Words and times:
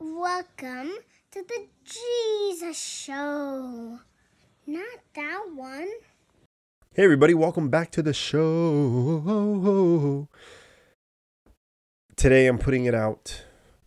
Welcome 0.00 0.90
to 1.30 1.44
the 1.46 1.66
Jesus 1.84 2.78
Show. 2.78 4.00
Not 4.66 4.98
that 5.14 5.44
one. 5.54 5.88
Hey, 6.94 7.04
everybody, 7.04 7.32
welcome 7.32 7.68
back 7.68 7.92
to 7.92 8.02
the 8.02 8.12
show. 8.12 10.28
Today 12.16 12.48
I'm 12.48 12.58
putting 12.58 12.86
it 12.86 12.94
out. 12.94 13.44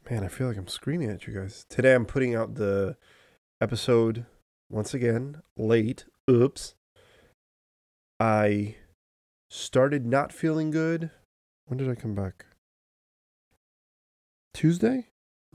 Man, 0.10 0.24
I 0.24 0.30
feel 0.30 0.48
like 0.48 0.56
I'm 0.56 0.68
screaming 0.68 1.09
at 1.09 1.28
you 1.28 1.34
guys. 1.34 1.66
Today 1.70 1.93
I'm 1.93 2.05
putting 2.05 2.36
out 2.36 2.55
the 2.55 2.96
episode 3.60 4.26
once 4.70 4.94
again 4.94 5.42
late. 5.58 6.05
Oops. 6.30 6.74
I 8.20 8.76
started 9.50 10.05
not 10.05 10.32
feeling 10.32 10.71
good. 10.71 11.12
When 11.66 11.78
did 11.78 11.89
I 11.89 11.96
come 11.96 12.16
back? 12.16 12.46
Tuesday? 14.54 15.08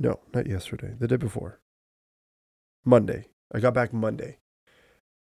No, 0.03 0.19
not 0.35 0.49
yesterday. 0.49 0.95
The 0.99 1.07
day 1.07 1.17
before. 1.17 1.61
Monday. 2.85 3.29
I 3.55 3.61
got 3.61 3.73
back 3.73 3.93
Monday. 3.93 4.39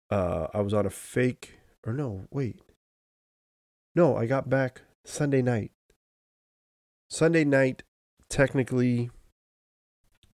Uh, 0.09 0.47
I 0.55 0.61
was 0.61 0.73
on 0.73 0.87
a 0.87 0.91
fake, 0.91 1.59
or 1.85 1.93
no, 1.93 2.27
wait. 2.31 2.61
No, 3.97 4.17
I 4.17 4.27
got 4.27 4.49
back 4.49 4.83
Sunday 5.05 5.43
night. 5.43 5.73
Sunday 7.11 7.45
night, 7.45 7.83
technically. 8.31 9.11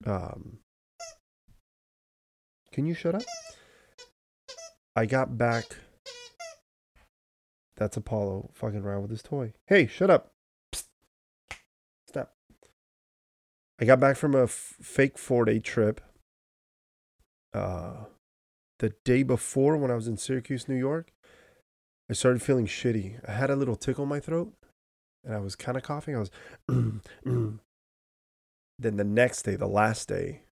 Um, 0.05 0.59
can 2.71 2.85
you 2.85 2.93
shut 2.93 3.15
up? 3.15 3.23
I 4.95 5.07
got 5.07 5.39
back. 5.39 5.65
That's 7.77 7.97
Apollo 7.97 8.51
fucking 8.53 8.83
around 8.83 9.01
with 9.01 9.11
his 9.11 9.23
toy. 9.23 9.55
Hey, 9.67 9.87
shut 9.87 10.11
up. 10.11 10.34
I 13.81 13.85
got 13.85 14.01
back 14.01 14.17
from 14.17 14.35
a 14.35 14.45
f- 14.45 14.77
fake 14.81 15.19
four 15.19 15.45
day 15.45 15.59
trip. 15.59 16.01
Uh, 17.53 18.05
the 18.79 18.95
day 19.05 19.23
before 19.23 19.77
when 19.77 19.91
I 19.91 19.95
was 19.95 20.09
in 20.09 20.17
Syracuse, 20.17 20.69
New 20.69 20.77
York, 20.77 21.13
I 22.11 22.13
started 22.13 22.43
feeling 22.43 22.67
shitty. 22.67 23.21
I 23.27 23.33
had 23.33 23.51
a 23.51 23.57
little 23.57 23.77
tickle 23.77 24.05
in 24.05 24.09
my 24.09 24.21
throat 24.21 24.53
and 25.25 25.35
I 25.35 25.39
was 25.39 25.57
kind 25.57 25.77
of 25.77 25.83
coughing. 25.83 26.17
I 26.17 26.19
was. 26.19 26.31
then 26.69 27.61
the 28.79 29.05
next 29.05 29.43
day, 29.43 29.57
the 29.57 29.67
last 29.67 30.09
day, 30.09 30.43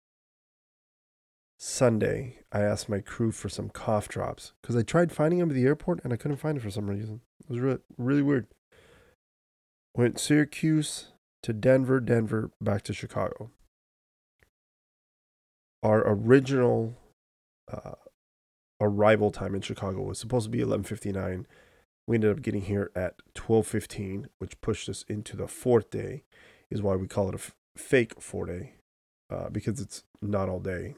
Sunday, 1.58 2.38
I 2.50 2.60
asked 2.60 2.88
my 2.88 3.00
crew 3.00 3.30
for 3.30 3.48
some 3.48 3.68
cough 3.68 4.08
drops 4.08 4.52
because 4.60 4.76
I 4.76 4.82
tried 4.82 5.12
finding 5.12 5.38
them 5.38 5.50
at 5.50 5.54
the 5.54 5.64
airport 5.64 6.00
and 6.02 6.12
I 6.12 6.16
couldn't 6.16 6.38
find 6.38 6.56
it 6.56 6.62
for 6.62 6.70
some 6.70 6.88
reason. 6.88 7.20
It 7.44 7.50
was 7.50 7.60
really, 7.60 7.78
really 7.98 8.22
weird. 8.22 8.46
Went 9.94 10.18
Syracuse 10.18 11.11
to 11.42 11.52
Denver, 11.52 12.00
Denver, 12.00 12.50
back 12.60 12.82
to 12.82 12.92
Chicago. 12.92 13.50
Our 15.82 16.02
original 16.06 16.94
uh, 17.70 17.94
arrival 18.80 19.30
time 19.30 19.54
in 19.54 19.60
Chicago 19.60 20.02
was 20.02 20.18
supposed 20.18 20.44
to 20.44 20.50
be 20.50 20.60
11:59. 20.60 21.46
We 22.06 22.16
ended 22.16 22.30
up 22.30 22.42
getting 22.42 22.62
here 22.62 22.90
at 22.94 23.16
12:15, 23.34 24.26
which 24.38 24.60
pushed 24.60 24.88
us 24.88 25.04
into 25.08 25.36
the 25.36 25.48
fourth 25.48 25.90
day. 25.90 26.22
Is 26.70 26.82
why 26.82 26.96
we 26.96 27.08
call 27.08 27.28
it 27.28 27.34
a 27.34 27.38
f- 27.38 27.54
fake 27.76 28.20
four 28.20 28.46
day, 28.46 28.74
uh, 29.30 29.50
because 29.50 29.80
it's 29.80 30.04
not 30.20 30.48
all 30.48 30.60
day. 30.60 30.94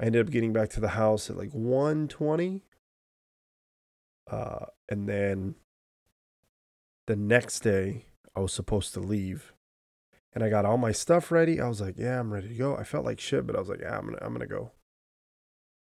I 0.00 0.06
ended 0.06 0.26
up 0.26 0.32
getting 0.32 0.52
back 0.52 0.70
to 0.70 0.80
the 0.80 0.88
house 0.90 1.28
at 1.30 1.36
like 1.36 1.52
1:20, 1.52 2.62
uh, 4.30 4.66
and 4.88 5.08
then 5.08 5.54
the 7.06 7.16
next 7.16 7.60
day 7.60 8.06
I 8.36 8.40
was 8.40 8.52
supposed 8.52 8.92
to 8.94 9.00
leave, 9.00 9.54
and 10.34 10.44
I 10.44 10.50
got 10.50 10.66
all 10.66 10.76
my 10.76 10.92
stuff 10.92 11.32
ready. 11.32 11.58
I 11.58 11.68
was 11.68 11.80
like, 11.80 11.96
"Yeah, 11.96 12.20
I'm 12.20 12.32
ready 12.32 12.48
to 12.48 12.54
go." 12.54 12.76
I 12.76 12.84
felt 12.84 13.06
like 13.06 13.18
shit, 13.18 13.46
but 13.46 13.56
I 13.56 13.58
was 13.58 13.70
like, 13.70 13.80
"Yeah, 13.80 13.96
I'm 13.96 14.04
gonna, 14.04 14.18
I'm 14.20 14.32
gonna 14.34 14.46
go." 14.46 14.72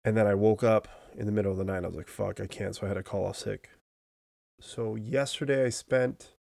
And 0.04 0.16
then 0.16 0.26
I 0.28 0.34
woke 0.34 0.62
up 0.62 0.86
in 1.16 1.26
the 1.26 1.32
middle 1.32 1.50
of 1.50 1.58
the 1.58 1.64
night. 1.64 1.82
I 1.82 1.88
was 1.88 1.96
like, 1.96 2.08
"Fuck, 2.08 2.40
I 2.40 2.46
can't." 2.46 2.76
So 2.76 2.86
I 2.86 2.88
had 2.88 2.94
to 2.94 3.02
call 3.02 3.26
off 3.26 3.36
sick. 3.36 3.70
So 4.60 4.94
yesterday 4.94 5.64
I 5.66 5.70
spent 5.70 6.34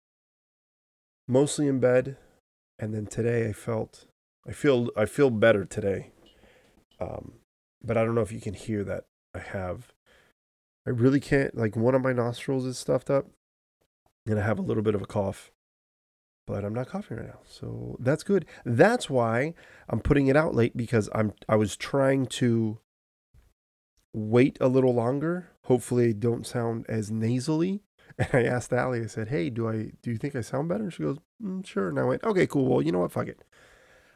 mostly 1.28 1.68
in 1.68 1.80
bed, 1.80 2.18
and 2.78 2.94
then 2.94 3.06
today 3.06 3.47
I 3.47 3.53
felt, 3.53 4.06
I 4.47 4.52
feel, 4.52 4.90
I 4.97 5.06
feel 5.06 5.30
better 5.30 5.66
today. 5.66 6.12
Um, 7.00 7.36
but 7.81 7.97
I 7.97 8.03
don't 8.03 8.16
know 8.16 8.22
if 8.22 8.31
you 8.31 8.41
can 8.41 8.53
hear 8.53 8.84
that 8.84 9.06
I 9.34 9.40
have. 9.40 9.94
I 10.86 10.91
really 10.91 11.20
can't. 11.20 11.56
Like 11.56 11.75
one 11.75 11.96
of 11.96 12.02
my 12.02 12.14
nostrils 12.14 12.66
is 12.66 12.78
stuffed 12.78 13.09
up, 13.09 13.28
and 14.25 14.40
I 14.40 14.44
have 14.44 14.59
a 14.59 14.64
little 14.64 14.84
bit 14.84 14.96
of 14.96 15.02
a 15.02 15.08
cough 15.08 15.52
but 16.48 16.64
I'm 16.64 16.74
not 16.74 16.88
coughing 16.88 17.18
right 17.18 17.28
now. 17.28 17.40
So 17.48 17.98
that's 18.00 18.24
good. 18.24 18.46
That's 18.66 19.10
why 19.10 19.54
I'm 19.90 20.00
putting 20.00 20.28
it 20.28 20.38
out 20.38 20.56
late 20.56 20.78
because 20.78 21.10
I'm 21.14 21.34
I 21.50 21.56
was 21.56 21.76
trying 21.76 22.28
to 22.28 22.80
wait 24.14 24.58
a 24.62 24.68
little 24.68 24.94
longer. 24.94 25.50
Hopefully 25.64 26.10
I 26.10 26.12
don't 26.14 26.46
sound 26.46 26.86
as 26.88 27.12
nasally. 27.12 27.82
And 28.18 28.30
I 28.34 28.44
asked 28.44 28.72
Allie, 28.72 29.02
I 29.02 29.08
said, 29.08 29.28
Hey, 29.28 29.50
do 29.50 29.68
I 29.68 29.92
do 30.02 30.12
you 30.12 30.18
think 30.18 30.36
I 30.38 30.42
sound 30.42 30.70
better? 30.70 30.86
And 30.86 30.94
she 30.94 31.04
goes, 31.04 31.18
mm, 31.44 31.66
sure. 31.66 31.90
And 31.90 32.00
I 32.00 32.04
went, 32.04 32.24
Okay, 32.24 32.48
cool. 32.48 32.66
Well, 32.66 32.82
you 32.82 32.94
know 32.94 33.00
what? 33.00 33.12
Fuck 33.12 33.28
it. 33.28 33.44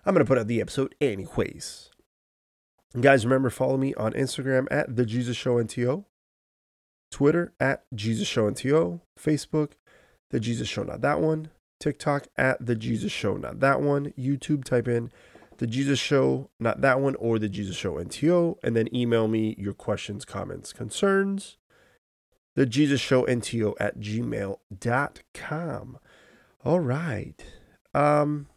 I'm 0.05 0.13
gonna 0.13 0.25
put 0.25 0.37
out 0.37 0.47
the 0.47 0.61
episode 0.61 0.95
anyways. 1.01 1.89
Guys, 2.99 3.25
remember 3.25 3.49
follow 3.49 3.77
me 3.77 3.93
on 3.95 4.13
Instagram 4.13 4.67
at 4.71 4.95
the 4.95 5.05
Jesus 5.05 5.35
Show 5.35 5.55
NTO, 5.55 6.05
Twitter 7.11 7.53
at 7.59 7.83
Jesus 7.93 8.27
Show 8.27 8.49
NTO, 8.49 9.01
Facebook, 9.19 9.73
the 10.31 10.39
Jesus 10.39 10.67
Show, 10.67 10.83
not 10.83 11.01
that 11.01 11.19
one. 11.19 11.49
TikTok 11.79 12.27
at 12.37 12.65
the 12.65 12.75
Jesus 12.75 13.11
Show, 13.11 13.37
not 13.37 13.59
that 13.59 13.81
one. 13.81 14.13
YouTube, 14.17 14.63
type 14.63 14.87
in 14.87 15.11
the 15.59 15.67
Jesus 15.67 15.99
Show, 15.99 16.49
not 16.59 16.81
that 16.81 16.99
one, 16.99 17.15
or 17.15 17.37
the 17.37 17.49
Jesus 17.49 17.75
Show 17.75 17.95
NTO, 17.95 18.57
and 18.63 18.75
then 18.75 18.93
email 18.95 19.27
me 19.27 19.55
your 19.57 19.73
questions, 19.73 20.25
comments, 20.25 20.73
concerns. 20.73 21.57
The 22.55 22.65
Jesus 22.65 22.99
Show 22.99 23.25
NTO 23.25 23.75
at 23.79 23.99
gmail.com. 23.99 24.57
All 26.65 26.79
right. 26.79 27.45
Um, 27.93 28.47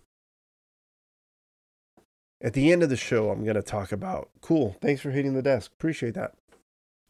at 2.41 2.55
the 2.55 2.73
end 2.73 2.83
of 2.83 2.89
the 2.89 2.97
show, 2.97 3.31
I'm 3.31 3.45
going 3.45 3.55
to 3.57 3.63
talk 3.63 3.93
about. 3.93 4.31
Cool. 4.41 4.77
Thanks 4.81 5.01
for 5.01 5.11
hitting 5.11 5.35
the 5.35 5.43
desk. 5.43 5.71
Appreciate 5.73 6.15
that. 6.15 6.35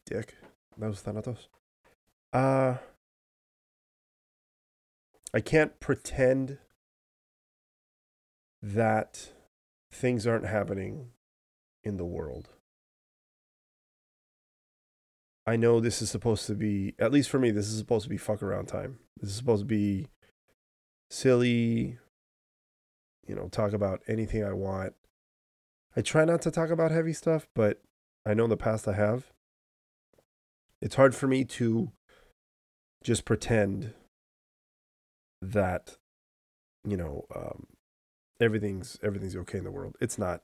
Dick. 0.06 0.34
That 0.76 0.88
was 0.88 1.00
Thanatos. 1.00 1.48
Uh, 2.32 2.76
I 5.34 5.40
can't 5.40 5.80
pretend 5.80 6.58
that 8.60 9.32
things 9.90 10.26
aren't 10.26 10.46
happening 10.46 11.10
in 11.82 11.96
the 11.96 12.04
world. 12.04 12.50
I 15.46 15.56
know 15.56 15.80
this 15.80 16.00
is 16.00 16.10
supposed 16.10 16.46
to 16.46 16.54
be, 16.54 16.94
at 16.98 17.10
least 17.10 17.28
for 17.28 17.38
me, 17.38 17.50
this 17.50 17.68
is 17.68 17.78
supposed 17.78 18.04
to 18.04 18.10
be 18.10 18.16
fuck 18.16 18.42
around 18.42 18.66
time. 18.66 18.98
This 19.20 19.30
is 19.30 19.36
supposed 19.36 19.62
to 19.62 19.66
be 19.66 20.06
silly, 21.10 21.98
you 23.26 23.34
know, 23.34 23.48
talk 23.48 23.72
about 23.72 24.02
anything 24.06 24.44
I 24.44 24.52
want. 24.52 24.94
I 25.96 26.00
try 26.00 26.24
not 26.24 26.42
to 26.42 26.50
talk 26.50 26.70
about 26.70 26.90
heavy 26.90 27.12
stuff, 27.12 27.48
but 27.54 27.82
I 28.24 28.34
know 28.34 28.44
in 28.44 28.50
the 28.50 28.56
past 28.56 28.86
I 28.86 28.92
have. 28.92 29.32
It's 30.80 30.94
hard 30.94 31.14
for 31.14 31.26
me 31.26 31.44
to 31.44 31.90
just 33.02 33.24
pretend 33.24 33.94
that 35.42 35.96
you 36.84 36.96
know 36.96 37.26
um, 37.34 37.66
everything's 38.40 38.98
everything's 39.02 39.36
okay 39.36 39.58
in 39.58 39.64
the 39.64 39.70
world. 39.70 39.96
It's 40.00 40.18
not. 40.18 40.42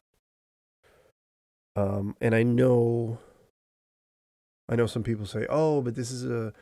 Um, 1.77 2.17
and 2.21 2.35
I 2.35 2.43
know, 2.43 3.19
I 4.69 4.75
know 4.75 4.87
some 4.87 5.05
people 5.05 5.27
say, 5.27 5.47
"Oh, 5.49 5.81
but 5.81 5.95
this 5.95 6.11
is 6.11 6.25
a, 6.25 6.53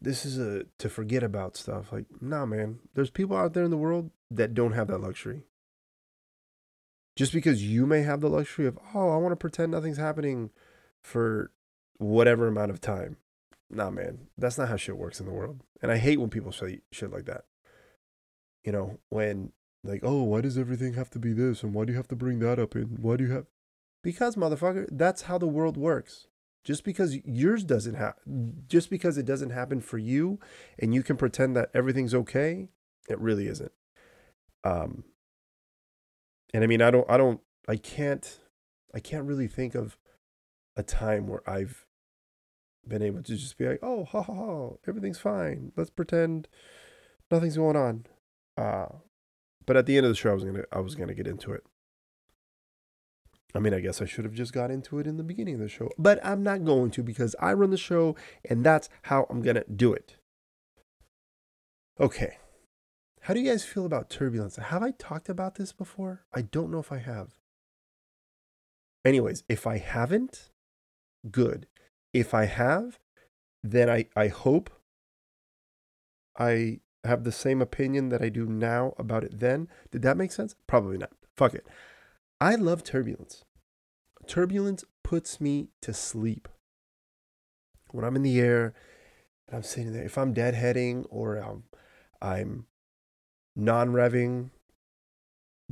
this 0.00 0.26
is 0.26 0.38
a 0.38 0.64
to 0.78 0.88
forget 0.88 1.22
about 1.22 1.56
stuff." 1.56 1.92
Like, 1.92 2.06
nah, 2.20 2.44
man. 2.44 2.80
There's 2.94 3.10
people 3.10 3.36
out 3.36 3.54
there 3.54 3.64
in 3.64 3.70
the 3.70 3.76
world 3.76 4.10
that 4.30 4.54
don't 4.54 4.72
have 4.72 4.88
that 4.88 5.00
luxury. 5.00 5.44
Just 7.16 7.32
because 7.32 7.62
you 7.62 7.86
may 7.86 8.02
have 8.02 8.20
the 8.20 8.30
luxury 8.30 8.66
of, 8.66 8.78
oh, 8.94 9.10
I 9.10 9.16
want 9.16 9.32
to 9.32 9.36
pretend 9.36 9.72
nothing's 9.72 9.98
happening 9.98 10.50
for 11.02 11.50
whatever 11.98 12.46
amount 12.46 12.70
of 12.70 12.80
time. 12.80 13.18
Nah, 13.68 13.90
man, 13.90 14.28
that's 14.38 14.56
not 14.56 14.68
how 14.68 14.76
shit 14.76 14.96
works 14.96 15.20
in 15.20 15.26
the 15.26 15.32
world. 15.32 15.60
And 15.82 15.92
I 15.92 15.98
hate 15.98 16.18
when 16.18 16.30
people 16.30 16.50
say 16.50 16.80
shit 16.92 17.12
like 17.12 17.26
that 17.26 17.44
you 18.64 18.72
know, 18.72 18.98
when 19.08 19.52
like, 19.82 20.00
oh, 20.02 20.22
why 20.22 20.40
does 20.40 20.58
everything 20.58 20.94
have 20.94 21.10
to 21.10 21.18
be 21.18 21.32
this? 21.32 21.62
And 21.62 21.72
why 21.72 21.84
do 21.84 21.92
you 21.92 21.96
have 21.96 22.08
to 22.08 22.16
bring 22.16 22.38
that 22.40 22.58
up? 22.58 22.74
And 22.74 22.98
why 22.98 23.16
do 23.16 23.24
you 23.24 23.32
have. 23.32 23.46
Because, 24.02 24.36
motherfucker, 24.36 24.86
that's 24.90 25.22
how 25.22 25.38
the 25.38 25.46
world 25.46 25.76
works. 25.76 26.26
Just 26.64 26.84
because 26.84 27.16
yours 27.24 27.64
doesn't 27.64 27.94
happen, 27.94 28.64
just 28.68 28.90
because 28.90 29.16
it 29.16 29.24
doesn't 29.24 29.50
happen 29.50 29.80
for 29.80 29.96
you 29.96 30.38
and 30.78 30.94
you 30.94 31.02
can 31.02 31.16
pretend 31.16 31.56
that 31.56 31.70
everything's 31.72 32.14
okay, 32.14 32.68
it 33.08 33.18
really 33.18 33.46
isn't. 33.46 33.72
Um, 34.62 35.04
and 36.52 36.62
I 36.62 36.66
mean, 36.66 36.82
I 36.82 36.90
don't, 36.90 37.10
I 37.10 37.16
don't, 37.16 37.40
I 37.66 37.76
can't, 37.76 38.40
I 38.94 39.00
can't 39.00 39.24
really 39.24 39.48
think 39.48 39.74
of 39.74 39.96
a 40.76 40.82
time 40.82 41.28
where 41.28 41.48
I've 41.48 41.86
been 42.86 43.02
able 43.02 43.22
to 43.22 43.36
just 43.36 43.56
be 43.56 43.66
like, 43.66 43.80
oh, 43.82 44.04
ha 44.04 44.22
ha 44.22 44.34
ha, 44.34 44.70
everything's 44.86 45.18
fine. 45.18 45.72
Let's 45.76 45.90
pretend 45.90 46.46
nothing's 47.30 47.56
going 47.56 47.76
on. 47.76 48.04
Uh, 48.56 48.86
but 49.66 49.76
at 49.76 49.86
the 49.86 49.96
end 49.96 50.06
of 50.06 50.10
the 50.10 50.16
show, 50.16 50.30
I 50.30 50.34
was 50.34 50.44
gonna 50.44 50.64
I 50.72 50.80
was 50.80 50.94
gonna 50.94 51.14
get 51.14 51.26
into 51.26 51.52
it. 51.52 51.64
I 53.54 53.58
mean, 53.58 53.74
I 53.74 53.80
guess 53.80 54.00
I 54.00 54.04
should 54.04 54.24
have 54.24 54.34
just 54.34 54.52
got 54.52 54.70
into 54.70 54.98
it 54.98 55.06
in 55.06 55.16
the 55.16 55.24
beginning 55.24 55.54
of 55.54 55.60
the 55.60 55.68
show, 55.68 55.90
but 55.98 56.24
I'm 56.24 56.42
not 56.42 56.64
going 56.64 56.90
to 56.92 57.02
because 57.02 57.34
I 57.40 57.52
run 57.52 57.70
the 57.70 57.76
show 57.76 58.14
and 58.48 58.64
that's 58.64 58.88
how 59.02 59.26
I'm 59.28 59.42
to 59.42 59.64
do 59.64 59.92
it. 59.92 60.16
Okay. 61.98 62.38
How 63.22 63.34
do 63.34 63.40
you 63.40 63.50
guys 63.50 63.64
feel 63.64 63.84
about 63.84 64.08
turbulence? 64.08 64.56
Have 64.56 64.82
I 64.82 64.92
talked 64.92 65.28
about 65.28 65.56
this 65.56 65.72
before? 65.72 66.24
I 66.32 66.42
don't 66.42 66.70
know 66.70 66.78
if 66.78 66.90
I 66.90 66.98
have. 66.98 67.34
Anyways, 69.04 69.44
if 69.48 69.66
I 69.66 69.78
haven't, 69.78 70.50
good. 71.30 71.66
If 72.14 72.32
I 72.32 72.46
have, 72.46 72.98
then 73.62 73.90
I, 73.90 74.06
I 74.16 74.28
hope 74.28 74.70
I 76.38 76.80
have 77.04 77.24
the 77.24 77.32
same 77.32 77.62
opinion 77.62 78.08
that 78.10 78.22
I 78.22 78.28
do 78.28 78.46
now 78.46 78.94
about 78.98 79.24
it 79.24 79.40
then. 79.40 79.68
Did 79.90 80.02
that 80.02 80.16
make 80.16 80.32
sense? 80.32 80.54
Probably 80.66 80.98
not. 80.98 81.10
Fuck 81.36 81.54
it. 81.54 81.66
I 82.40 82.54
love 82.54 82.84
turbulence. 82.84 83.44
Turbulence 84.26 84.84
puts 85.02 85.40
me 85.40 85.68
to 85.80 85.92
sleep. 85.92 86.48
When 87.90 88.04
I'm 88.04 88.16
in 88.16 88.22
the 88.22 88.40
air 88.40 88.74
and 89.48 89.56
I'm 89.56 89.62
sitting 89.62 89.92
there, 89.92 90.04
if 90.04 90.16
I'm 90.16 90.34
deadheading 90.34 91.06
or 91.10 91.42
um, 91.42 91.64
I'm, 92.22 92.30
I'm 92.30 92.66
non 93.56 93.92
revving, 93.92 94.50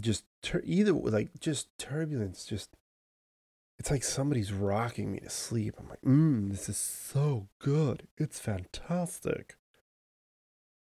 just 0.01 0.25
tur- 0.43 0.63
either 0.65 0.93
like 0.93 1.39
just 1.39 1.69
turbulence, 1.79 2.45
just 2.45 2.71
it's 3.79 3.91
like 3.91 4.03
somebody's 4.03 4.53
rocking 4.53 5.13
me 5.13 5.21
to 5.21 5.31
sleep. 5.31 5.75
I'm 5.79 5.89
like, 5.89 6.03
mmm, 6.03 6.51
this 6.51 6.69
is 6.69 6.77
so 6.77 7.49
good. 7.61 8.09
It's 8.17 8.41
fantastic. 8.41 9.58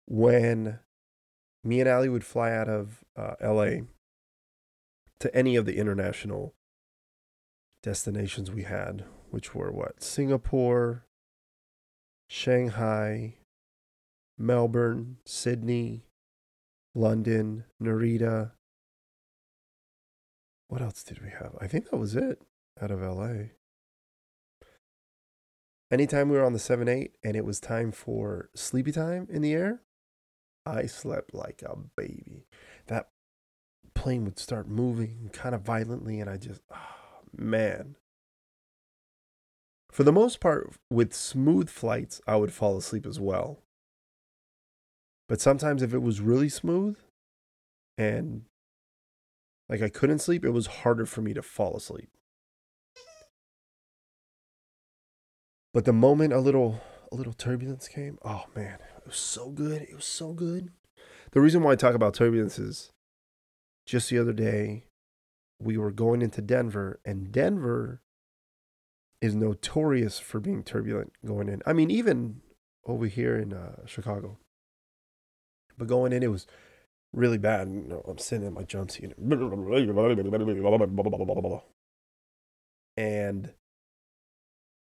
When 0.06 0.80
me 1.62 1.80
and 1.80 1.88
Ali 1.88 2.08
would 2.08 2.24
fly 2.24 2.52
out 2.52 2.68
of 2.68 3.04
uh, 3.16 3.34
LA 3.42 3.84
to 5.20 5.34
any 5.34 5.56
of 5.56 5.64
the 5.64 5.76
international 5.78 6.54
destinations 7.82 8.50
we 8.50 8.64
had, 8.64 9.04
which 9.30 9.54
were 9.54 9.70
what? 9.70 10.02
Singapore, 10.02 11.06
Shanghai, 12.28 13.36
Melbourne, 14.36 15.18
Sydney, 15.24 16.04
London, 16.94 17.64
Narita. 17.82 18.52
What 20.68 20.82
else 20.82 21.02
did 21.02 21.22
we 21.22 21.30
have? 21.30 21.54
I 21.60 21.66
think 21.66 21.90
that 21.90 21.96
was 21.96 22.14
it 22.14 22.42
out 22.80 22.90
of 22.90 23.00
LA. 23.00 23.50
Anytime 25.90 26.28
we 26.28 26.36
were 26.36 26.44
on 26.44 26.54
the 26.54 26.58
7 26.58 26.88
8 26.88 27.12
and 27.22 27.36
it 27.36 27.44
was 27.44 27.60
time 27.60 27.92
for 27.92 28.50
sleepy 28.54 28.90
time 28.90 29.28
in 29.30 29.42
the 29.42 29.52
air, 29.52 29.83
I 30.66 30.86
slept 30.86 31.34
like 31.34 31.62
a 31.62 31.76
baby. 31.96 32.46
That 32.86 33.10
plane 33.94 34.24
would 34.24 34.38
start 34.38 34.68
moving 34.68 35.30
kind 35.32 35.54
of 35.54 35.62
violently, 35.62 36.20
and 36.20 36.30
I 36.30 36.36
just, 36.36 36.62
oh, 36.72 37.20
man. 37.36 37.96
For 39.90 40.02
the 40.02 40.12
most 40.12 40.40
part, 40.40 40.74
with 40.90 41.14
smooth 41.14 41.68
flights, 41.68 42.20
I 42.26 42.36
would 42.36 42.52
fall 42.52 42.76
asleep 42.76 43.06
as 43.06 43.20
well. 43.20 43.60
But 45.28 45.40
sometimes, 45.40 45.82
if 45.82 45.94
it 45.94 46.02
was 46.02 46.20
really 46.20 46.48
smooth 46.48 46.98
and 47.96 48.42
like 49.68 49.82
I 49.82 49.88
couldn't 49.88 50.18
sleep, 50.18 50.44
it 50.44 50.50
was 50.50 50.66
harder 50.66 51.06
for 51.06 51.22
me 51.22 51.32
to 51.34 51.42
fall 51.42 51.76
asleep. 51.76 52.10
But 55.72 55.84
the 55.84 55.92
moment 55.92 56.32
a 56.32 56.38
little 56.38 56.80
little 57.14 57.32
turbulence 57.32 57.88
came, 57.88 58.18
oh 58.24 58.44
man, 58.54 58.78
it 58.96 59.06
was 59.06 59.16
so 59.16 59.50
good. 59.50 59.82
It 59.82 59.94
was 59.94 60.04
so 60.04 60.32
good. 60.32 60.70
The 61.32 61.40
reason 61.40 61.62
why 61.62 61.72
I 61.72 61.76
talk 61.76 61.94
about 61.94 62.14
turbulence 62.14 62.58
is 62.58 62.90
just 63.86 64.10
the 64.10 64.18
other 64.18 64.32
day 64.32 64.84
we 65.60 65.76
were 65.76 65.90
going 65.90 66.22
into 66.22 66.42
Denver 66.42 67.00
and 67.04 67.30
Denver 67.32 68.00
is 69.20 69.34
notorious 69.34 70.18
for 70.18 70.40
being 70.40 70.62
turbulent 70.62 71.12
going 71.24 71.48
in. 71.48 71.62
I 71.66 71.72
mean 71.72 71.90
even 71.90 72.40
over 72.86 73.06
here 73.06 73.38
in 73.38 73.52
uh, 73.52 73.86
Chicago. 73.86 74.38
But 75.78 75.88
going 75.88 76.12
in 76.12 76.22
it 76.22 76.30
was 76.30 76.46
really 77.12 77.38
bad. 77.38 77.68
You 77.68 77.84
know, 77.88 78.04
I'm 78.06 78.18
sitting 78.18 78.46
in 78.46 78.54
my 78.54 78.62
jump 78.62 78.90
seat 78.90 79.12
and 82.96 83.52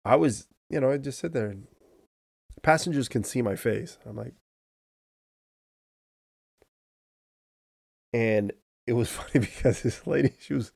I 0.06 0.16
was 0.16 0.48
you 0.70 0.80
know, 0.80 0.92
I 0.92 0.98
just 0.98 1.20
sit 1.20 1.34
there 1.34 1.48
and 1.48 1.68
passengers 2.62 3.10
can 3.10 3.24
see 3.24 3.42
my 3.42 3.56
face. 3.56 3.98
I'm 4.06 4.16
like, 4.16 4.34
and 8.14 8.54
it 8.86 8.94
was 8.94 9.10
funny 9.12 9.40
because 9.40 9.82
this 9.82 10.06
lady, 10.06 10.34
she 10.40 10.54
was, 10.54 10.72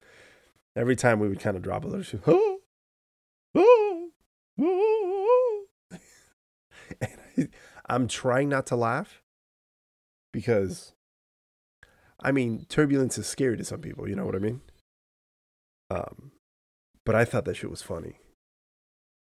every 0.75 0.95
time 0.95 1.19
we 1.19 1.29
would 1.29 1.39
kind 1.39 1.55
of 1.55 1.63
drop 1.63 1.83
a 1.83 1.87
little, 1.87 2.03
she 2.03 2.17
was, 2.17 2.25
oh, 2.27 2.59
oh, 3.55 4.09
oh. 4.59 5.65
and 7.01 7.17
I, 7.37 7.47
I'm 7.87 8.07
trying 8.07 8.49
not 8.49 8.65
to 8.67 8.75
laugh 8.75 9.21
because, 10.33 10.93
I 12.19 12.31
mean, 12.31 12.65
turbulence 12.69 13.17
is 13.17 13.27
scary 13.27 13.57
to 13.57 13.63
some 13.63 13.81
people, 13.81 14.09
you 14.09 14.15
know 14.15 14.25
what 14.25 14.35
I 14.35 14.39
mean? 14.39 14.61
Um, 15.89 16.31
but 17.05 17.15
I 17.15 17.23
thought 17.23 17.45
that 17.45 17.55
shit 17.55 17.69
was 17.69 17.81
funny. 17.81 18.19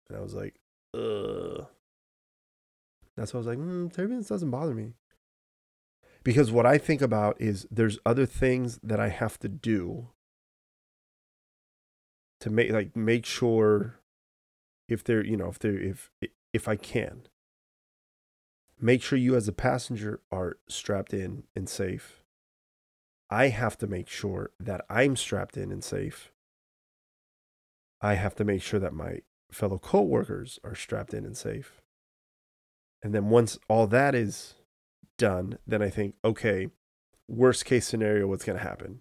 And 0.08 0.18
I 0.18 0.20
was 0.20 0.34
like, 0.34 0.56
ugh. 0.94 1.68
That's 3.20 3.34
why 3.34 3.36
I 3.36 3.42
was 3.42 3.46
like, 3.48 3.58
mm, 3.58 3.92
turbulence 3.92 4.28
doesn't 4.28 4.50
bother 4.50 4.74
me. 4.74 4.94
Because 6.24 6.50
what 6.50 6.64
I 6.64 6.78
think 6.78 7.02
about 7.02 7.38
is 7.38 7.66
there's 7.70 7.98
other 8.06 8.24
things 8.24 8.80
that 8.82 8.98
I 8.98 9.10
have 9.10 9.38
to 9.40 9.48
do 9.48 10.08
to 12.40 12.48
make 12.48 12.70
like 12.70 12.96
make 12.96 13.26
sure 13.26 14.00
if 14.88 15.04
they're 15.04 15.22
you 15.22 15.36
know 15.36 15.48
if 15.48 15.58
they're 15.58 15.78
if 15.78 16.10
if 16.54 16.66
I 16.66 16.76
can 16.76 17.28
make 18.80 19.02
sure 19.02 19.18
you 19.18 19.36
as 19.36 19.48
a 19.48 19.52
passenger 19.52 20.20
are 20.32 20.56
strapped 20.66 21.12
in 21.12 21.42
and 21.54 21.68
safe. 21.68 22.24
I 23.28 23.48
have 23.48 23.76
to 23.78 23.86
make 23.86 24.08
sure 24.08 24.52
that 24.58 24.86
I'm 24.88 25.14
strapped 25.14 25.58
in 25.58 25.70
and 25.70 25.84
safe. 25.84 26.32
I 28.00 28.14
have 28.14 28.34
to 28.36 28.44
make 28.44 28.62
sure 28.62 28.80
that 28.80 28.94
my 28.94 29.20
fellow 29.52 29.78
co-workers 29.78 30.58
are 30.64 30.74
strapped 30.74 31.12
in 31.12 31.26
and 31.26 31.36
safe. 31.36 31.82
And 33.02 33.14
then 33.14 33.30
once 33.30 33.58
all 33.68 33.86
that 33.88 34.14
is 34.14 34.54
done, 35.16 35.58
then 35.66 35.82
I 35.82 35.88
think, 35.88 36.14
okay, 36.24 36.68
worst 37.28 37.64
case 37.64 37.86
scenario, 37.86 38.26
what's 38.26 38.44
going 38.44 38.58
to 38.58 38.64
happen? 38.64 39.00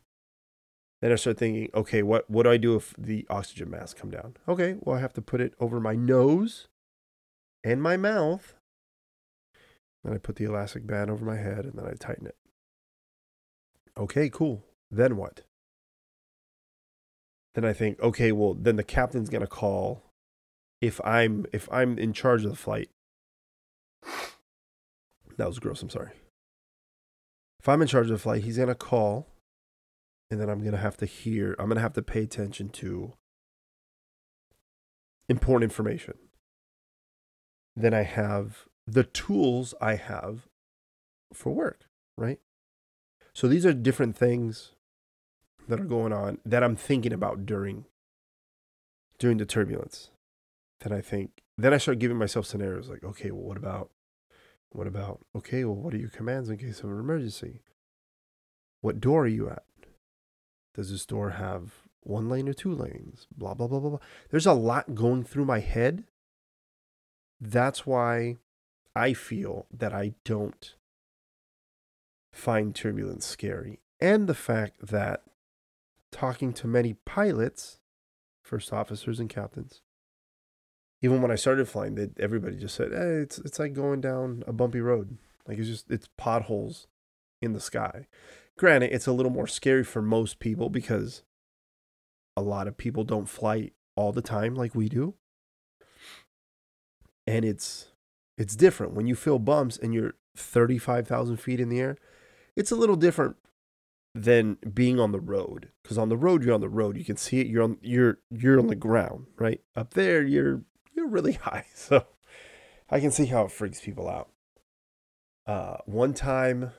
Then 1.01 1.11
I 1.11 1.15
start 1.15 1.37
thinking, 1.37 1.69
okay, 1.73 2.03
what, 2.03 2.29
what 2.29 2.43
do 2.43 2.51
I 2.51 2.57
do 2.57 2.75
if 2.75 2.93
the 2.97 3.25
oxygen 3.29 3.69
mask 3.69 3.97
come 3.97 4.11
down? 4.11 4.35
Okay, 4.47 4.75
well, 4.79 4.97
I 4.97 4.99
have 4.99 5.13
to 5.13 5.21
put 5.21 5.41
it 5.41 5.53
over 5.59 5.79
my 5.79 5.95
nose 5.95 6.67
and 7.63 7.81
my 7.81 7.97
mouth. 7.97 8.55
Then 10.03 10.13
I 10.13 10.17
put 10.17 10.35
the 10.35 10.45
elastic 10.45 10.85
band 10.85 11.09
over 11.09 11.25
my 11.25 11.37
head 11.37 11.65
and 11.65 11.73
then 11.73 11.85
I 11.85 11.93
tighten 11.93 12.27
it. 12.27 12.35
Okay, 13.97 14.29
cool. 14.29 14.63
Then 14.91 15.17
what? 15.17 15.41
Then 17.55 17.65
I 17.65 17.73
think, 17.73 17.99
okay, 17.99 18.31
well, 18.31 18.53
then 18.53 18.75
the 18.75 18.83
captain's 18.83 19.29
going 19.29 19.41
to 19.41 19.47
call 19.47 20.03
if 20.81 21.01
I'm 21.03 21.45
if 21.51 21.67
I'm 21.71 21.97
in 21.97 22.13
charge 22.13 22.45
of 22.45 22.51
the 22.51 22.57
flight. 22.57 22.89
That 25.37 25.47
was 25.47 25.59
gross, 25.59 25.81
I'm 25.81 25.89
sorry. 25.89 26.11
If 27.59 27.69
I'm 27.69 27.81
in 27.81 27.87
charge 27.87 28.07
of 28.07 28.11
the 28.11 28.17
flight, 28.17 28.43
he's 28.43 28.57
gonna 28.57 28.75
call 28.75 29.27
and 30.31 30.39
then 30.39 30.49
I'm 30.49 30.63
gonna 30.63 30.77
have 30.77 30.97
to 30.97 31.05
hear 31.05 31.55
I'm 31.57 31.69
gonna 31.69 31.81
have 31.81 31.93
to 31.93 32.01
pay 32.01 32.23
attention 32.23 32.69
to 32.69 33.13
important 35.27 35.71
information. 35.71 36.15
Then 37.75 37.93
I 37.93 38.03
have 38.03 38.65
the 38.85 39.03
tools 39.03 39.73
I 39.79 39.95
have 39.95 40.47
for 41.33 41.53
work, 41.53 41.85
right? 42.17 42.39
So 43.33 43.47
these 43.47 43.65
are 43.65 43.73
different 43.73 44.17
things 44.17 44.73
that 45.67 45.79
are 45.79 45.85
going 45.85 46.11
on 46.11 46.39
that 46.45 46.63
I'm 46.63 46.75
thinking 46.75 47.13
about 47.13 47.45
during 47.45 47.85
during 49.19 49.37
the 49.37 49.45
turbulence 49.45 50.09
then 50.81 50.93
I 50.93 51.01
think, 51.01 51.41
then 51.57 51.73
I 51.73 51.77
start 51.77 51.99
giving 51.99 52.17
myself 52.17 52.45
scenarios 52.45 52.89
like, 52.89 53.03
okay, 53.03 53.31
well, 53.31 53.43
what 53.43 53.57
about, 53.57 53.89
what 54.69 54.87
about, 54.87 55.19
okay, 55.35 55.63
well, 55.65 55.75
what 55.75 55.93
are 55.93 55.97
your 55.97 56.09
commands 56.09 56.49
in 56.49 56.57
case 56.57 56.79
of 56.79 56.89
an 56.89 56.99
emergency? 56.99 57.61
What 58.81 59.01
door 59.01 59.23
are 59.23 59.27
you 59.27 59.49
at? 59.49 59.63
Does 60.75 60.91
this 60.91 61.05
door 61.05 61.31
have 61.31 61.71
one 62.01 62.29
lane 62.29 62.47
or 62.47 62.53
two 62.53 62.73
lanes? 62.73 63.27
Blah, 63.35 63.55
blah, 63.55 63.67
blah, 63.67 63.79
blah, 63.79 63.89
blah. 63.89 63.99
There's 64.29 64.45
a 64.45 64.53
lot 64.53 64.95
going 64.95 65.23
through 65.23 65.45
my 65.45 65.59
head. 65.59 66.05
That's 67.41 67.85
why 67.85 68.37
I 68.95 69.13
feel 69.13 69.65
that 69.71 69.93
I 69.93 70.13
don't 70.23 70.75
find 72.31 72.73
turbulence 72.73 73.25
scary. 73.25 73.79
And 73.99 74.27
the 74.27 74.33
fact 74.33 74.87
that 74.87 75.23
talking 76.11 76.53
to 76.53 76.67
many 76.67 76.93
pilots, 77.05 77.79
first 78.43 78.71
officers 78.71 79.19
and 79.19 79.29
captains, 79.29 79.81
even 81.01 81.21
when 81.21 81.31
I 81.31 81.35
started 81.35 81.67
flying, 81.67 81.95
they, 81.95 82.09
everybody 82.19 82.57
just 82.57 82.75
said, 82.75 82.91
"Hey, 82.91 83.21
it's 83.21 83.37
it's 83.39 83.59
like 83.59 83.73
going 83.73 84.01
down 84.01 84.43
a 84.47 84.53
bumpy 84.53 84.81
road. 84.81 85.17
Like 85.47 85.57
it's 85.57 85.67
just 85.67 85.89
it's 85.89 86.09
potholes 86.17 86.87
in 87.41 87.53
the 87.53 87.59
sky." 87.59 88.07
Granted, 88.57 88.93
it's 88.93 89.07
a 89.07 89.13
little 89.13 89.31
more 89.31 89.47
scary 89.47 89.83
for 89.83 90.01
most 90.01 90.39
people 90.39 90.69
because 90.69 91.23
a 92.35 92.41
lot 92.41 92.67
of 92.67 92.77
people 92.77 93.03
don't 93.03 93.29
fly 93.29 93.71
all 93.95 94.11
the 94.11 94.21
time 94.21 94.55
like 94.55 94.75
we 94.75 94.89
do. 94.89 95.15
And 97.25 97.45
it's 97.45 97.91
it's 98.37 98.55
different 98.55 98.93
when 98.93 99.07
you 99.07 99.15
feel 99.15 99.39
bumps 99.39 99.77
and 99.77 99.93
you're 99.93 100.15
35,000 100.35 101.37
feet 101.37 101.59
in 101.59 101.69
the 101.69 101.79
air. 101.79 101.97
It's 102.55 102.71
a 102.71 102.75
little 102.75 102.95
different 102.95 103.35
than 104.15 104.57
being 104.73 104.99
on 104.99 105.11
the 105.11 105.19
road 105.19 105.69
because 105.83 105.97
on 105.97 106.09
the 106.09 106.17
road 106.17 106.43
you're 106.43 106.53
on 106.53 106.61
the 106.61 106.69
road 106.69 106.97
you 106.97 107.05
can 107.05 107.15
see 107.15 107.39
it 107.39 107.47
you're 107.47 107.61
on 107.61 107.77
you're 107.81 108.17
you're 108.31 108.57
on 108.57 108.65
the 108.65 108.75
ground 108.75 109.27
right 109.37 109.61
up 109.75 109.93
there 109.93 110.23
you're 110.23 110.63
you're 110.99 111.07
really 111.07 111.33
high 111.43 111.65
so 111.73 112.05
i 112.89 112.99
can 112.99 113.11
see 113.11 113.25
how 113.25 113.43
it 113.43 113.51
freaks 113.51 113.81
people 113.81 114.09
out 114.09 114.29
uh 115.47 115.77
one 115.85 116.13
time 116.13 116.71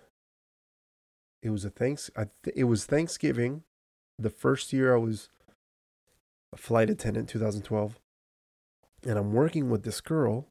it 1.42 1.50
was 1.50 1.64
a 1.64 1.70
thanks 1.70 2.10
I 2.16 2.26
th- 2.44 2.56
it 2.56 2.64
was 2.64 2.84
thanksgiving 2.84 3.62
the 4.18 4.30
first 4.30 4.72
year 4.72 4.94
i 4.94 4.98
was 4.98 5.30
a 6.52 6.56
flight 6.56 6.90
attendant 6.90 7.28
2012 7.28 7.98
and 9.06 9.18
i'm 9.18 9.32
working 9.32 9.70
with 9.70 9.84
this 9.84 10.00
girl 10.00 10.48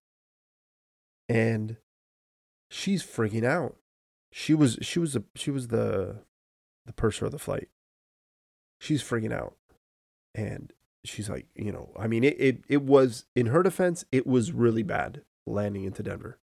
and 1.27 1.77
she's 2.69 3.03
freaking 3.03 3.45
out 3.45 3.75
she 4.31 4.53
was 4.53 4.77
she 4.81 4.99
was 4.99 5.15
a 5.15 5.23
she 5.35 5.51
was 5.51 5.67
the 5.67 6.23
the 6.89 6.93
purser 6.93 7.25
of 7.25 7.31
the 7.31 7.38
flight. 7.38 7.69
She's 8.79 9.03
freaking 9.03 9.31
out. 9.31 9.55
And 10.33 10.73
she's 11.05 11.29
like, 11.29 11.47
you 11.55 11.71
know, 11.71 11.91
I 11.97 12.07
mean, 12.07 12.23
it, 12.23 12.35
it, 12.39 12.63
it 12.67 12.81
was, 12.83 13.25
in 13.35 13.47
her 13.47 13.63
defense, 13.63 14.05
it 14.11 14.27
was 14.27 14.51
really 14.51 14.83
bad 14.83 15.21
landing 15.45 15.83
into 15.83 16.03
Denver. 16.03 16.39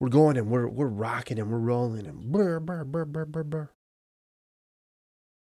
We're 0.00 0.08
going 0.08 0.36
and 0.36 0.48
we're, 0.48 0.68
we're 0.68 0.86
rocking 0.86 1.38
and 1.38 1.50
we're 1.50 1.58
rolling 1.58 2.06
and 2.06 2.30
brr, 2.30 2.60
brr, 2.60 2.84
brr, 2.84 3.04
brr, 3.04 3.24
brr, 3.24 3.44
brr. 3.44 3.70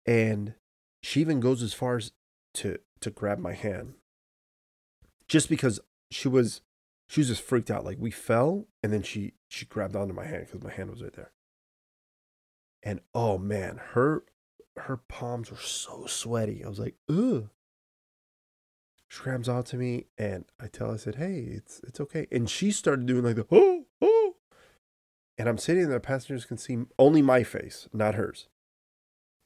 And 0.06 0.56
she 1.04 1.22
even 1.22 1.40
goes 1.40 1.62
as 1.62 1.74
far 1.74 1.98
as 1.98 2.12
to, 2.56 2.80
to 3.02 3.12
grab 3.12 3.38
my 3.38 3.54
hand 3.54 3.94
just 5.28 5.48
because 5.48 5.80
she 6.10 6.28
was, 6.28 6.62
she 7.08 7.20
was 7.20 7.28
just 7.28 7.44
freaked 7.44 7.70
out. 7.70 7.86
Like 7.86 7.98
we 8.00 8.10
fell 8.10 8.66
and 8.82 8.92
then 8.92 9.04
she, 9.04 9.34
she 9.48 9.66
grabbed 9.66 9.96
onto 9.96 10.14
my 10.14 10.26
hand 10.26 10.48
because 10.48 10.64
my 10.64 10.72
hand 10.72 10.90
was 10.90 11.04
right 11.04 11.14
there 11.14 11.32
and 12.84 13.00
oh 13.14 13.38
man, 13.38 13.80
her 13.94 14.24
her 14.78 14.98
palms 14.98 15.52
were 15.52 15.58
so 15.58 16.06
sweaty. 16.06 16.64
I 16.64 16.70
was 16.70 16.80
like, 16.80 16.96
ugh. 17.10 17.50
She 19.08 19.22
grabs 19.22 19.50
onto 19.50 19.78
me 19.78 20.06
and 20.18 20.46
I 20.60 20.68
tell 20.68 20.88
her, 20.88 20.94
I 20.94 20.98
said, 20.98 21.16
hey, 21.16 21.40
it's 21.40 21.82
it's 21.86 22.00
okay. 22.00 22.28
And 22.32 22.50
she 22.50 22.72
started 22.72 23.06
doing 23.06 23.24
like 23.24 23.36
the 23.36 23.46
oh, 23.52 23.86
oh. 24.02 24.36
And 25.38 25.50
I'm 25.50 25.58
sitting 25.58 25.84
there, 25.84 25.94
the 25.94 26.00
passengers 26.00 26.46
can 26.46 26.58
see 26.58 26.78
only 26.98 27.22
my 27.22 27.44
face, 27.44 27.90
not 27.92 28.16
hers. 28.16 28.48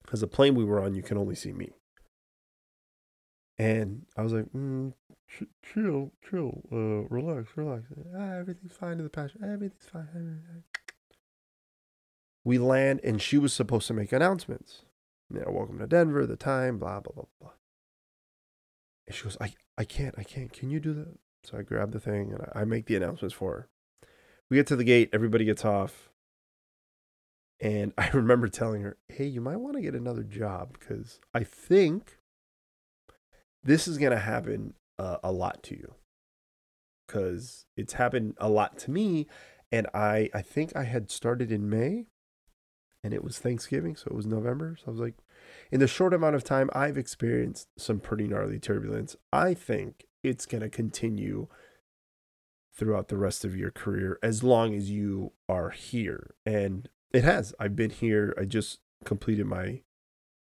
Because 0.04 0.22
the 0.22 0.28
plane 0.28 0.54
we 0.54 0.64
were 0.64 0.84
on, 0.84 0.94
you 0.94 1.02
can 1.02 1.18
only 1.18 1.36
see 1.36 1.52
me. 1.52 1.72
And 3.58 4.06
I 4.16 4.22
was 4.22 4.34
like, 4.34 4.52
mm, 4.54 4.94
ch- 5.28 5.46
chill, 5.64 6.12
chill, 6.30 6.62
uh, 6.72 7.08
relax, 7.10 7.50
relax. 7.56 7.86
Ah, 8.16 8.34
everything's 8.34 8.76
fine 8.76 9.00
in 9.00 9.04
the 9.04 9.10
passenger. 9.10 9.46
Everything's 9.46 9.90
fine 9.92 10.64
we 12.46 12.60
land 12.60 13.02
and 13.04 13.22
she 13.22 13.38
was 13.38 13.52
supposed 13.52 13.88
to 13.88 13.94
make 13.94 14.14
announcements. 14.14 14.84
You 15.34 15.40
know, 15.40 15.52
welcome 15.52 15.80
to 15.80 15.88
Denver, 15.88 16.28
the 16.28 16.36
time, 16.36 16.78
blah, 16.78 17.00
blah, 17.00 17.14
blah, 17.14 17.26
blah. 17.42 17.52
And 19.08 19.16
she 19.16 19.24
goes, 19.24 19.38
I, 19.42 19.54
I 19.78 19.84
can't, 19.84 20.14
I 20.18 20.24
can't. 20.24 20.54
Can 20.54 20.70
you 20.70 20.80
do 20.80 20.94
that? 20.94 21.18
So 21.44 21.58
I 21.58 21.64
grab 21.64 21.92
the 21.92 22.00
thing 22.00 22.32
and 22.32 22.42
I, 22.54 22.62
I 22.62 22.66
make 22.66 22.86
the 22.86 22.96
announcements 22.96 23.34
for 23.34 23.52
her. 23.52 23.70
We 24.50 24.58
get 24.58 24.68
to 24.68 24.76
the 24.76 24.84
gate, 24.84 25.10
everybody 25.14 25.46
gets 25.46 25.66
off. 25.66 26.10
And 27.60 27.92
I 27.98 28.10
remember 28.10 28.48
telling 28.48 28.84
her, 28.84 28.98
hey, 29.10 29.26
you 29.26 29.42
might 29.42 29.58
want 29.58 29.76
to 29.76 29.82
get 29.82 29.96
another 29.96 30.24
job 30.24 30.78
because 30.80 31.20
I 31.34 31.44
think 31.44 32.20
this 33.64 33.88
is 33.88 33.98
going 33.98 34.12
to 34.12 34.20
happen 34.20 34.76
uh, 35.00 35.18
a 35.24 35.32
lot 35.32 35.64
to 35.64 35.76
you. 35.76 35.96
Because 37.08 37.66
it's 37.76 37.94
happened 37.94 38.36
a 38.38 38.50
lot 38.50 38.78
to 38.80 38.92
me. 38.92 39.28
And 39.72 39.88
I, 39.94 40.30
I 40.36 40.42
think 40.42 40.76
I 40.76 40.84
had 40.84 41.10
started 41.10 41.52
in 41.52 41.70
May 41.70 42.06
and 43.06 43.14
it 43.14 43.24
was 43.24 43.38
Thanksgiving, 43.38 43.96
so 43.96 44.08
it 44.08 44.16
was 44.16 44.26
November. 44.26 44.76
So 44.80 44.86
I 44.88 44.90
was 44.90 45.00
like, 45.00 45.14
in 45.72 45.80
the 45.80 45.88
short 45.88 46.12
amount 46.12 46.36
of 46.36 46.44
time 46.44 46.72
I've 46.74 46.98
experienced 46.98 47.68
some 47.78 48.00
pretty 48.00 48.28
gnarly 48.28 48.58
turbulence. 48.58 49.16
I 49.32 49.54
think 49.54 50.08
it's 50.24 50.48
going 50.48 50.64
to 50.64 50.70
continue 50.70 51.48
throughout 52.76 53.10
the 53.10 53.18
rest 53.18 53.46
of 53.46 53.56
your 53.56 53.70
career 53.70 54.18
as 54.24 54.42
long 54.42 54.74
as 54.74 54.90
you 54.90 55.34
are 55.48 55.70
here. 55.70 56.34
And 56.48 56.90
it 57.14 57.24
has. 57.24 57.54
I've 57.60 57.76
been 57.76 57.92
here. 57.92 58.34
I 58.42 58.46
just 58.46 58.80
completed 59.04 59.46
my, 59.46 59.84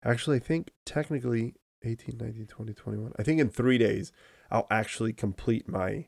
actually, 0.05 0.37
I 0.37 0.39
think 0.39 0.71
technically 0.85 1.55
18, 1.83 2.17
19, 2.17 2.47
20, 2.47 2.73
21. 2.73 3.11
I 3.19 3.23
think 3.23 3.41
in 3.41 3.49
three 3.49 3.77
days, 3.77 4.13
I'll 4.49 4.67
actually 4.71 5.11
complete 5.11 5.67
my 5.67 6.07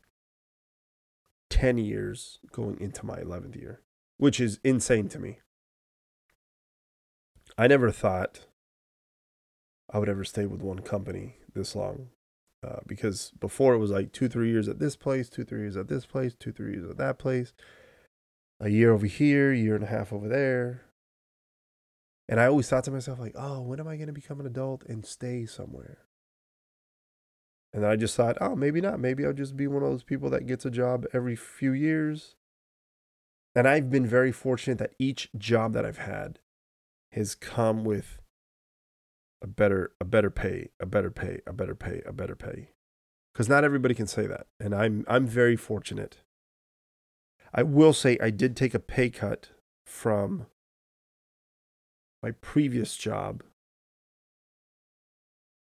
10 1.49 1.79
years 1.79 2.39
going 2.53 2.79
into 2.79 3.05
my 3.05 3.17
11th 3.17 3.57
year, 3.57 3.81
which 4.15 4.39
is 4.39 4.61
insane 4.63 5.09
to 5.09 5.19
me. 5.19 5.39
I 7.59 7.67
never 7.67 7.91
thought 7.91 8.45
I 9.91 9.99
would 9.99 10.07
ever 10.07 10.23
stay 10.23 10.45
with 10.45 10.61
one 10.61 10.79
company 10.79 11.35
this 11.53 11.75
long. 11.75 12.07
Uh, 12.65 12.77
because 12.87 13.33
before 13.37 13.73
it 13.73 13.79
was 13.79 13.91
like 13.91 14.13
two, 14.13 14.29
three 14.29 14.49
years 14.49 14.69
at 14.69 14.79
this 14.79 14.95
place, 14.95 15.27
two, 15.27 15.43
three 15.43 15.59
years 15.59 15.75
at 15.75 15.89
this 15.89 16.05
place, 16.05 16.33
two, 16.33 16.53
three 16.53 16.71
years 16.71 16.89
at 16.89 16.95
that 16.95 17.19
place, 17.19 17.51
a 18.61 18.69
year 18.69 18.93
over 18.93 19.07
here, 19.07 19.51
year 19.51 19.75
and 19.75 19.83
a 19.83 19.87
half 19.87 20.13
over 20.13 20.29
there. 20.29 20.85
And 22.29 22.39
I 22.39 22.45
always 22.45 22.69
thought 22.69 22.85
to 22.85 22.91
myself, 22.91 23.19
like, 23.19 23.35
oh, 23.35 23.59
when 23.59 23.81
am 23.81 23.89
I 23.89 23.97
going 23.97 24.07
to 24.07 24.13
become 24.13 24.39
an 24.39 24.45
adult 24.45 24.85
and 24.85 25.05
stay 25.05 25.45
somewhere? 25.45 25.97
And 27.73 27.83
then 27.83 27.91
I 27.91 27.97
just 27.97 28.15
thought, 28.15 28.37
oh, 28.39 28.55
maybe 28.55 28.79
not. 28.79 29.01
Maybe 29.01 29.25
I'll 29.25 29.33
just 29.33 29.57
be 29.57 29.67
one 29.67 29.83
of 29.83 29.89
those 29.89 30.03
people 30.03 30.29
that 30.29 30.47
gets 30.47 30.65
a 30.65 30.71
job 30.71 31.05
every 31.11 31.35
few 31.35 31.73
years. 31.73 32.35
And 33.53 33.67
I've 33.67 33.89
been 33.89 34.07
very 34.07 34.31
fortunate 34.31 34.77
that 34.77 34.95
each 34.97 35.29
job 35.37 35.73
that 35.73 35.85
I've 35.85 35.97
had 35.97 36.39
has 37.11 37.35
come 37.35 37.83
with 37.83 38.19
a 39.41 39.47
better 39.47 39.91
a 39.99 40.05
better 40.05 40.29
pay, 40.29 40.69
a 40.79 40.85
better 40.85 41.11
pay, 41.11 41.41
a 41.47 41.53
better 41.53 41.75
pay, 41.75 42.01
a 42.05 42.13
better 42.13 42.35
pay. 42.35 42.69
Cuz 43.33 43.47
not 43.47 43.63
everybody 43.63 43.95
can 43.95 44.07
say 44.07 44.27
that. 44.27 44.47
And 44.59 44.75
I'm 44.75 45.05
I'm 45.07 45.27
very 45.27 45.55
fortunate. 45.55 46.17
I 47.53 47.63
will 47.63 47.93
say 47.93 48.17
I 48.21 48.29
did 48.29 48.55
take 48.55 48.73
a 48.73 48.79
pay 48.79 49.09
cut 49.09 49.49
from 49.85 50.45
my 52.21 52.31
previous 52.31 52.95
job. 52.95 53.43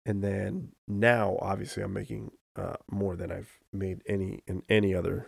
And 0.06 0.24
then 0.24 0.74
now 0.88 1.38
obviously 1.42 1.84
I'm 1.84 1.94
making 1.94 2.32
uh, 2.56 2.78
more 2.90 3.16
than 3.16 3.32
I've 3.32 3.60
made 3.72 4.02
any 4.08 4.42
in 4.48 4.64
any 4.68 4.94
other 4.94 5.28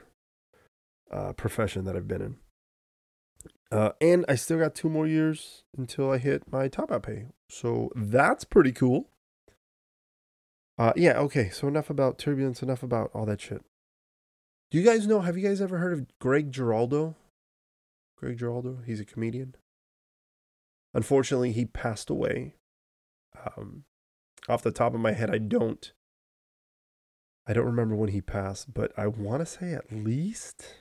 uh, 1.11 1.33
profession 1.33 1.85
that 1.85 1.95
I've 1.95 2.07
been 2.07 2.21
in. 2.21 2.37
Uh, 3.71 3.91
and 4.01 4.25
I 4.27 4.35
still 4.35 4.59
got 4.59 4.75
two 4.75 4.89
more 4.89 5.07
years 5.07 5.63
until 5.77 6.11
I 6.11 6.17
hit 6.17 6.51
my 6.51 6.67
top 6.67 6.91
out 6.91 7.03
pay. 7.03 7.27
So 7.49 7.89
that's 7.95 8.43
pretty 8.43 8.73
cool. 8.73 9.07
Uh, 10.77 10.93
yeah, 10.95 11.17
okay. 11.19 11.49
So 11.49 11.67
enough 11.67 11.89
about 11.89 12.17
turbulence, 12.17 12.61
enough 12.61 12.83
about 12.83 13.11
all 13.13 13.25
that 13.25 13.39
shit. 13.39 13.63
Do 14.71 14.77
you 14.77 14.83
guys 14.83 15.07
know? 15.07 15.21
Have 15.21 15.37
you 15.37 15.47
guys 15.47 15.61
ever 15.61 15.77
heard 15.77 15.93
of 15.93 16.05
Greg 16.19 16.51
Giraldo? 16.51 17.15
Greg 18.17 18.37
Giraldo? 18.37 18.79
He's 18.85 18.99
a 18.99 19.05
comedian. 19.05 19.55
Unfortunately, 20.93 21.51
he 21.51 21.65
passed 21.65 22.09
away. 22.09 22.55
Um, 23.57 23.83
off 24.49 24.63
the 24.63 24.71
top 24.71 24.93
of 24.93 24.99
my 24.99 25.13
head, 25.13 25.29
I 25.29 25.37
don't. 25.37 25.91
I 27.47 27.53
don't 27.53 27.65
remember 27.65 27.95
when 27.95 28.09
he 28.09 28.21
passed, 28.21 28.73
but 28.73 28.91
I 28.97 29.07
want 29.07 29.41
to 29.41 29.45
say 29.45 29.73
at 29.73 29.91
least 29.91 30.75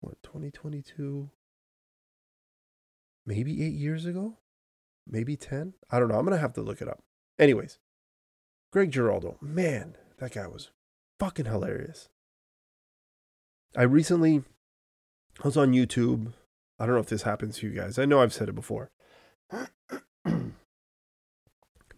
what 0.00 0.22
2022 0.22 1.30
maybe 3.26 3.62
eight 3.64 3.74
years 3.74 4.06
ago, 4.06 4.38
maybe 5.06 5.36
10. 5.36 5.74
I 5.90 5.98
don't 5.98 6.08
know. 6.08 6.18
I'm 6.18 6.24
going 6.24 6.36
to 6.36 6.40
have 6.40 6.54
to 6.54 6.62
look 6.62 6.80
it 6.80 6.88
up. 6.88 7.02
Anyways, 7.38 7.78
Greg 8.72 8.90
Giraldo, 8.90 9.36
man, 9.40 9.96
that 10.18 10.32
guy 10.32 10.46
was 10.46 10.70
fucking 11.18 11.46
hilarious. 11.46 12.08
I 13.76 13.82
recently 13.82 14.44
I 15.42 15.48
was 15.48 15.56
on 15.56 15.72
YouTube. 15.72 16.32
I 16.78 16.86
don't 16.86 16.94
know 16.94 17.00
if 17.00 17.08
this 17.08 17.22
happens 17.22 17.58
to 17.58 17.66
you 17.68 17.72
guys. 17.74 17.98
I 17.98 18.04
know 18.04 18.20
I've 18.20 18.32
said 18.32 18.48
it 18.48 18.54
before. 18.54 18.90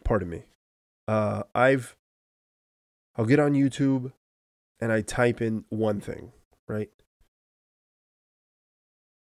Pardon 0.04 0.30
me. 0.30 0.44
Uh, 1.08 1.42
I've 1.54 1.96
I'll 3.16 3.26
get 3.26 3.40
on 3.40 3.52
YouTube 3.52 4.12
and 4.80 4.92
I 4.92 5.00
type 5.00 5.40
in 5.40 5.64
one 5.68 6.00
thing, 6.00 6.32
right? 6.68 6.90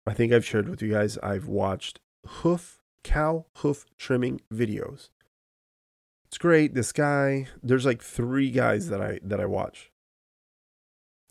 I 0.06 0.14
think 0.14 0.32
I've 0.32 0.44
shared 0.44 0.68
with 0.68 0.82
you 0.82 0.92
guys, 0.92 1.18
I've 1.18 1.48
watched 1.48 2.00
hoof, 2.26 2.80
cow 3.02 3.46
hoof 3.56 3.86
trimming 3.98 4.40
videos. 4.52 5.08
It's 6.26 6.38
great. 6.38 6.74
This 6.74 6.92
guy, 6.92 7.48
there's 7.62 7.86
like 7.86 8.02
three 8.02 8.50
guys 8.50 8.88
that 8.88 9.00
I 9.00 9.20
that 9.22 9.40
I 9.40 9.46
watch. 9.46 9.90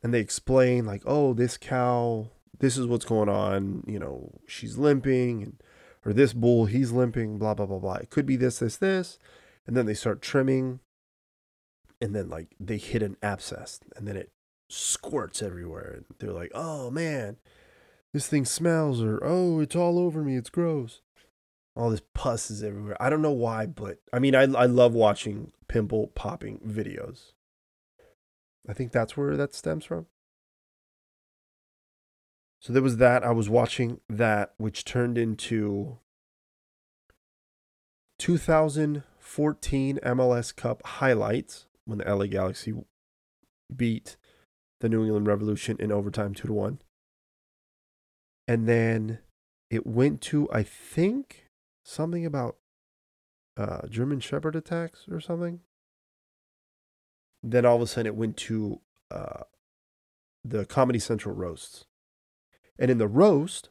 And 0.04 0.14
they 0.14 0.20
explain 0.20 0.86
like, 0.86 1.04
"Oh, 1.06 1.34
this 1.34 1.58
cow, 1.58 2.30
this 2.60 2.78
is 2.78 2.88
what's 2.88 3.06
going 3.06 3.30
on, 3.30 3.84
you 3.88 4.00
know, 4.00 4.40
she's 4.48 4.78
limping 4.78 5.44
and 5.44 5.64
or 6.06 6.14
this 6.14 6.34
bull, 6.34 6.66
he's 6.66 6.92
limping, 6.92 7.38
blah 7.38 7.54
blah 7.54 7.66
blah 7.66 7.80
blah. 7.80 7.96
It 7.96 8.10
could 8.10 8.26
be 8.26 8.36
this 8.36 8.60
this 8.60 8.78
this." 8.78 9.20
and 9.68 9.76
then 9.76 9.86
they 9.86 9.94
start 9.94 10.22
trimming 10.22 10.80
and 12.02 12.16
then 12.16 12.30
like 12.30 12.56
they 12.60 12.78
hit 12.78 13.02
an 13.02 13.18
abscess 13.22 13.80
and 13.96 14.08
then 14.08 14.16
it 14.16 14.32
squirts 14.70 15.42
everywhere 15.42 15.94
and 15.96 16.06
they're 16.20 16.34
like 16.34 16.52
oh 16.54 16.90
man 16.90 17.38
this 18.16 18.28
thing 18.28 18.46
smells 18.46 19.04
or 19.04 19.20
oh 19.26 19.60
it's 19.60 19.76
all 19.76 20.00
over 20.00 20.24
me 20.24 20.38
it's 20.38 20.50
gross. 20.50 21.02
All 21.76 21.90
this 21.90 22.02
pus 22.14 22.50
is 22.50 22.64
everywhere. 22.64 22.96
I 22.98 23.10
don't 23.10 23.22
know 23.22 23.34
why 23.34 23.66
but 23.66 23.98
i 24.14 24.20
mean 24.20 24.34
i, 24.34 24.44
I 24.44 24.68
love 24.68 24.94
watching 24.94 25.52
pimple 25.68 26.08
popping 26.16 26.60
videos. 26.66 27.34
I 28.70 28.74
think 28.74 28.94
that's 28.94 29.18
where 29.18 29.36
that 29.36 29.54
stems 29.54 29.84
from. 29.84 30.06
So 32.62 32.72
there 32.72 32.82
was 32.82 32.98
that. 32.98 33.26
I 33.26 33.32
was 33.32 33.50
watching 33.50 34.00
that 34.08 34.54
which 34.56 34.86
turned 34.86 35.18
into 35.18 35.98
2014 38.20 40.00
mls 40.02 40.56
cup 40.56 40.88
highlights 40.88 41.66
when 41.84 41.98
the 41.98 42.16
la 42.16 42.28
galaxy 42.28 42.74
beat 43.76 44.16
the 44.80 44.88
New 44.88 45.04
England 45.04 45.28
Revolution 45.28 45.76
in 45.82 45.92
overtime, 45.92 46.34
two 46.34 46.48
to 46.48 46.54
one. 46.54 46.80
And 48.48 48.68
then 48.68 49.20
it 49.70 49.88
went 49.88 50.22
to, 50.22 50.50
I 50.52 50.64
think, 50.64 51.50
something 51.84 52.26
about 52.26 52.58
uh, 53.58 53.88
German 53.88 54.20
Shepherd 54.20 54.56
attacks 54.56 55.06
or 55.10 55.20
something. 55.20 55.62
Then 57.42 57.66
all 57.66 57.76
of 57.76 57.82
a 57.82 57.88
sudden 57.88 58.08
it 58.08 58.16
went 58.16 58.38
to 58.38 58.82
uh, 59.12 59.44
the 60.44 60.66
Comedy 60.66 61.00
Central 61.00 61.36
roasts. 61.36 61.86
And 62.78 62.92
in 62.92 62.98
the 62.98 63.08
roast, 63.08 63.70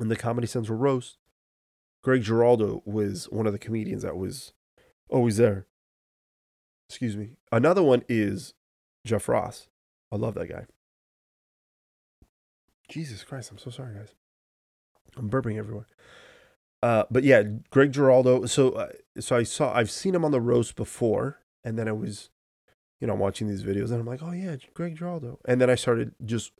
in 0.00 0.08
the 0.08 0.16
Comedy 0.16 0.46
Central 0.46 0.78
roast, 0.78 1.18
Greg 2.02 2.22
Giraldo 2.22 2.82
was 2.84 3.24
one 3.30 3.46
of 3.46 3.52
the 3.52 3.58
comedians 3.58 4.02
that 4.02 4.16
was 4.16 4.52
always 5.08 5.36
there. 5.36 5.66
Excuse 6.88 7.16
me. 7.16 7.36
Another 7.50 7.82
one 7.82 8.02
is 8.08 8.54
Jeff 9.04 9.28
Ross. 9.28 9.68
I 10.12 10.16
love 10.16 10.34
that 10.34 10.48
guy. 10.48 10.66
Jesus 12.88 13.24
Christ, 13.24 13.50
I'm 13.50 13.58
so 13.58 13.70
sorry, 13.70 13.94
guys. 13.94 14.14
I'm 15.16 15.28
burping 15.30 15.58
everywhere. 15.58 15.86
Uh, 16.82 17.04
but 17.10 17.24
yeah, 17.24 17.42
Greg 17.70 17.92
Giraldo. 17.92 18.46
So, 18.46 18.70
uh, 18.70 18.88
so 19.18 19.36
I 19.36 19.42
saw, 19.42 19.74
I've 19.74 19.90
seen 19.90 20.14
him 20.14 20.24
on 20.24 20.30
the 20.30 20.40
roast 20.40 20.76
before, 20.76 21.40
and 21.64 21.78
then 21.78 21.88
I 21.88 21.92
was, 21.92 22.30
you 23.00 23.06
know, 23.06 23.14
watching 23.14 23.48
these 23.48 23.64
videos, 23.64 23.90
and 23.90 24.00
I'm 24.00 24.06
like, 24.06 24.22
oh 24.22 24.32
yeah, 24.32 24.56
Greg 24.74 24.96
Giraldo. 24.96 25.38
And 25.44 25.60
then 25.60 25.70
I 25.70 25.74
started 25.74 26.14
just 26.24 26.52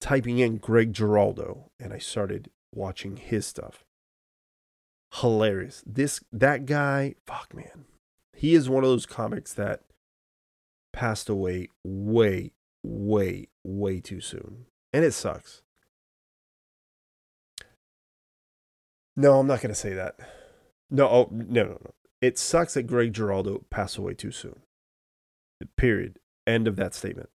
typing 0.00 0.38
in 0.38 0.58
Greg 0.58 0.92
Giraldo, 0.92 1.70
and 1.80 1.92
I 1.92 1.98
started 1.98 2.50
watching 2.74 3.16
his 3.16 3.46
stuff. 3.46 3.84
Hilarious. 5.14 5.82
This 5.86 6.20
that 6.32 6.66
guy, 6.66 7.14
fuck 7.26 7.54
man, 7.54 7.86
he 8.36 8.54
is 8.54 8.68
one 8.68 8.84
of 8.84 8.90
those 8.90 9.06
comics 9.06 9.52
that 9.54 9.80
passed 10.92 11.28
away 11.28 11.68
way, 11.84 12.52
way, 12.84 13.48
way 13.64 14.00
too 14.00 14.20
soon. 14.20 14.66
And 14.92 15.04
it 15.04 15.12
sucks. 15.12 15.62
No, 19.16 19.38
I'm 19.38 19.46
not 19.46 19.60
going 19.60 19.74
to 19.74 19.74
say 19.74 19.94
that. 19.94 20.16
No, 20.90 21.08
oh, 21.08 21.28
no, 21.32 21.64
no, 21.64 21.70
no. 21.70 21.90
It 22.20 22.38
sucks 22.38 22.74
that 22.74 22.84
Greg 22.84 23.12
Giraldo 23.12 23.64
passed 23.70 23.96
away 23.96 24.14
too 24.14 24.30
soon. 24.30 24.60
Period. 25.76 26.18
End 26.46 26.66
of 26.66 26.76
that 26.76 26.94
statement. 26.94 27.28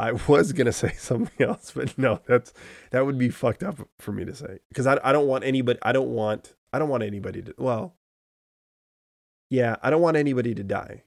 I 0.00 0.12
was 0.28 0.52
gonna 0.52 0.72
say 0.72 0.92
something 0.98 1.46
else, 1.46 1.72
but 1.74 1.96
no, 1.98 2.20
that's 2.26 2.52
that 2.90 3.04
would 3.04 3.18
be 3.18 3.30
fucked 3.30 3.62
up 3.62 3.88
for 3.98 4.12
me 4.12 4.24
to 4.24 4.34
say 4.34 4.60
because 4.68 4.86
I 4.86 4.98
I 5.02 5.12
don't 5.12 5.26
want 5.26 5.44
anybody 5.44 5.78
I 5.82 5.92
don't 5.92 6.10
want 6.10 6.54
I 6.72 6.78
don't 6.78 6.88
want 6.88 7.02
anybody 7.02 7.42
to 7.42 7.54
well, 7.58 7.96
yeah 9.50 9.76
I 9.82 9.90
don't 9.90 10.02
want 10.02 10.16
anybody 10.16 10.54
to 10.54 10.62
die, 10.62 11.02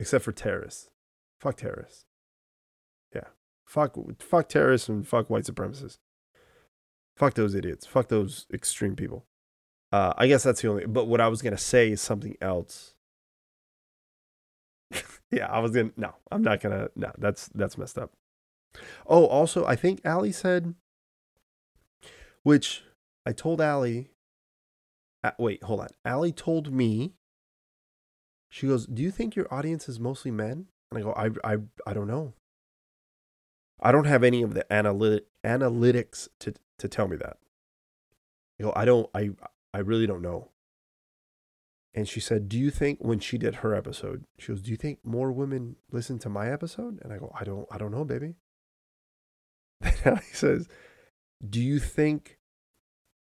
except 0.00 0.24
for 0.24 0.32
terrorists. 0.32 0.90
Fuck 1.40 1.56
terrorists. 1.56 2.06
Fuck, 3.72 3.96
fuck 4.20 4.50
terrorists 4.50 4.90
and 4.90 5.08
fuck 5.08 5.30
white 5.30 5.44
supremacists. 5.44 5.96
Fuck 7.16 7.32
those 7.32 7.54
idiots. 7.54 7.86
Fuck 7.86 8.08
those 8.08 8.44
extreme 8.52 8.94
people. 8.94 9.24
Uh, 9.90 10.12
I 10.18 10.26
guess 10.26 10.42
that's 10.42 10.60
the 10.60 10.68
only. 10.68 10.84
But 10.84 11.06
what 11.06 11.22
I 11.22 11.28
was 11.28 11.40
gonna 11.40 11.56
say 11.56 11.90
is 11.90 12.02
something 12.02 12.36
else. 12.42 12.96
yeah, 15.30 15.46
I 15.46 15.60
was 15.60 15.70
gonna. 15.70 15.90
No, 15.96 16.14
I'm 16.30 16.42
not 16.42 16.60
gonna. 16.60 16.90
No, 16.94 17.12
that's 17.16 17.48
that's 17.54 17.78
messed 17.78 17.96
up. 17.96 18.12
Oh, 19.06 19.24
also, 19.24 19.64
I 19.64 19.74
think 19.74 20.02
Ali 20.04 20.32
said, 20.32 20.74
which 22.42 22.84
I 23.24 23.32
told 23.32 23.62
Ali. 23.62 24.10
Uh, 25.24 25.30
wait, 25.38 25.62
hold 25.62 25.80
on. 25.80 25.88
Ali 26.04 26.30
told 26.30 26.70
me. 26.74 27.14
She 28.50 28.66
goes, 28.66 28.84
"Do 28.84 29.02
you 29.02 29.10
think 29.10 29.34
your 29.34 29.52
audience 29.52 29.88
is 29.88 29.98
mostly 29.98 30.30
men?" 30.30 30.66
And 30.90 30.98
I 30.98 31.00
go, 31.00 31.12
"I, 31.14 31.30
I, 31.42 31.56
I 31.86 31.94
don't 31.94 32.06
know. 32.06 32.34
I 33.82 33.90
don't 33.90 34.06
have 34.06 34.22
any 34.22 34.42
of 34.42 34.54
the 34.54 34.70
analytic 34.72 35.24
analytics 35.44 36.28
to 36.38 36.54
to 36.78 36.88
tell 36.88 37.08
me 37.08 37.16
that. 37.16 37.36
You 38.58 38.66
know, 38.66 38.72
I 38.76 38.84
don't 38.84 39.10
I 39.14 39.30
I 39.74 39.80
really 39.80 40.06
don't 40.06 40.22
know. 40.22 40.50
And 41.94 42.08
she 42.08 42.20
said, 42.20 42.48
"Do 42.48 42.58
you 42.58 42.70
think 42.70 43.00
when 43.00 43.18
she 43.18 43.36
did 43.36 43.56
her 43.56 43.74
episode, 43.74 44.24
she 44.38 44.48
goes, 44.52 44.62
"Do 44.62 44.70
you 44.70 44.76
think 44.76 45.04
more 45.04 45.32
women 45.32 45.76
listen 45.90 46.18
to 46.20 46.28
my 46.28 46.50
episode?" 46.50 47.00
And 47.02 47.12
I 47.12 47.18
go, 47.18 47.32
"I 47.38 47.44
don't 47.44 47.66
I 47.70 47.78
don't 47.78 47.90
know, 47.90 48.04
baby." 48.04 48.36
Then 50.04 50.16
he 50.16 50.32
says, 50.32 50.68
"Do 51.46 51.60
you 51.60 51.80
think 51.80 52.38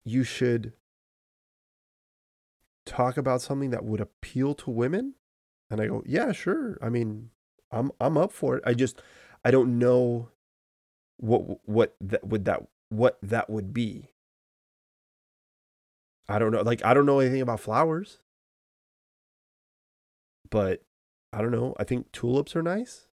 you 0.03 0.23
should 0.23 0.73
talk 2.85 3.17
about 3.17 3.41
something 3.41 3.69
that 3.69 3.85
would 3.85 4.01
appeal 4.01 4.55
to 4.55 4.71
women?" 4.71 5.13
And 5.69 5.79
I 5.79 5.87
go, 5.87 6.03
"Yeah, 6.05 6.31
sure. 6.31 6.77
I 6.81 6.89
mean, 6.89 7.29
I'm 7.71 7.91
I'm 8.01 8.17
up 8.17 8.31
for 8.31 8.57
it. 8.57 8.63
I 8.65 8.73
just 8.73 9.01
I 9.45 9.51
don't 9.51 9.77
know 9.77 10.29
what 11.17 11.67
what 11.67 11.95
that 12.01 12.25
would 12.25 12.45
that 12.45 12.63
what 12.89 13.17
that 13.21 13.49
would 13.49 13.73
be. 13.73 14.09
I 16.29 16.39
don't 16.39 16.51
know. 16.51 16.61
Like 16.61 16.83
I 16.85 16.93
don't 16.93 17.05
know 17.05 17.19
anything 17.19 17.41
about 17.41 17.59
flowers. 17.59 18.19
But 20.49 20.83
I 21.33 21.41
don't 21.41 21.51
know. 21.51 21.75
I 21.79 21.83
think 21.83 22.11
tulips 22.11 22.55
are 22.55 22.63
nice. 22.63 23.07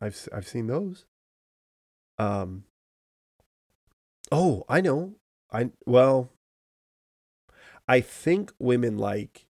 I've 0.00 0.28
I've 0.32 0.48
seen 0.48 0.66
those. 0.66 1.06
Um 2.18 2.64
Oh, 4.32 4.64
I 4.68 4.80
know. 4.80 5.14
I 5.52 5.70
well 5.86 6.30
I 7.86 8.00
think 8.00 8.52
women 8.58 8.96
like 8.98 9.46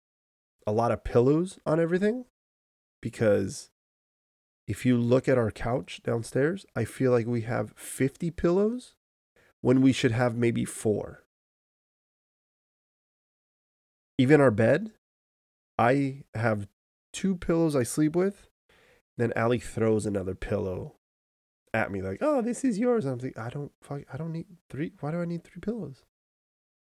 a 0.67 0.73
lot 0.73 0.91
of 0.91 1.05
pillows 1.05 1.59
on 1.65 1.79
everything 1.79 2.25
because 3.01 3.71
if 4.67 4.87
you 4.87 4.97
look 4.97 5.29
at 5.29 5.39
our 5.39 5.51
couch 5.51 6.01
downstairs, 6.03 6.65
I 6.75 6.85
feel 6.85 7.11
like 7.11 7.27
we 7.27 7.43
have 7.43 7.73
50 7.77 8.31
pillows 8.31 8.95
when 9.61 9.83
we 9.83 9.93
should 9.93 10.13
have 10.13 10.37
maybe 10.37 10.65
four. 10.65 11.25
Even 14.17 14.41
our 14.41 14.51
bed, 14.51 14.93
I 15.79 16.25
have 16.35 16.69
two 17.13 17.37
pillows 17.37 17.75
I 17.77 17.83
sleep 17.83 18.15
with. 18.15 18.49
Then 19.17 19.33
Ali 19.37 19.59
throws 19.59 20.07
another 20.07 20.35
pillow 20.35 20.97
at 21.73 21.91
me, 21.91 22.03
like, 22.03 22.19
"Oh, 22.21 22.41
this 22.43 22.65
is 22.65 22.79
yours." 22.79 23.05
I'm 23.05 23.19
like, 23.19 23.39
"I 23.39 23.49
don't, 23.49 23.73
fuck, 23.81 24.03
I 24.13 24.17
don't 24.17 24.33
need 24.33 24.47
three. 24.69 24.93
Why 25.01 25.11
do 25.13 25.21
I 25.21 25.25
need 25.25 25.45
three 25.45 25.61
pillows? 25.61 26.05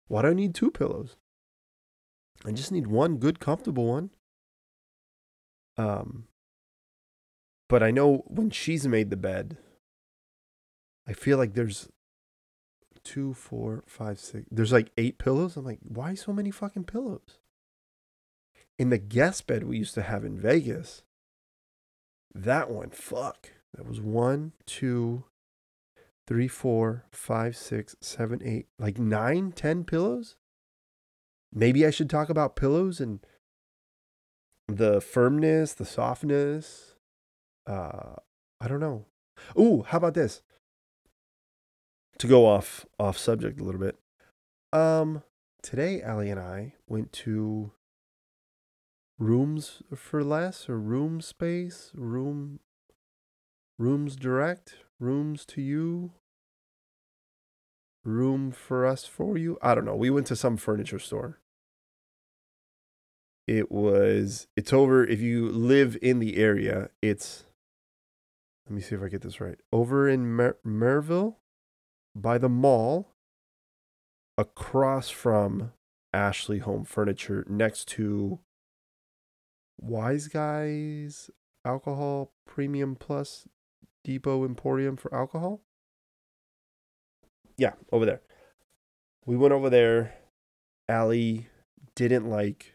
Why 0.09 0.23
do 0.23 0.29
I 0.29 0.35
need 0.35 0.55
two 0.55 0.71
pillows? 0.71 1.17
I 2.45 2.53
just 2.53 2.73
need 2.73 2.87
one 2.87 3.19
good, 3.19 3.41
comfortable 3.41 3.87
one." 3.87 4.11
Um, 5.77 6.29
but 7.73 7.83
I 7.83 7.91
know 7.91 8.23
when 8.27 8.51
she's 8.51 8.87
made 8.87 9.09
the 9.09 9.17
bed, 9.17 9.57
I 11.09 11.15
feel 11.15 11.39
like 11.39 11.55
there's 11.55 11.89
two, 13.03 13.33
four, 13.33 13.83
five, 13.87 14.19
six. 14.19 14.47
There's 14.51 14.73
like 14.73 14.91
eight 14.99 15.17
pillows. 15.17 15.57
I'm 15.57 15.65
like, 15.65 15.79
why 15.83 16.13
so 16.13 16.35
many 16.35 16.51
fucking 16.51 16.85
pillows? 16.85 17.39
In 18.79 18.91
the 18.91 18.99
guest 18.99 19.47
bed 19.47 19.65
we 19.65 19.79
used 19.79 19.95
to 19.95 20.03
have 20.03 20.23
in 20.23 20.39
Vegas, 20.39 21.03
that 22.35 22.71
one, 22.71 22.91
fuck. 22.91 23.49
That 23.75 23.89
was 23.89 24.03
one, 24.03 24.53
two, 24.67 25.25
three, 26.27 26.49
four, 26.49 27.07
five, 27.11 27.57
six, 27.57 27.97
seven, 28.03 28.43
eight, 28.45 28.67
like 28.79 28.99
nine, 28.99 29.51
ten 29.51 29.85
pillows. 29.85 30.37
Maybe 31.51 31.87
I 31.87 31.91
should 31.91 32.11
talk 32.11 32.29
about 32.29 32.55
pillows 32.55 33.01
and 33.01 33.21
the 34.69 35.01
firmness, 35.01 35.73
the 35.73 35.87
softness, 35.87 36.92
uh 37.67 38.17
I 38.61 38.69
don't 38.69 38.81
know. 38.81 39.07
Ooh, 39.59 39.85
how 39.87 39.99
about 39.99 40.15
this? 40.15 40.43
To 42.19 42.27
go 42.27 42.47
off 42.47 42.87
off 42.99 43.19
subject 43.19 43.61
a 43.61 43.65
little 43.65 43.81
bit. 43.81 43.97
Um 44.73 45.23
today 45.63 46.03
Ali 46.03 46.31
and 46.31 46.41
I 46.41 46.75
went 46.89 47.13
to 47.25 47.73
rooms 49.19 49.83
for 49.95 50.23
less 50.25 50.69
or 50.69 50.79
room 50.79 51.21
space, 51.21 51.91
room 51.95 52.61
rooms 53.79 54.17
direct, 54.17 54.77
rooms 55.01 55.45
to 55.47 55.61
you, 55.61 56.13
room 58.05 58.51
for 58.53 58.87
us 58.87 59.05
for 59.05 59.37
you. 59.37 59.59
I 59.63 59.75
don't 59.75 59.85
know. 59.85 59.97
We 59.97 60.11
went 60.11 60.27
to 60.29 60.37
some 60.37 60.57
furniture 60.57 60.99
store. 60.99 61.39
it 63.49 63.71
was 63.73 64.47
it's 64.57 64.73
over 64.73 65.05
if 65.05 65.21
you 65.21 65.49
live 65.51 65.97
in 66.01 66.21
the 66.21 66.37
area 66.37 66.89
it's 67.03 67.45
let 68.67 68.75
me 68.75 68.81
see 68.81 68.95
if 68.95 69.03
i 69.03 69.09
get 69.09 69.23
this 69.23 69.41
right. 69.41 69.59
Over 69.73 70.09
in 70.09 70.27
Mer- 70.27 70.59
merville 70.65 71.37
by 72.15 72.39
the 72.39 72.49
mall 72.49 73.15
across 74.39 75.11
from 75.11 75.73
ashley 76.13 76.59
home 76.59 76.85
furniture 76.85 77.45
next 77.49 77.87
to 77.89 78.39
wise 79.81 80.29
guys 80.29 81.31
alcohol 81.65 82.33
premium 82.47 82.97
plus 82.97 83.47
depot 84.05 84.45
emporium 84.45 84.97
for 84.97 85.15
alcohol? 85.15 85.63
Yeah 87.57 87.73
over 87.91 88.07
there. 88.07 88.23
We 89.25 89.37
went 89.37 89.53
over 89.53 89.71
there. 89.71 90.15
Allie 90.89 91.49
didn't 91.95 92.29
like 92.29 92.75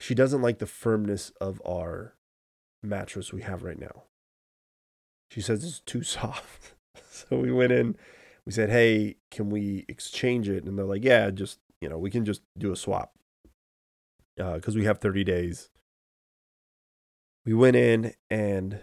she 0.00 0.14
doesn't 0.14 0.42
like 0.42 0.58
the 0.58 0.66
firmness 0.66 1.30
of 1.40 1.60
our 1.66 2.16
mattress 2.82 3.32
we 3.32 3.42
have 3.42 3.62
right 3.62 3.78
now. 3.78 4.04
She 5.30 5.40
says 5.40 5.64
it's 5.64 5.80
too 5.80 6.02
soft. 6.02 6.74
so 7.10 7.38
we 7.38 7.52
went 7.52 7.72
in, 7.72 7.96
we 8.44 8.52
said, 8.52 8.70
"Hey, 8.70 9.16
can 9.30 9.50
we 9.50 9.84
exchange 9.88 10.48
it?" 10.48 10.64
And 10.64 10.78
they're 10.78 10.84
like, 10.84 11.04
"Yeah, 11.04 11.30
just, 11.30 11.58
you 11.80 11.88
know, 11.88 11.98
we 11.98 12.10
can 12.10 12.24
just 12.24 12.42
do 12.58 12.72
a 12.72 12.76
swap." 12.76 13.14
Uh, 14.38 14.58
cuz 14.58 14.74
we 14.74 14.84
have 14.84 14.98
30 14.98 15.24
days. 15.24 15.70
We 17.44 17.54
went 17.54 17.76
in 17.76 18.14
and 18.28 18.80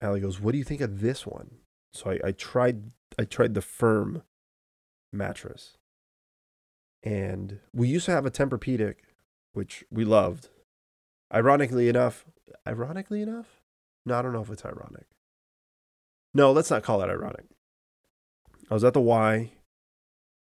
Allie 0.00 0.20
goes, 0.20 0.40
"What 0.40 0.52
do 0.52 0.58
you 0.58 0.64
think 0.64 0.80
of 0.80 1.00
this 1.00 1.26
one?" 1.26 1.58
So 1.92 2.10
I, 2.10 2.28
I 2.28 2.32
tried 2.32 2.92
I 3.18 3.24
tried 3.24 3.54
the 3.54 3.62
firm 3.62 4.22
mattress. 5.12 5.76
And 7.02 7.60
we 7.72 7.88
used 7.88 8.06
to 8.06 8.12
have 8.12 8.26
a 8.26 8.30
Tempur-Pedic, 8.30 8.96
which 9.52 9.84
we 9.90 10.04
loved. 10.04 10.48
Ironically 11.32 11.88
enough, 11.88 12.24
ironically 12.66 13.22
enough? 13.22 13.62
No, 14.04 14.18
I 14.18 14.22
don't 14.22 14.32
know 14.32 14.42
if 14.42 14.50
it's 14.50 14.64
ironic. 14.64 15.06
No, 16.36 16.52
let's 16.52 16.70
not 16.70 16.82
call 16.82 16.98
that 16.98 17.10
ironic. 17.10 17.46
I 18.70 18.74
was 18.74 18.84
at 18.84 18.92
the 18.92 19.00
Y. 19.00 19.52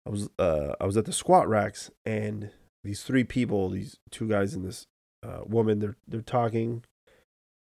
I 0.05 0.09
was 0.09 0.29
uh 0.39 0.73
I 0.79 0.85
was 0.85 0.97
at 0.97 1.05
the 1.05 1.13
squat 1.13 1.47
racks 1.47 1.91
and 2.05 2.51
these 2.83 3.03
three 3.03 3.23
people, 3.23 3.69
these 3.69 3.97
two 4.09 4.27
guys 4.27 4.53
and 4.53 4.65
this 4.65 4.87
uh, 5.23 5.41
woman, 5.45 5.79
they're 5.79 5.97
they're 6.07 6.21
talking, 6.21 6.83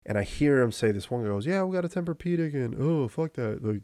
and 0.06 0.18
I 0.18 0.24
hear 0.24 0.62
him 0.62 0.72
say 0.72 0.92
this 0.92 1.12
one 1.12 1.26
goes, 1.26 1.46
"Yeah, 1.46 1.64
we 1.64 1.76
got 1.76 1.84
a 1.84 1.90
Tempur-Pedic, 1.90 2.54
and 2.54 2.76
oh 2.80 3.08
fuck 3.10 3.34
that, 3.34 3.64
like 3.64 3.84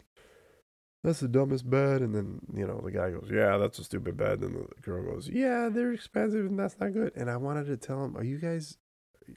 that's 1.03 1.21
the 1.21 1.27
dumbest 1.27 1.69
bed. 1.69 2.01
And 2.01 2.13
then, 2.13 2.39
you 2.53 2.67
know, 2.67 2.81
the 2.83 2.91
guy 2.91 3.11
goes, 3.11 3.29
yeah, 3.31 3.57
that's 3.57 3.79
a 3.79 3.83
stupid 3.83 4.17
bed. 4.17 4.41
And 4.41 4.55
the 4.55 4.81
girl 4.81 5.03
goes, 5.03 5.29
yeah, 5.29 5.69
they're 5.71 5.93
expensive 5.93 6.45
and 6.45 6.59
that's 6.59 6.77
not 6.79 6.93
good. 6.93 7.13
And 7.15 7.29
I 7.29 7.37
wanted 7.37 7.67
to 7.67 7.77
tell 7.77 8.03
him, 8.03 8.17
are 8.17 8.23
you 8.23 8.37
guys, 8.37 8.77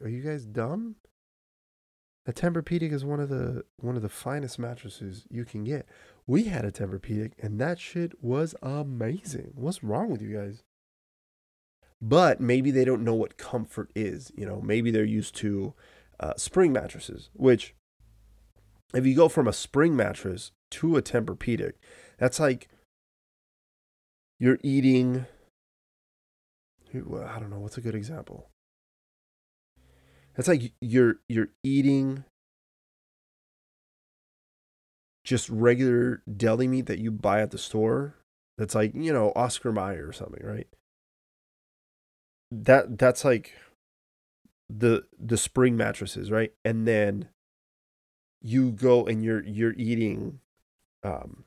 are 0.03 0.09
you 0.09 0.23
guys 0.23 0.45
dumb? 0.45 0.97
A 2.25 2.33
Tempur-Pedic 2.33 2.93
is 2.93 3.05
one 3.05 3.19
of 3.19 3.29
the 3.29 3.65
one 3.79 3.97
of 3.97 4.03
the 4.03 4.09
finest 4.09 4.59
mattresses 4.59 5.27
you 5.29 5.45
can 5.45 5.65
get. 5.65 5.87
We 6.27 6.45
had 6.45 6.65
a 6.65 6.71
Tempur-Pedic 6.71 7.33
and 7.41 7.61
that 7.61 7.81
shit 7.81 8.23
was 8.23 8.55
amazing. 8.63 9.53
What's 9.57 9.83
wrong 9.83 10.09
with 10.09 10.23
you 10.23 10.37
guys? 10.37 10.63
But 12.01 12.41
maybe 12.41 12.71
they 12.71 12.85
don't 12.85 13.05
know 13.05 13.15
what 13.15 13.37
comfort 13.37 13.91
is. 13.97 14.31
You 14.37 14.47
know, 14.47 14.61
maybe 14.61 14.91
they're 14.91 15.05
used 15.05 15.35
to 15.37 15.75
uh, 16.21 16.35
spring 16.37 16.73
mattresses, 16.73 17.31
which 17.33 17.75
if 18.95 19.05
you 19.05 19.17
go 19.17 19.29
from 19.29 19.49
a 19.49 19.53
spring 19.53 19.97
mattress 19.97 20.53
to 20.73 20.97
a 20.97 21.03
Tempur-Pedic, 21.03 21.73
that's 22.19 22.39
like 22.39 22.69
you're 24.39 24.59
eating. 24.63 25.27
I 26.95 27.39
don't 27.41 27.51
know 27.51 27.59
what's 27.59 27.79
a 27.79 27.81
good 27.81 27.95
example. 27.95 28.52
That's 30.35 30.49
like 30.49 30.73
you're 30.81 31.17
you're 31.29 31.49
eating 31.63 32.25
just 35.25 35.49
regular 35.51 36.23
deli 36.37 36.67
meat 36.67 36.87
that 36.87 36.99
you 36.99 37.11
buy 37.11 37.41
at 37.43 37.51
the 37.51 37.59
store. 37.59 38.17
That's 38.59 38.75
like 38.75 38.93
you 38.95 39.13
know 39.13 39.33
Oscar 39.37 39.73
Mayer 39.73 40.09
or 40.09 40.13
something, 40.13 40.45
right? 40.45 40.69
That 42.51 42.99
that's 42.99 43.25
like 43.25 43.55
the 44.69 45.05
the 45.19 45.37
spring 45.37 45.77
mattresses, 45.77 46.31
right? 46.31 46.53
And 46.65 46.87
then 46.87 47.29
you 48.41 48.73
go 48.73 49.05
and 49.07 49.23
you're 49.23 49.45
you're 49.45 49.75
eating 49.77 50.41
um, 51.05 51.45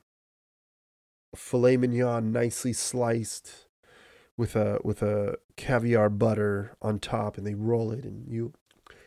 filet 1.34 1.76
mignon 1.76 2.32
nicely 2.32 2.72
sliced 2.72 3.66
with 4.36 4.54
a 4.56 4.78
with 4.84 5.02
a 5.02 5.36
caviar 5.56 6.10
butter 6.10 6.76
on 6.82 6.98
top 6.98 7.38
and 7.38 7.46
they 7.46 7.54
roll 7.54 7.90
it 7.90 8.04
and 8.04 8.28
you 8.28 8.52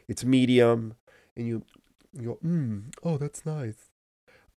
it's 0.09 0.25
medium 0.25 0.95
and 1.37 1.47
you 1.47 1.63
you 2.11 2.23
go 2.23 2.39
mm, 2.45 2.83
oh 3.03 3.17
that's 3.17 3.45
nice 3.45 3.89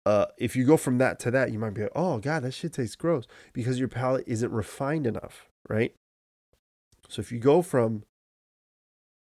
uh, 0.06 0.24
if 0.38 0.56
you 0.56 0.64
go 0.64 0.78
from 0.78 0.96
that 0.96 1.18
to 1.18 1.30
that 1.30 1.52
you 1.52 1.58
might 1.58 1.74
be 1.74 1.82
like 1.82 1.92
oh 1.94 2.18
god 2.18 2.42
that 2.42 2.52
shit 2.52 2.72
tastes 2.72 2.96
gross 2.96 3.26
because 3.52 3.78
your 3.78 3.88
palate 3.88 4.24
isn't 4.26 4.50
refined 4.50 5.06
enough 5.06 5.50
right 5.68 5.94
so 7.06 7.20
if 7.20 7.30
you 7.30 7.38
go 7.38 7.60
from 7.60 8.04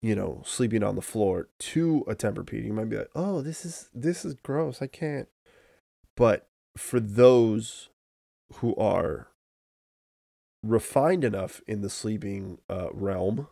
you 0.03 0.17
know, 0.17 0.43
sleeping 0.45 0.83
on 0.83 0.97
the 0.97 1.01
floor 1.01 1.49
to 1.61 2.05
a 2.09 2.15
Tempur-Pedic, 2.15 2.67
you 2.67 2.73
might 2.73 2.89
be 2.91 2.99
like, 2.99 3.11
"Oh, 3.15 3.41
this 3.41 3.65
is 3.65 3.89
this 3.95 4.25
is 4.25 4.35
gross. 4.35 4.83
I 4.83 4.89
can't." 4.89 5.29
But 6.17 6.49
for 6.77 6.99
those 6.99 7.89
who 8.55 8.75
are 8.77 9.29
refined 10.63 11.25
enough 11.25 11.61
in 11.67 11.83
the 11.83 11.91
sleeping 11.91 12.59
uh, 12.69 12.89
realm, 12.93 13.47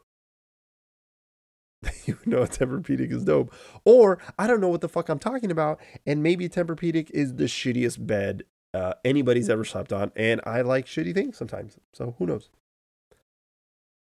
you 2.05 2.19
know 2.27 2.43
a 2.43 2.47
Tempur-Pedic 2.47 3.11
is 3.11 3.25
dope. 3.25 3.55
Or 3.85 4.19
I 4.39 4.47
don't 4.47 4.61
know 4.61 4.69
what 4.69 4.81
the 4.81 4.89
fuck 4.89 5.09
I'm 5.09 5.19
talking 5.19 5.51
about, 5.51 5.81
and 6.07 6.23
maybe 6.23 6.49
Tempur-Pedic 6.49 7.11
is 7.11 7.35
the 7.37 7.45
shittiest 7.45 8.07
bed 8.07 8.45
uh, 8.73 8.95
anybody's 9.05 9.49
ever 9.51 9.65
slept 9.65 9.93
on, 9.93 10.13
and 10.15 10.41
I 10.45 10.61
like 10.63 10.87
shitty 10.87 11.15
things 11.15 11.37
sometimes. 11.37 11.79
So 11.93 12.15
who 12.19 12.27
knows? 12.27 12.51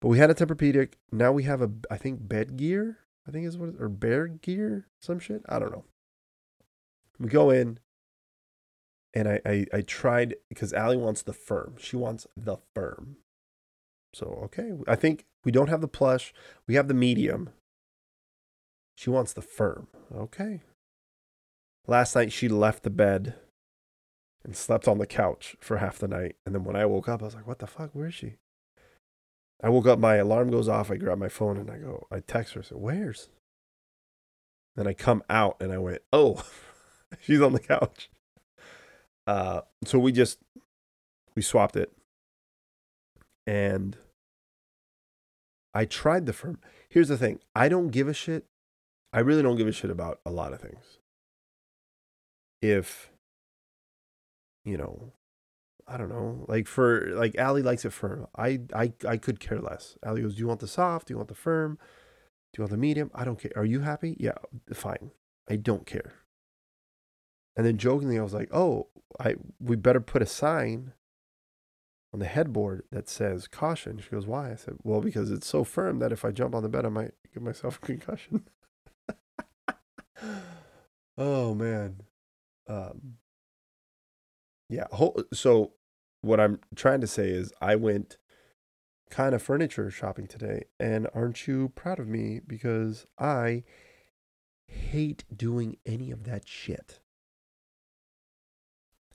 But 0.01 0.09
we 0.09 0.17
had 0.17 0.29
a 0.29 0.35
Tempur-Pedic. 0.35 0.93
Now 1.11 1.31
we 1.31 1.43
have 1.43 1.61
a, 1.61 1.71
I 1.89 1.97
think, 1.97 2.21
Bedgear. 2.21 2.97
I 3.27 3.31
think 3.31 3.45
is 3.45 3.57
what, 3.57 3.73
or 3.79 3.89
bear 3.89 4.27
gear, 4.27 4.87
some 5.01 5.19
shit. 5.19 5.41
I 5.49 5.59
don't 5.59 5.71
know. 5.71 5.83
We 7.19 7.27
go 7.29 7.49
in, 7.49 7.79
and 9.13 9.27
I, 9.27 9.41
I, 9.45 9.65
I 9.73 9.81
tried 9.81 10.35
because 10.49 10.71
Allie 10.71 10.97
wants 10.97 11.23
the 11.23 11.33
firm. 11.33 11.75
She 11.77 11.95
wants 11.95 12.25
the 12.37 12.57
firm. 12.73 13.17
So 14.13 14.39
okay, 14.45 14.71
I 14.87 14.95
think 14.95 15.25
we 15.43 15.51
don't 15.51 15.69
have 15.69 15.81
the 15.81 15.87
plush. 15.87 16.33
We 16.67 16.75
have 16.75 16.87
the 16.87 16.93
medium. 16.93 17.49
She 18.97 19.11
wants 19.11 19.31
the 19.31 19.43
firm. 19.43 19.87
Okay. 20.13 20.63
Last 21.85 22.15
night 22.15 22.31
she 22.31 22.49
left 22.49 22.81
the 22.81 22.89
bed 22.89 23.35
and 24.43 24.55
slept 24.55 24.87
on 24.87 24.97
the 24.97 25.05
couch 25.05 25.55
for 25.59 25.77
half 25.77 25.99
the 25.99 26.07
night. 26.07 26.35
And 26.45 26.55
then 26.55 26.63
when 26.63 26.75
I 26.75 26.87
woke 26.87 27.07
up, 27.07 27.21
I 27.21 27.25
was 27.25 27.35
like, 27.35 27.45
what 27.45 27.59
the 27.59 27.67
fuck? 27.67 27.91
Where 27.93 28.07
is 28.07 28.15
she? 28.15 28.37
I 29.61 29.69
woke 29.69 29.85
up, 29.85 29.99
my 29.99 30.15
alarm 30.15 30.49
goes 30.49 30.67
off. 30.67 30.89
I 30.89 30.97
grab 30.97 31.19
my 31.19 31.29
phone 31.29 31.57
and 31.57 31.69
I 31.69 31.77
go, 31.77 32.07
I 32.11 32.21
text 32.21 32.55
her, 32.55 32.61
I 32.61 32.63
said, 32.63 32.79
Where's? 32.79 33.29
Then 34.75 34.87
I 34.87 34.93
come 34.93 35.23
out 35.29 35.57
and 35.59 35.71
I 35.71 35.77
went, 35.77 36.01
Oh, 36.11 36.43
she's 37.19 37.41
on 37.41 37.53
the 37.53 37.59
couch. 37.59 38.09
Uh, 39.27 39.61
so 39.83 39.99
we 39.99 40.11
just, 40.11 40.39
we 41.35 41.43
swapped 41.43 41.75
it. 41.75 41.91
And 43.45 43.95
I 45.73 45.85
tried 45.85 46.25
the 46.25 46.33
firm. 46.33 46.59
Here's 46.89 47.09
the 47.09 47.17
thing 47.17 47.39
I 47.55 47.69
don't 47.69 47.89
give 47.89 48.07
a 48.07 48.13
shit. 48.13 48.45
I 49.13 49.19
really 49.19 49.41
don't 49.41 49.57
give 49.57 49.67
a 49.67 49.71
shit 49.71 49.89
about 49.89 50.19
a 50.25 50.31
lot 50.31 50.53
of 50.53 50.61
things. 50.61 50.99
If, 52.61 53.11
you 54.65 54.77
know, 54.77 55.13
I 55.87 55.97
don't 55.97 56.09
know. 56.09 56.45
Like 56.47 56.67
for 56.67 57.07
like 57.15 57.35
Allie 57.37 57.61
likes 57.61 57.85
it 57.85 57.93
firm. 57.93 58.27
I 58.35 58.59
I 58.73 58.91
I 59.07 59.17
could 59.17 59.39
care 59.39 59.59
less. 59.59 59.97
Allie 60.03 60.21
goes, 60.21 60.35
Do 60.35 60.41
you 60.41 60.47
want 60.47 60.59
the 60.59 60.67
soft? 60.67 61.07
Do 61.07 61.13
you 61.13 61.17
want 61.17 61.29
the 61.29 61.35
firm? 61.35 61.77
Do 62.53 62.59
you 62.59 62.63
want 62.63 62.71
the 62.71 62.77
medium? 62.77 63.09
I 63.15 63.23
don't 63.23 63.39
care. 63.39 63.53
Are 63.55 63.65
you 63.65 63.81
happy? 63.81 64.17
Yeah, 64.19 64.37
fine. 64.73 65.11
I 65.49 65.55
don't 65.55 65.85
care. 65.85 66.13
And 67.55 67.65
then 67.65 67.77
jokingly 67.77 68.19
I 68.19 68.23
was 68.23 68.33
like, 68.33 68.49
Oh, 68.53 68.87
I 69.19 69.35
we 69.61 69.77
better 69.77 70.01
put 70.01 70.21
a 70.21 70.25
sign 70.25 70.93
on 72.13 72.19
the 72.19 72.25
headboard 72.25 72.83
that 72.91 73.07
says 73.07 73.47
caution. 73.47 73.99
She 73.99 74.09
goes, 74.09 74.27
Why? 74.27 74.51
I 74.51 74.55
said, 74.55 74.75
Well, 74.83 74.99
because 74.99 75.31
it's 75.31 75.47
so 75.47 75.63
firm 75.63 75.99
that 75.99 76.11
if 76.11 76.25
I 76.25 76.31
jump 76.31 76.53
on 76.53 76.63
the 76.63 76.69
bed 76.69 76.85
I 76.85 76.89
might 76.89 77.13
give 77.33 77.43
myself 77.43 77.79
a 77.81 77.85
concussion. 77.85 78.45
oh 81.17 81.53
man. 81.53 82.01
Um 82.67 83.17
yeah. 84.69 84.87
So 85.33 85.73
what 86.21 86.39
I'm 86.39 86.59
trying 86.75 87.01
to 87.01 87.07
say 87.07 87.29
is 87.29 87.53
I 87.61 87.75
went 87.75 88.17
kind 89.09 89.33
of 89.33 89.41
furniture 89.41 89.89
shopping 89.89 90.27
today 90.27 90.65
and 90.79 91.07
aren't 91.13 91.47
you 91.47 91.69
proud 91.69 91.99
of 91.99 92.07
me 92.07 92.41
because 92.45 93.05
I 93.17 93.63
hate 94.67 95.23
doing 95.35 95.77
any 95.85 96.11
of 96.11 96.25
that 96.25 96.47
shit. 96.47 96.99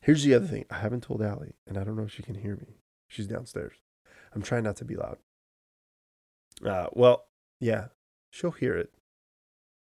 Here's 0.01 0.25
the 0.25 0.35
other 0.35 0.47
thing. 0.47 0.65
I 0.71 0.79
haven't 0.79 1.03
told 1.03 1.23
Allie 1.23 1.55
and 1.67 1.77
I 1.77 1.85
don't 1.85 1.97
know 1.97 2.05
if 2.05 2.13
she 2.13 2.23
can 2.23 2.37
hear 2.37 2.57
me. 2.57 2.79
She's 3.09 3.27
downstairs. 3.27 3.75
I'm 4.35 4.43
trying 4.43 4.65
not 4.65 4.77
to 4.77 4.85
be 4.85 4.97
loud. 4.97 5.19
Uh, 6.65 6.87
well, 6.93 7.27
yeah, 7.61 7.89
she'll 8.31 8.51
hear 8.53 8.77
it, 8.77 8.91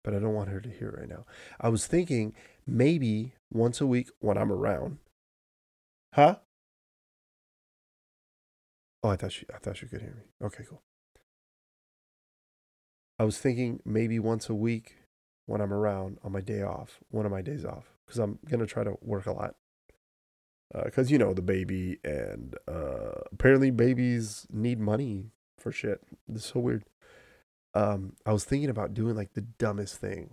but 0.03 0.15
I 0.15 0.19
don't 0.19 0.35
want 0.35 0.49
her 0.49 0.61
to 0.61 0.71
hear 0.71 0.95
right 0.99 1.09
now. 1.09 1.25
I 1.61 1.69
was 1.69 1.87
thinking 1.87 2.35
maybe 2.67 3.35
once 3.53 3.81
a 3.81 3.87
week 3.87 4.11
when 4.21 4.39
I'm 4.39 4.53
around. 4.53 4.99
Huh? 6.15 6.37
Oh, 9.03 9.09
I 9.11 9.17
thought 9.17 9.33
she, 9.33 9.47
I 9.55 9.59
thought 9.59 9.77
she 9.77 9.87
could 9.87 10.03
hear 10.03 10.15
me. 10.15 10.47
Okay, 10.47 10.65
cool. 10.69 10.83
I 13.19 13.25
was 13.25 13.39
thinking 13.39 13.81
maybe 13.85 14.19
once 14.19 14.49
a 14.49 14.55
week 14.55 14.97
when 15.47 15.61
I'm 15.61 15.73
around 15.73 16.19
on 16.25 16.33
my 16.33 16.41
day 16.41 16.63
off, 16.63 17.01
one 17.11 17.27
of 17.27 17.33
my 17.33 17.43
days 17.43 17.65
off, 17.65 17.93
because 18.07 18.19
I'm 18.19 18.39
gonna 18.49 18.67
try 18.67 18.85
to 18.85 18.95
work 19.03 19.27
a 19.27 19.33
lot. 19.33 19.57
Because 20.85 21.09
uh, 21.09 21.11
you 21.11 21.19
know 21.19 21.35
the 21.35 21.43
baby, 21.43 21.99
and 22.05 22.55
uh, 22.69 23.23
apparently 23.33 23.71
babies 23.71 24.47
need 24.51 24.79
money 24.79 25.33
for 25.59 25.73
shit. 25.73 26.01
It's 26.33 26.47
so 26.53 26.61
weird. 26.61 26.85
Um, 27.75 28.15
I 28.27 28.33
was 28.33 28.45
thinking 28.45 28.71
about 28.71 28.95
doing 28.95 29.15
like 29.15 29.35
the 29.35 29.43
dumbest 29.43 29.97
thing, 29.97 30.31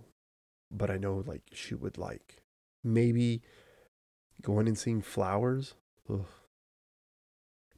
but 0.70 0.90
I 0.90 0.96
know 0.96 1.22
like 1.26 1.42
she 1.52 1.74
would 1.74 1.98
like 1.98 2.42
maybe 2.82 3.42
going 4.42 4.66
and 4.66 4.78
seeing 4.78 5.02
flowers. 5.02 5.74
Ugh. 6.10 6.26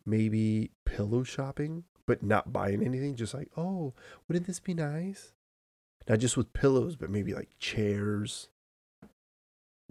Maybe 0.06 0.70
pillow 0.86 1.22
shopping, 1.22 1.84
but 2.06 2.22
not 2.22 2.52
buying 2.52 2.82
anything. 2.82 3.16
Just 3.16 3.34
like, 3.34 3.50
oh, 3.56 3.94
wouldn't 4.26 4.46
this 4.46 4.60
be 4.60 4.74
nice? 4.74 5.32
Not 6.08 6.18
just 6.18 6.36
with 6.36 6.52
pillows, 6.52 6.96
but 6.96 7.10
maybe 7.10 7.34
like 7.34 7.50
chairs, 7.58 8.48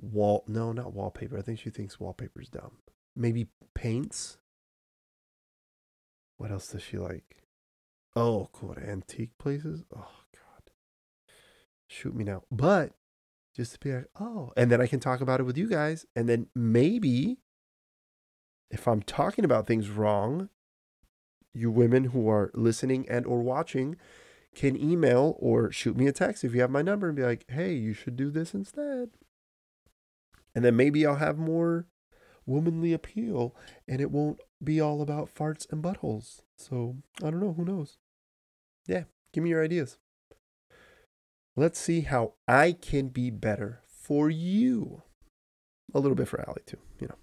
wall. 0.01 0.43
No, 0.47 0.71
not 0.71 0.93
wallpaper. 0.93 1.37
I 1.37 1.41
think 1.41 1.59
she 1.59 1.69
thinks 1.69 1.99
wallpaper's 1.99 2.49
dumb. 2.49 2.77
Maybe 3.15 3.47
paints. 3.75 4.37
What 6.37 6.51
else 6.51 6.69
does 6.69 6.81
she 6.81 6.97
like? 6.97 7.43
Oh, 8.15 8.49
cool. 8.51 8.75
Antique 8.77 9.37
places. 9.37 9.83
Oh 9.95 10.23
God. 10.33 10.71
Shoot 11.87 12.15
me 12.15 12.23
now. 12.23 12.43
But 12.51 12.93
just 13.55 13.73
to 13.73 13.79
be 13.79 13.93
like, 13.93 14.07
oh, 14.19 14.51
and 14.55 14.71
then 14.71 14.81
I 14.81 14.87
can 14.87 14.99
talk 14.99 15.21
about 15.21 15.39
it 15.39 15.43
with 15.43 15.57
you 15.57 15.67
guys. 15.67 16.05
And 16.15 16.29
then 16.29 16.47
maybe 16.55 17.37
if 18.71 18.87
I'm 18.87 19.01
talking 19.01 19.45
about 19.45 19.67
things 19.67 19.89
wrong, 19.89 20.49
you 21.53 21.71
women 21.71 22.05
who 22.05 22.29
are 22.29 22.51
listening 22.53 23.07
and 23.09 23.25
or 23.25 23.41
watching 23.41 23.97
can 24.55 24.75
email 24.79 25.35
or 25.39 25.71
shoot 25.71 25.97
me 25.97 26.07
a 26.07 26.11
text 26.11 26.43
if 26.43 26.53
you 26.53 26.61
have 26.61 26.71
my 26.71 26.81
number 26.81 27.07
and 27.07 27.15
be 27.15 27.23
like, 27.23 27.45
hey, 27.49 27.73
you 27.73 27.93
should 27.93 28.15
do 28.15 28.29
this 28.29 28.53
instead. 28.53 29.09
And 30.55 30.65
then 30.65 30.75
maybe 30.75 31.05
I'll 31.05 31.15
have 31.15 31.37
more 31.37 31.87
womanly 32.45 32.93
appeal 32.93 33.55
and 33.87 34.01
it 34.01 34.11
won't 34.11 34.39
be 34.63 34.81
all 34.81 35.01
about 35.01 35.33
farts 35.33 35.71
and 35.71 35.83
buttholes. 35.83 36.41
So 36.59 36.97
I 37.23 37.31
don't 37.31 37.39
know. 37.39 37.53
Who 37.53 37.65
knows? 37.65 37.97
Yeah, 38.85 39.05
give 39.33 39.43
me 39.43 39.49
your 39.49 39.63
ideas. 39.63 39.97
Let's 41.55 41.79
see 41.79 42.01
how 42.01 42.33
I 42.47 42.73
can 42.73 43.09
be 43.09 43.31
better 43.31 43.81
for 43.87 44.29
you. 44.29 45.01
A 45.93 45.99
little 45.99 46.15
bit 46.15 46.27
for 46.27 46.39
Allie, 46.47 46.61
too, 46.65 46.77
you 46.99 47.07
know. 47.07 47.15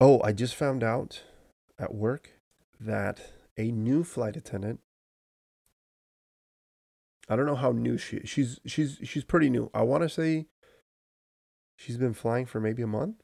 Oh, 0.00 0.22
I 0.24 0.32
just 0.32 0.54
found 0.54 0.82
out 0.82 1.22
at 1.78 1.94
work 1.94 2.30
that 2.80 3.32
a 3.58 3.70
new 3.70 4.04
flight 4.04 4.36
attendant 4.36 4.80
I 7.28 7.36
don't 7.36 7.46
know 7.46 7.56
how 7.56 7.72
new 7.72 7.98
she 7.98 8.18
is. 8.18 8.28
She's 8.28 8.60
she's 8.64 8.98
she's 9.02 9.24
pretty 9.24 9.50
new. 9.50 9.70
I 9.74 9.82
want 9.82 10.02
to 10.02 10.08
say 10.08 10.46
she's 11.76 11.98
been 11.98 12.14
flying 12.14 12.46
for 12.46 12.58
maybe 12.58 12.82
a 12.82 12.86
month. 12.86 13.22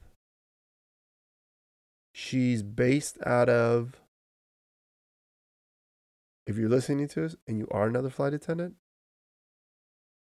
She's 2.17 2.63
based 2.63 3.17
out 3.25 3.49
of 3.49 3.99
if 6.47 6.55
you're 6.55 6.69
listening 6.69 7.09
to 7.09 7.25
us 7.25 7.35
and 7.45 7.57
you 7.57 7.67
are 7.71 7.87
another 7.87 8.09
flight 8.09 8.33
attendant, 8.33 8.75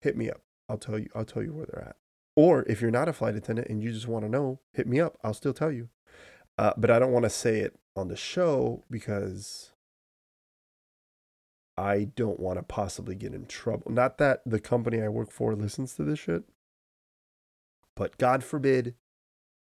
hit 0.01 0.17
me 0.17 0.27
up. 0.27 0.41
I'll 0.67 0.79
tell 0.79 0.97
you 0.97 1.07
I'll 1.13 1.23
tell 1.23 1.43
you 1.43 1.53
where 1.53 1.67
they're 1.67 1.89
at. 1.89 1.97
Or 2.35 2.63
if 2.63 2.81
you're 2.81 2.89
not 2.89 3.09
a 3.09 3.13
flight 3.13 3.35
attendant 3.35 3.67
and 3.67 3.83
you 3.83 3.91
just 3.91 4.07
want 4.07 4.25
to 4.25 4.29
know, 4.29 4.59
hit 4.71 4.87
me 4.87 4.99
up. 4.99 5.19
I'll 5.23 5.35
still 5.35 5.53
tell 5.53 5.71
you. 5.71 5.89
Uh, 6.57 6.73
but 6.75 6.89
I 6.89 6.97
don't 6.97 7.11
want 7.11 7.25
to 7.25 7.29
say 7.29 7.59
it 7.59 7.79
on 7.95 8.07
the 8.07 8.15
show 8.15 8.83
because 8.89 9.73
I 11.77 12.05
don't 12.15 12.39
want 12.39 12.57
to 12.57 12.63
possibly 12.63 13.13
get 13.13 13.35
in 13.35 13.45
trouble. 13.45 13.91
Not 13.91 14.17
that 14.17 14.41
the 14.47 14.59
company 14.59 14.99
I 14.99 15.09
work 15.09 15.29
for 15.29 15.53
listens 15.53 15.93
to 15.93 16.03
this 16.03 16.17
shit, 16.17 16.43
but 17.95 18.17
God 18.17 18.43
forbid 18.43 18.95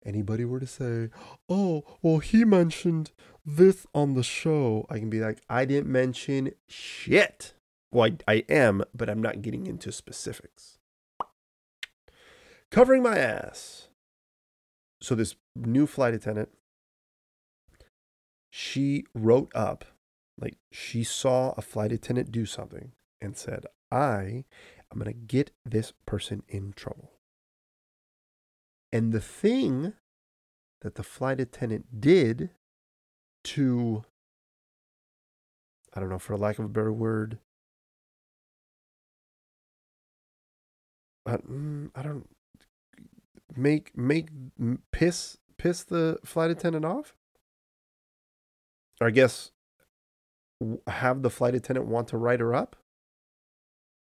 anybody 0.05 0.45
were 0.45 0.59
to 0.59 0.67
say, 0.67 1.09
oh, 1.49 1.83
well, 2.01 2.19
he 2.19 2.45
mentioned 2.45 3.11
this 3.45 3.85
on 3.93 4.13
the 4.13 4.23
show, 4.23 4.85
I 4.89 4.99
can 4.99 5.09
be 5.09 5.19
like, 5.19 5.41
I 5.49 5.65
didn't 5.65 5.91
mention 5.91 6.51
shit. 6.67 7.53
Well, 7.91 8.11
I, 8.27 8.33
I 8.33 8.43
am, 8.49 8.83
but 8.95 9.09
I'm 9.09 9.21
not 9.21 9.41
getting 9.41 9.67
into 9.67 9.91
specifics. 9.91 10.79
Covering 12.71 13.03
my 13.03 13.17
ass. 13.17 13.89
So, 15.01 15.15
this 15.15 15.35
new 15.55 15.85
flight 15.85 16.13
attendant, 16.13 16.49
she 18.49 19.05
wrote 19.13 19.51
up, 19.53 19.85
like, 20.39 20.57
she 20.71 21.03
saw 21.03 21.53
a 21.57 21.61
flight 21.61 21.91
attendant 21.91 22.31
do 22.31 22.45
something 22.45 22.93
and 23.21 23.37
said, 23.37 23.65
I 23.91 24.45
am 24.91 24.99
going 24.99 25.05
to 25.05 25.13
get 25.13 25.51
this 25.65 25.93
person 26.05 26.43
in 26.47 26.73
trouble. 26.73 27.12
And 28.93 29.11
the 29.11 29.19
thing 29.19 29.93
that 30.81 30.93
the 30.93 31.01
flight 31.01 31.39
attendant 31.39 31.99
did 31.99 32.51
to, 33.45 34.03
I 35.95 35.99
don't 35.99 36.09
know, 36.09 36.19
for 36.19 36.37
lack 36.37 36.59
of 36.59 36.65
a 36.65 36.69
better 36.69 36.93
word, 36.93 37.39
I, 41.25 41.37
mm, 41.37 41.89
I 41.95 42.03
don't 42.03 42.29
make 43.55 43.97
make 43.97 44.27
piss 44.91 45.37
piss 45.57 45.83
the 45.83 46.19
flight 46.23 46.51
attendant 46.51 46.85
off? 46.85 47.15
Or 49.01 49.07
i 49.07 49.09
guess 49.09 49.51
have 50.85 51.23
the 51.23 51.31
flight 51.31 51.55
attendant 51.55 51.87
want 51.87 52.09
to 52.09 52.17
write 52.17 52.41
her 52.41 52.53
up? 52.53 52.75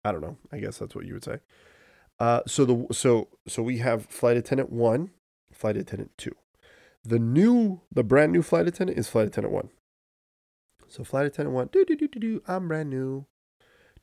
I 0.04 0.12
don't 0.12 0.20
know. 0.20 0.36
I 0.52 0.58
guess 0.58 0.78
that's 0.78 0.94
what 0.94 1.04
you 1.04 1.14
would 1.14 1.24
say 1.24 1.40
uh, 2.20 2.40
so 2.46 2.64
the 2.64 2.86
so 2.92 3.28
so 3.46 3.62
we 3.62 3.78
have 3.78 4.06
flight 4.06 4.36
attendant 4.36 4.70
one 4.70 5.10
flight 5.52 5.76
attendant 5.76 6.10
two 6.16 6.34
the 7.08 7.18
new, 7.18 7.80
the 7.90 8.04
brand 8.04 8.32
new 8.32 8.42
flight 8.42 8.66
attendant 8.66 8.98
is 8.98 9.08
flight 9.08 9.28
attendant 9.28 9.54
one. 9.54 9.70
So 10.88 11.04
flight 11.04 11.26
attendant 11.26 11.54
one, 11.54 11.68
do 11.72 11.84
do 11.84 11.96
do 11.96 12.08
do 12.08 12.20
do, 12.20 12.42
I'm 12.46 12.68
brand 12.68 12.90
new. 12.90 13.26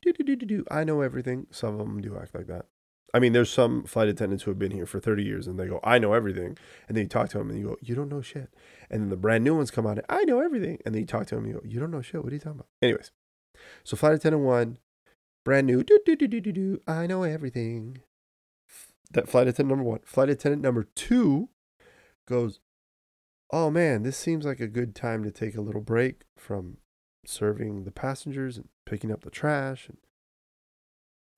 Do 0.01 0.13
do 0.13 0.23
do 0.23 0.35
do 0.35 0.45
do, 0.45 0.65
I 0.71 0.83
know 0.83 1.01
everything. 1.01 1.47
Some 1.51 1.79
of 1.79 1.79
them 1.79 2.01
do 2.01 2.17
act 2.17 2.33
like 2.33 2.47
that. 2.47 2.65
I 3.13 3.19
mean, 3.19 3.33
there's 3.33 3.49
some 3.49 3.83
flight 3.83 4.09
attendants 4.09 4.43
who 4.43 4.51
have 4.51 4.59
been 4.59 4.71
here 4.71 4.85
for 4.85 4.99
30 4.99 5.23
years 5.23 5.47
and 5.47 5.59
they 5.59 5.67
go, 5.67 5.79
I 5.83 5.99
know 5.99 6.13
everything. 6.13 6.57
And 6.87 6.97
then 6.97 7.03
you 7.03 7.07
talk 7.07 7.29
to 7.29 7.37
them 7.37 7.49
and 7.49 7.59
you 7.59 7.65
go, 7.67 7.77
You 7.81 7.95
don't 7.95 8.09
know 8.09 8.21
shit. 8.21 8.53
And 8.89 9.01
then 9.01 9.09
the 9.09 9.17
brand 9.17 9.43
new 9.43 9.55
ones 9.55 9.71
come 9.71 9.85
out, 9.85 9.97
and, 9.97 10.05
I 10.09 10.23
know 10.23 10.39
everything. 10.39 10.79
And 10.85 10.93
then 10.93 11.01
you 11.01 11.07
talk 11.07 11.27
to 11.27 11.35
them 11.35 11.45
and 11.45 11.53
you 11.53 11.59
go, 11.59 11.65
You 11.65 11.79
don't 11.79 11.91
know 11.91 12.01
shit. 12.01 12.23
What 12.23 12.31
are 12.31 12.35
you 12.35 12.39
talking 12.39 12.59
about? 12.59 12.67
Anyways, 12.81 13.11
so 13.83 13.95
flight 13.95 14.15
attendant 14.15 14.43
one, 14.43 14.79
brand 15.43 15.67
new, 15.67 15.83
do 15.83 15.99
do 16.05 16.15
do 16.15 16.27
do 16.27 16.41
do 16.41 16.51
do, 16.51 16.81
I 16.87 17.07
know 17.07 17.23
everything. 17.23 18.01
That 19.11 19.29
flight 19.29 19.47
attendant 19.47 19.77
number 19.77 19.89
one. 19.89 19.99
Flight 20.05 20.29
attendant 20.29 20.61
number 20.61 20.83
two 20.95 21.49
goes, 22.27 22.59
oh 23.51 23.69
man, 23.69 24.03
this 24.03 24.17
seems 24.17 24.45
like 24.45 24.59
a 24.59 24.67
good 24.67 24.95
time 24.95 25.23
to 25.23 25.31
take 25.31 25.55
a 25.55 25.61
little 25.61 25.81
break 25.81 26.23
from 26.37 26.77
serving 27.25 27.83
the 27.83 27.91
passengers 27.91 28.57
and 28.57 28.69
picking 28.85 29.11
up 29.11 29.23
the 29.23 29.29
trash. 29.29 29.87
And 29.87 29.97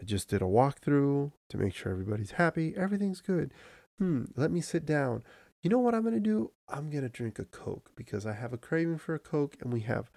I 0.01 0.05
just 0.05 0.29
did 0.29 0.41
a 0.41 0.45
walkthrough 0.45 1.31
to 1.49 1.57
make 1.57 1.73
sure 1.73 1.91
everybody's 1.91 2.31
happy. 2.31 2.73
Everything's 2.75 3.21
good. 3.21 3.53
Hmm, 3.99 4.25
let 4.35 4.51
me 4.51 4.61
sit 4.61 4.85
down. 4.85 5.23
You 5.63 5.69
know 5.69 5.79
what 5.79 5.95
I'm 5.95 6.03
going 6.03 6.13
to 6.13 6.19
do? 6.19 6.51
I'm 6.69 6.89
going 6.89 7.03
to 7.03 7.09
drink 7.09 7.39
a 7.39 7.45
Coke 7.45 7.91
because 7.95 8.25
I 8.25 8.33
have 8.33 8.53
a 8.53 8.57
craving 8.57 8.99
for 8.99 9.15
a 9.15 9.19
Coke 9.19 9.57
and 9.61 9.73
we 9.73 9.81
have 9.81 10.11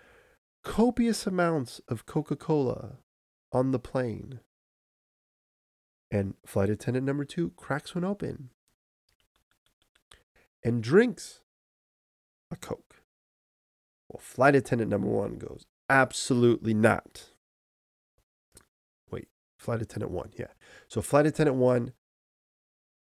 copious 0.62 1.26
amounts 1.26 1.80
of 1.88 2.06
Coca 2.06 2.36
Cola 2.36 2.98
on 3.52 3.70
the 3.70 3.78
plane. 3.78 4.40
And 6.11 6.35
flight 6.44 6.70
attendant 6.70 7.07
number 7.07 7.25
two 7.25 7.53
cracks 7.57 7.94
one 7.94 8.05
open 8.05 8.51
and 10.64 10.83
drinks 10.83 11.40
a 12.51 12.57
Coke. 12.57 13.03
Well, 14.09 14.20
flight 14.20 14.57
attendant 14.57 14.90
number 14.90 15.09
one 15.09 15.37
goes, 15.37 15.66
absolutely 15.88 16.75
not. 16.75 17.31
Wait, 19.11 19.29
flight 19.57 19.83
attendant 19.83 20.11
one, 20.11 20.31
yeah. 20.37 20.49
So 20.88 21.01
flight 21.01 21.27
attendant 21.27 21.59
one 21.59 21.92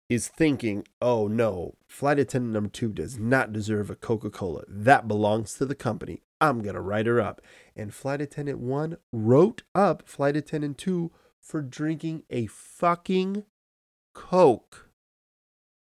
is 0.09 0.27
thinking, 0.27 0.87
oh 1.01 1.27
no, 1.27 1.75
flight 1.87 2.19
attendant 2.19 2.53
number 2.53 2.69
two 2.69 2.91
does 2.91 3.19
not 3.19 3.53
deserve 3.53 3.89
a 3.89 3.95
Coca 3.95 4.29
Cola. 4.29 4.63
That 4.67 5.07
belongs 5.07 5.53
to 5.55 5.65
the 5.65 5.75
company. 5.75 6.21
I'm 6.41 6.61
going 6.61 6.75
to 6.75 6.81
write 6.81 7.05
her 7.05 7.21
up. 7.21 7.41
And 7.75 7.93
flight 7.93 8.21
attendant 8.21 8.59
one 8.59 8.97
wrote 9.11 9.63
up 9.73 10.07
flight 10.07 10.35
attendant 10.35 10.77
two 10.77 11.11
for 11.45 11.61
drinking 11.61 12.23
a 12.29 12.47
fucking 12.47 13.43
Coke. 14.15 14.89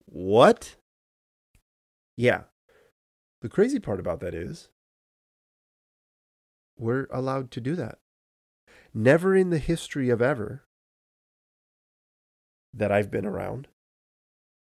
What? 0.05 0.75
Yeah, 2.17 2.43
the 3.41 3.49
crazy 3.49 3.79
part 3.79 3.99
about 3.99 4.19
that 4.19 4.35
is 4.35 4.69
we're 6.77 7.07
allowed 7.11 7.49
to 7.51 7.61
do 7.61 7.75
that. 7.75 7.99
Never 8.93 9.35
in 9.35 9.49
the 9.49 9.57
history 9.57 10.09
of 10.09 10.21
ever 10.21 10.65
that 12.73 12.91
I've 12.91 13.09
been 13.09 13.25
around, 13.25 13.67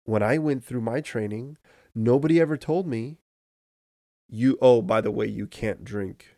when 0.03 0.23
I 0.23 0.37
went 0.37 0.63
through 0.63 0.81
my 0.81 1.01
training, 1.01 1.57
nobody 1.93 2.41
ever 2.41 2.57
told 2.57 2.87
me, 2.87 3.19
you, 4.27 4.57
oh, 4.61 4.81
by 4.81 4.99
the 5.01 5.11
way, 5.11 5.27
you 5.27 5.45
can't 5.47 5.85
drink 5.85 6.37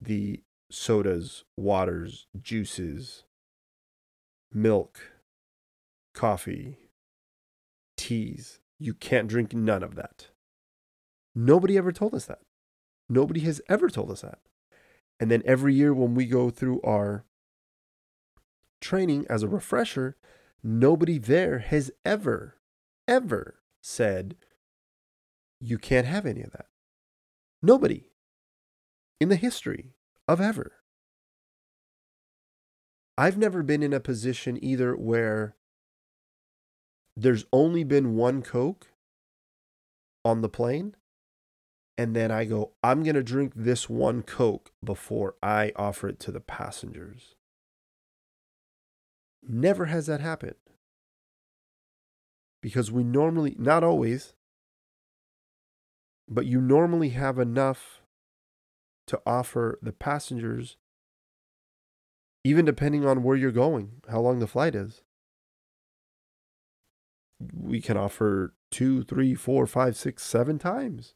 the 0.00 0.42
sodas, 0.70 1.44
waters, 1.56 2.26
juices, 2.40 3.24
milk, 4.52 5.00
coffee, 6.14 6.78
teas. 7.96 8.60
You 8.78 8.94
can't 8.94 9.28
drink 9.28 9.54
none 9.54 9.82
of 9.82 9.94
that. 9.94 10.28
Nobody 11.34 11.76
ever 11.76 11.92
told 11.92 12.14
us 12.14 12.26
that. 12.26 12.40
Nobody 13.08 13.40
has 13.40 13.60
ever 13.68 13.88
told 13.88 14.10
us 14.10 14.22
that. 14.22 14.38
And 15.20 15.30
then 15.30 15.42
every 15.44 15.74
year 15.74 15.94
when 15.94 16.14
we 16.14 16.26
go 16.26 16.50
through 16.50 16.80
our 16.82 17.24
training 18.80 19.26
as 19.28 19.42
a 19.42 19.48
refresher, 19.48 20.16
nobody 20.62 21.18
there 21.18 21.60
has 21.60 21.90
ever, 22.04 22.56
ever 23.08 23.60
said, 23.82 24.36
you 25.60 25.78
can't 25.78 26.06
have 26.06 26.26
any 26.26 26.42
of 26.42 26.52
that. 26.52 26.66
Nobody 27.62 28.10
in 29.20 29.28
the 29.28 29.36
history 29.36 29.95
of 30.28 30.40
ever. 30.40 30.72
I've 33.18 33.38
never 33.38 33.62
been 33.62 33.82
in 33.82 33.92
a 33.92 34.00
position 34.00 34.62
either 34.62 34.94
where 34.94 35.56
there's 37.16 37.46
only 37.52 37.82
been 37.82 38.14
one 38.14 38.42
Coke 38.42 38.88
on 40.24 40.42
the 40.42 40.48
plane. 40.48 40.94
And 41.98 42.14
then 42.14 42.30
I 42.30 42.44
go, 42.44 42.72
I'm 42.82 43.02
going 43.02 43.14
to 43.14 43.22
drink 43.22 43.54
this 43.56 43.88
one 43.88 44.22
Coke 44.22 44.70
before 44.84 45.36
I 45.42 45.72
offer 45.76 46.08
it 46.08 46.20
to 46.20 46.32
the 46.32 46.40
passengers. 46.40 47.34
Never 49.48 49.86
has 49.86 50.06
that 50.06 50.20
happened. 50.20 50.56
Because 52.60 52.92
we 52.92 53.02
normally, 53.02 53.56
not 53.58 53.82
always, 53.82 54.34
but 56.28 56.44
you 56.44 56.60
normally 56.60 57.10
have 57.10 57.38
enough 57.38 58.02
to 59.06 59.20
offer 59.26 59.78
the 59.82 59.92
passengers, 59.92 60.76
even 62.44 62.64
depending 62.64 63.06
on 63.06 63.22
where 63.22 63.36
you're 63.36 63.52
going, 63.52 64.02
how 64.08 64.20
long 64.20 64.38
the 64.38 64.46
flight 64.46 64.74
is 64.74 65.02
we 67.38 67.80
can 67.80 67.96
offer 67.96 68.54
two, 68.70 69.02
three, 69.02 69.34
four, 69.34 69.66
five, 69.66 69.96
six, 69.96 70.22
seven 70.22 70.58
times. 70.58 71.14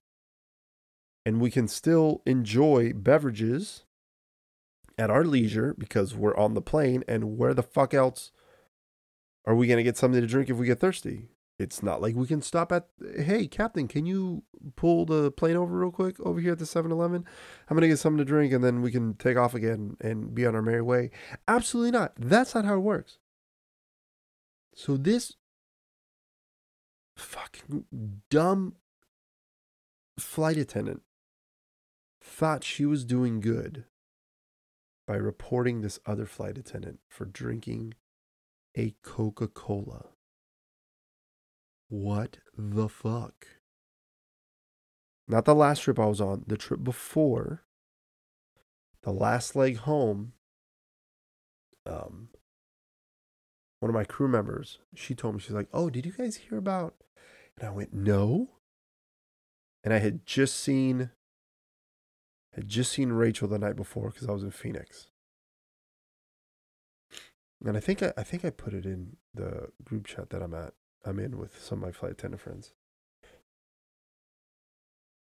And 1.25 1.41
we 1.41 1.51
can 1.51 1.69
still 1.69 2.23
enjoy 2.27 2.93
beverages 2.95 3.85
at 4.99 5.11
our 5.11 5.25
leisure 5.25 5.75
because 5.79 6.15
we're 6.15 6.37
on 6.37 6.55
the 6.55 6.63
plane. 6.63 7.05
And 7.07 7.37
where 7.37 7.55
the 7.55 7.63
fuck 7.63 7.95
else 7.95 8.33
are 9.47 9.55
we 9.55 9.67
going 9.67 9.79
to 9.79 9.83
get 9.83 9.97
something 9.97 10.21
to 10.21 10.27
drink 10.27 10.49
if 10.49 10.57
we 10.57 10.67
get 10.67 10.81
thirsty? 10.81 11.29
It's 11.61 11.83
not 11.83 12.01
like 12.01 12.17
we 12.17 12.27
can 12.27 12.41
stop 12.41 12.73
at, 12.73 12.87
hey, 13.19 13.47
Captain, 13.47 13.87
can 13.87 14.07
you 14.07 14.45
pull 14.77 15.05
the 15.05 15.31
plane 15.31 15.57
over 15.57 15.77
real 15.77 15.91
quick 15.91 16.19
over 16.21 16.41
here 16.41 16.53
at 16.53 16.59
the 16.59 16.65
7 16.65 16.91
Eleven? 16.91 17.27
I'm 17.69 17.77
going 17.77 17.83
to 17.83 17.89
get 17.89 17.99
something 17.99 18.17
to 18.17 18.25
drink 18.25 18.55
and 18.55 18.65
then 18.65 18.81
we 18.81 18.91
can 18.91 19.13
take 19.13 19.37
off 19.37 19.53
again 19.53 19.99
and 20.01 20.35
be 20.35 20.47
on 20.47 20.55
our 20.55 20.63
merry 20.63 20.81
way. 20.81 21.11
Absolutely 21.47 21.91
not. 21.91 22.15
That's 22.17 22.55
not 22.55 22.65
how 22.65 22.77
it 22.77 22.81
works. 22.81 23.19
So, 24.75 24.97
this 24.97 25.35
fucking 27.15 27.85
dumb 28.31 28.77
flight 30.19 30.57
attendant 30.57 31.03
thought 32.23 32.65
she 32.65 32.87
was 32.87 33.05
doing 33.05 33.41
good 33.41 33.85
by 35.07 35.17
reporting 35.17 35.83
this 35.83 36.01
other 36.07 36.25
flight 36.25 36.57
attendant 36.57 37.01
for 37.07 37.27
drinking 37.27 37.93
a 38.75 38.95
Coca 39.03 39.47
Cola. 39.47 40.07
What 41.91 42.39
the 42.57 42.89
fuck? 42.89 43.47
Not 45.29 45.45
the 45.45 45.55
last 45.55 45.83
trip 45.83 45.99
I 45.99 46.07
was 46.07 46.21
on, 46.21 46.45
the 46.47 46.57
trip 46.57 46.83
before, 46.83 47.65
the 49.03 49.13
last 49.13 49.55
leg 49.55 49.77
home. 49.77 50.33
Um, 51.85 52.29
one 53.81 53.91
of 53.91 53.95
my 53.95 54.05
crew 54.05 54.29
members, 54.29 54.79
she 54.95 55.15
told 55.15 55.35
me, 55.35 55.41
she's 55.41 55.51
like, 55.51 55.69
Oh, 55.73 55.91
did 55.91 56.07
you 56.07 56.13
guys 56.13 56.37
hear 56.37 56.57
about 56.57 56.95
and 57.61 57.69
I 57.69 57.73
went, 57.73 57.93
no. 57.93 58.49
And 59.85 59.93
I 59.93 59.99
had 59.99 60.27
just 60.27 60.59
seen 60.59 61.11
had 62.53 62.67
just 62.67 62.91
seen 62.91 63.11
Rachel 63.13 63.47
the 63.47 63.61
night 63.61 63.77
before 63.77 64.11
because 64.11 64.29
I 64.29 64.33
was 64.33 64.43
in 64.43 64.51
Phoenix. 64.51 65.07
And 67.65 67.77
I 67.77 67.81
think 67.81 68.03
I, 68.03 68.13
I 68.17 68.25
think 68.25 68.45
I 68.45 68.51
put 68.51 68.75
it 68.75 68.85
in 68.85 69.17
the 69.33 69.69
group 69.85 70.07
chat 70.07 70.31
that 70.31 70.43
I'm 70.43 70.55
at. 70.55 70.75
I'm 71.05 71.19
in 71.19 71.39
with 71.39 71.63
some 71.63 71.79
of 71.79 71.85
my 71.85 71.93
flight 71.93 72.13
attendant 72.13 72.43
friends. 72.43 72.73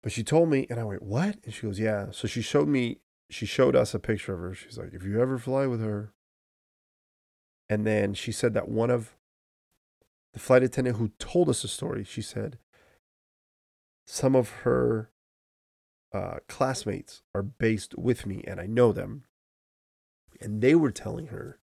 But 0.02 0.12
she 0.12 0.24
told 0.24 0.50
me, 0.50 0.66
and 0.70 0.80
I 0.80 0.84
went, 0.84 1.04
"What?" 1.04 1.38
And 1.44 1.54
she 1.54 1.64
goes, 1.64 1.80
"Yeah." 1.80 2.12
So 2.12 2.28
she 2.28 2.42
showed 2.42 2.68
me, 2.68 3.00
she 3.30 3.46
showed 3.46 3.76
us 3.76 3.94
a 3.94 4.00
picture 4.00 4.34
of 4.34 4.40
her. 4.40 4.54
She's 4.54 4.78
like, 4.78 4.94
"If 4.94 5.04
you 5.04 5.22
ever 5.22 5.38
fly 5.38 5.68
with 5.68 5.82
her," 5.82 6.14
and 7.70 7.86
then 7.86 8.14
she 8.14 8.32
said 8.32 8.54
that 8.54 8.70
one 8.70 8.90
of 8.90 9.16
the 10.34 10.40
flight 10.40 10.64
attendant 10.64 10.98
who 10.98 11.10
told 11.20 11.50
us 11.50 11.62
the 11.62 11.68
story, 11.68 12.04
she 12.04 12.22
said 12.22 12.60
some 14.06 14.36
of 14.36 14.50
her 14.64 15.12
uh, 16.12 16.38
classmates 16.48 17.22
are 17.36 17.44
based 17.44 17.98
with 17.98 18.26
me 18.26 18.44
and 18.48 18.60
I 18.60 18.66
know 18.66 18.92
them. 18.92 19.26
And 20.42 20.62
they 20.62 20.74
were 20.76 20.92
telling 20.92 21.28
her 21.28 21.60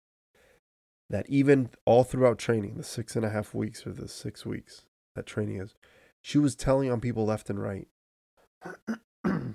that 1.10 1.26
even 1.30 1.70
all 1.86 2.04
throughout 2.04 2.38
training, 2.38 2.76
the 2.78 2.84
six 2.84 3.16
and 3.16 3.26
a 3.26 3.30
half 3.30 3.54
weeks 3.54 3.86
or 3.86 3.92
the 3.92 4.08
six 4.08 4.46
weeks 4.46 4.86
that 5.16 5.26
training 5.26 5.60
is, 5.62 5.76
she 6.22 6.38
was 6.38 6.56
telling 6.56 6.92
on 6.92 7.00
people 7.00 7.26
left 7.26 7.50
and 7.50 7.62
right. 7.62 7.88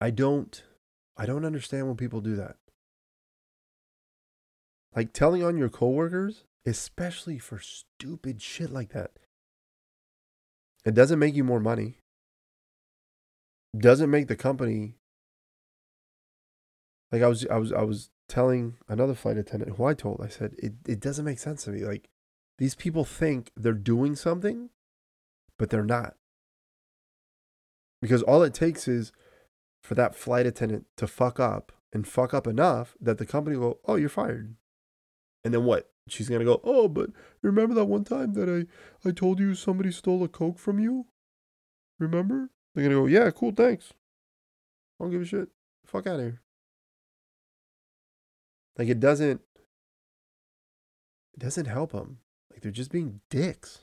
I 0.00 0.10
don't 0.10 0.62
I 1.16 1.26
don't 1.26 1.44
understand 1.44 1.86
when 1.86 1.96
people 1.96 2.20
do 2.20 2.34
that. 2.36 2.56
Like 4.96 5.12
telling 5.12 5.44
on 5.44 5.56
your 5.56 5.68
coworkers 5.68 6.44
especially 6.66 7.38
for 7.38 7.58
stupid 7.58 8.40
shit 8.40 8.70
like 8.70 8.90
that. 8.90 9.12
It 10.84 10.94
doesn't 10.94 11.18
make 11.18 11.34
you 11.34 11.44
more 11.44 11.60
money. 11.60 11.98
Doesn't 13.76 14.10
make 14.10 14.28
the 14.28 14.36
company 14.36 14.96
like 17.10 17.22
I 17.22 17.26
was 17.26 17.46
I 17.46 17.56
was 17.56 17.72
I 17.72 17.82
was 17.82 18.10
telling 18.28 18.76
another 18.88 19.14
flight 19.14 19.36
attendant 19.36 19.76
who 19.76 19.84
I 19.84 19.94
told, 19.94 20.20
I 20.22 20.28
said, 20.28 20.54
it, 20.58 20.74
it 20.86 21.00
doesn't 21.00 21.24
make 21.24 21.38
sense 21.38 21.64
to 21.64 21.70
me. 21.70 21.84
Like 21.84 22.08
these 22.58 22.74
people 22.74 23.04
think 23.04 23.50
they're 23.56 23.72
doing 23.72 24.16
something, 24.16 24.70
but 25.58 25.70
they're 25.70 25.84
not. 25.84 26.14
Because 28.00 28.22
all 28.22 28.42
it 28.42 28.54
takes 28.54 28.88
is 28.88 29.12
for 29.82 29.94
that 29.94 30.14
flight 30.14 30.46
attendant 30.46 30.86
to 30.96 31.06
fuck 31.06 31.38
up 31.38 31.72
and 31.92 32.06
fuck 32.06 32.32
up 32.32 32.46
enough 32.46 32.96
that 33.00 33.18
the 33.18 33.26
company 33.26 33.56
will, 33.56 33.78
oh, 33.86 33.96
you're 33.96 34.08
fired. 34.08 34.54
And 35.44 35.52
then 35.52 35.64
what? 35.64 35.90
She's 36.08 36.28
gonna 36.28 36.44
go, 36.44 36.60
oh, 36.64 36.88
but 36.88 37.10
remember 37.42 37.74
that 37.74 37.84
one 37.84 38.04
time 38.04 38.32
that 38.34 38.48
I, 38.48 39.08
I 39.08 39.12
told 39.12 39.38
you 39.38 39.54
somebody 39.54 39.92
stole 39.92 40.24
a 40.24 40.28
Coke 40.28 40.58
from 40.58 40.80
you? 40.80 41.06
Remember? 42.00 42.50
They're 42.74 42.84
gonna 42.84 42.96
go, 42.96 43.06
yeah, 43.06 43.30
cool, 43.30 43.52
thanks. 43.52 43.92
I 44.98 45.04
don't 45.04 45.12
give 45.12 45.22
a 45.22 45.24
shit. 45.24 45.48
Fuck 45.84 46.06
out 46.06 46.16
of 46.16 46.22
here. 46.22 46.42
Like 48.78 48.88
it 48.88 49.00
doesn't 49.00 49.40
it 51.34 51.40
doesn't 51.40 51.66
help 51.66 51.92
them. 51.92 52.18
Like 52.50 52.62
they're 52.62 52.70
just 52.70 52.92
being 52.92 53.20
dicks. 53.30 53.80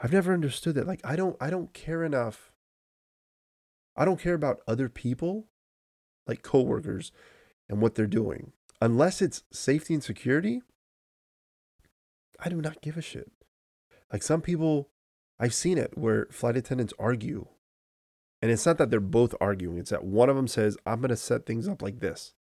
I've 0.00 0.12
never 0.12 0.32
understood 0.34 0.74
that. 0.74 0.86
Like 0.86 1.00
I 1.04 1.16
don't 1.16 1.36
I 1.40 1.50
don't 1.50 1.72
care 1.72 2.04
enough. 2.04 2.52
I 3.96 4.04
don't 4.04 4.20
care 4.20 4.34
about 4.34 4.60
other 4.68 4.90
people, 4.90 5.46
like 6.26 6.42
coworkers, 6.42 7.12
and 7.68 7.80
what 7.80 7.94
they're 7.94 8.06
doing 8.06 8.52
unless 8.80 9.22
it's 9.22 9.42
safety 9.52 9.94
and 9.94 10.02
security, 10.02 10.62
I 12.38 12.48
do 12.48 12.60
not 12.60 12.82
give 12.82 12.96
a 12.96 13.02
shit. 13.02 13.30
Like 14.12 14.22
some 14.22 14.42
people, 14.42 14.90
I've 15.38 15.54
seen 15.54 15.78
it 15.78 15.96
where 15.96 16.26
flight 16.30 16.56
attendants 16.56 16.94
argue. 16.98 17.46
And 18.42 18.50
it's 18.50 18.66
not 18.66 18.78
that 18.78 18.90
they're 18.90 19.00
both 19.00 19.34
arguing, 19.40 19.78
it's 19.78 19.90
that 19.90 20.04
one 20.04 20.28
of 20.28 20.36
them 20.36 20.48
says, 20.48 20.76
I'm 20.84 21.00
going 21.00 21.08
to 21.08 21.16
set 21.16 21.46
things 21.46 21.66
up 21.66 21.82
like 21.82 22.00
this. 22.00 22.34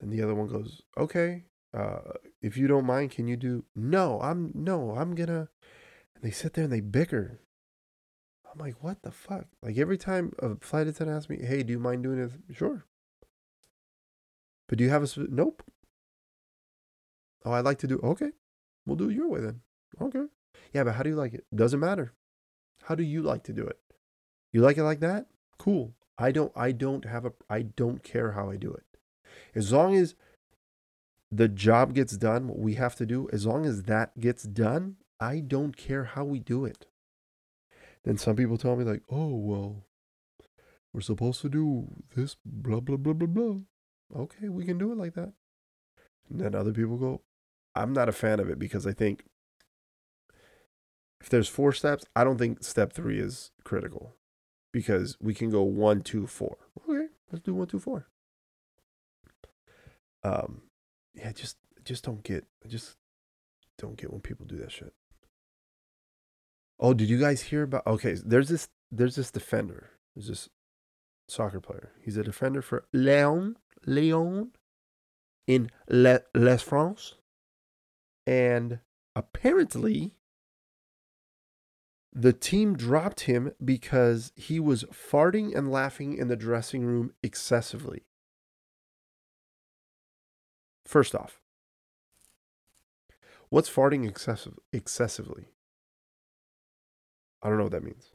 And 0.00 0.12
the 0.12 0.22
other 0.22 0.34
one 0.34 0.48
goes, 0.48 0.82
okay, 0.96 1.44
uh, 1.76 2.12
if 2.42 2.56
you 2.56 2.66
don't 2.66 2.86
mind, 2.86 3.10
can 3.10 3.28
you 3.28 3.36
do, 3.36 3.64
no, 3.76 4.20
I'm, 4.20 4.50
no, 4.54 4.94
I'm 4.96 5.14
to, 5.16 5.48
and 6.14 6.22
they 6.22 6.30
sit 6.30 6.54
there 6.54 6.64
and 6.64 6.72
they 6.72 6.80
bicker. 6.80 7.40
I'm 8.50 8.58
like, 8.58 8.82
what 8.82 9.02
the 9.02 9.10
fuck? 9.10 9.46
Like 9.62 9.78
every 9.78 9.98
time 9.98 10.32
a 10.38 10.56
flight 10.56 10.86
attendant 10.86 11.16
asks 11.16 11.30
me, 11.30 11.38
hey, 11.44 11.62
do 11.62 11.72
you 11.72 11.78
mind 11.78 12.02
doing 12.02 12.18
this? 12.18 12.32
Sure. 12.56 12.84
But 14.68 14.78
do 14.78 14.84
you 14.84 14.90
have 14.90 15.02
a 15.02 15.20
nope? 15.28 15.62
Oh, 17.44 17.52
I'd 17.52 17.64
like 17.64 17.78
to 17.78 17.86
do 17.86 17.98
okay. 18.02 18.30
We'll 18.86 18.96
do 18.96 19.10
it 19.10 19.14
your 19.14 19.28
way 19.28 19.40
then. 19.40 19.60
Okay. 20.00 20.24
Yeah, 20.72 20.84
but 20.84 20.94
how 20.94 21.02
do 21.02 21.10
you 21.10 21.16
like 21.16 21.34
it? 21.34 21.44
Doesn't 21.54 21.80
matter. 21.80 22.12
How 22.84 22.94
do 22.94 23.02
you 23.02 23.22
like 23.22 23.42
to 23.44 23.52
do 23.52 23.64
it? 23.64 23.78
You 24.52 24.62
like 24.62 24.78
it 24.78 24.84
like 24.84 25.00
that? 25.00 25.26
Cool. 25.58 25.94
I 26.18 26.32
don't 26.32 26.52
I 26.54 26.72
don't 26.72 27.04
have 27.04 27.24
a 27.24 27.32
I 27.48 27.62
don't 27.62 28.02
care 28.02 28.32
how 28.32 28.50
I 28.50 28.56
do 28.56 28.72
it. 28.72 28.84
As 29.54 29.72
long 29.72 29.94
as 29.96 30.14
the 31.30 31.48
job 31.48 31.94
gets 31.94 32.16
done, 32.16 32.48
what 32.48 32.58
we 32.58 32.74
have 32.74 32.96
to 32.96 33.06
do, 33.06 33.28
as 33.32 33.46
long 33.46 33.64
as 33.66 33.84
that 33.84 34.18
gets 34.18 34.42
done, 34.42 34.96
I 35.20 35.40
don't 35.40 35.76
care 35.76 36.04
how 36.04 36.24
we 36.24 36.38
do 36.40 36.64
it. 36.64 36.86
Then 38.04 38.16
some 38.16 38.36
people 38.36 38.56
tell 38.56 38.76
me 38.76 38.84
like, 38.84 39.02
"Oh, 39.10 39.36
well, 39.36 39.84
we're 40.92 41.02
supposed 41.02 41.42
to 41.42 41.48
do 41.48 41.88
this 42.14 42.36
blah 42.44 42.80
blah 42.80 42.96
blah 42.96 43.12
blah 43.12 43.28
blah." 43.28 43.56
Okay, 44.14 44.48
we 44.48 44.64
can 44.64 44.78
do 44.78 44.92
it 44.92 44.98
like 44.98 45.14
that. 45.14 45.32
And 46.28 46.40
then 46.40 46.54
other 46.54 46.72
people 46.72 46.96
go, 46.96 47.22
I'm 47.74 47.92
not 47.92 48.08
a 48.08 48.12
fan 48.12 48.40
of 48.40 48.48
it 48.48 48.58
because 48.58 48.86
I 48.86 48.92
think 48.92 49.24
if 51.20 51.28
there's 51.28 51.48
four 51.48 51.72
steps, 51.72 52.04
I 52.16 52.24
don't 52.24 52.38
think 52.38 52.64
step 52.64 52.92
three 52.92 53.20
is 53.20 53.50
critical 53.64 54.14
because 54.72 55.16
we 55.20 55.34
can 55.34 55.50
go 55.50 55.62
one, 55.62 56.02
two, 56.02 56.26
four. 56.26 56.56
Okay, 56.88 57.06
let's 57.30 57.44
do 57.44 57.54
one, 57.54 57.66
two, 57.66 57.78
four. 57.78 58.08
Um, 60.22 60.62
yeah, 61.14 61.32
just 61.32 61.56
just 61.84 62.04
don't 62.04 62.22
get, 62.22 62.44
just 62.66 62.96
don't 63.78 63.96
get 63.96 64.12
when 64.12 64.20
people 64.20 64.46
do 64.46 64.58
that 64.58 64.72
shit. 64.72 64.92
Oh, 66.78 66.94
did 66.94 67.08
you 67.08 67.18
guys 67.18 67.42
hear 67.42 67.62
about? 67.62 67.86
Okay, 67.86 68.16
there's 68.24 68.48
this 68.48 68.68
there's 68.90 69.16
this 69.16 69.30
defender. 69.30 69.90
There's 70.14 70.28
this 70.28 70.48
soccer 71.28 71.60
player. 71.60 71.92
He's 72.02 72.16
a 72.16 72.24
defender 72.24 72.62
for 72.62 72.84
Lyon 72.92 73.56
Lyon 73.86 74.52
in 75.46 75.70
Le, 75.88 76.20
Les 76.34 76.62
France, 76.62 77.14
and 78.26 78.80
apparently 79.16 80.14
the 82.12 82.32
team 82.32 82.76
dropped 82.76 83.20
him 83.20 83.52
because 83.64 84.32
he 84.34 84.58
was 84.58 84.84
farting 84.84 85.56
and 85.56 85.70
laughing 85.70 86.16
in 86.16 86.28
the 86.28 86.36
dressing 86.36 86.84
room 86.84 87.12
excessively. 87.22 88.04
First 90.90 91.14
off, 91.14 91.40
what's 93.48 93.70
farting 93.70 94.08
excessive, 94.08 94.58
excessively? 94.72 95.44
I 97.40 97.48
don't 97.48 97.58
know 97.58 97.62
what 97.62 97.70
that 97.70 97.84
means. 97.84 98.10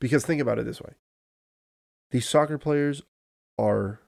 Because 0.00 0.24
think 0.24 0.40
about 0.40 0.58
it 0.58 0.64
this 0.64 0.80
way 0.80 0.94
these 2.10 2.26
soccer 2.26 2.56
players 2.56 3.02
are 3.58 4.00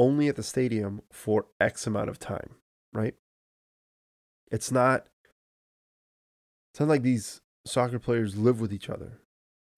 only 0.00 0.26
at 0.26 0.34
the 0.34 0.42
stadium 0.42 1.02
for 1.12 1.46
X 1.60 1.86
amount 1.86 2.08
of 2.08 2.18
time, 2.18 2.56
right? 2.92 3.14
It's 4.50 4.72
not 4.72 5.06
it's 6.72 6.80
not 6.80 6.88
like 6.88 7.02
these 7.02 7.40
soccer 7.64 8.00
players 8.00 8.36
live 8.36 8.60
with 8.60 8.72
each 8.72 8.90
other, 8.90 9.20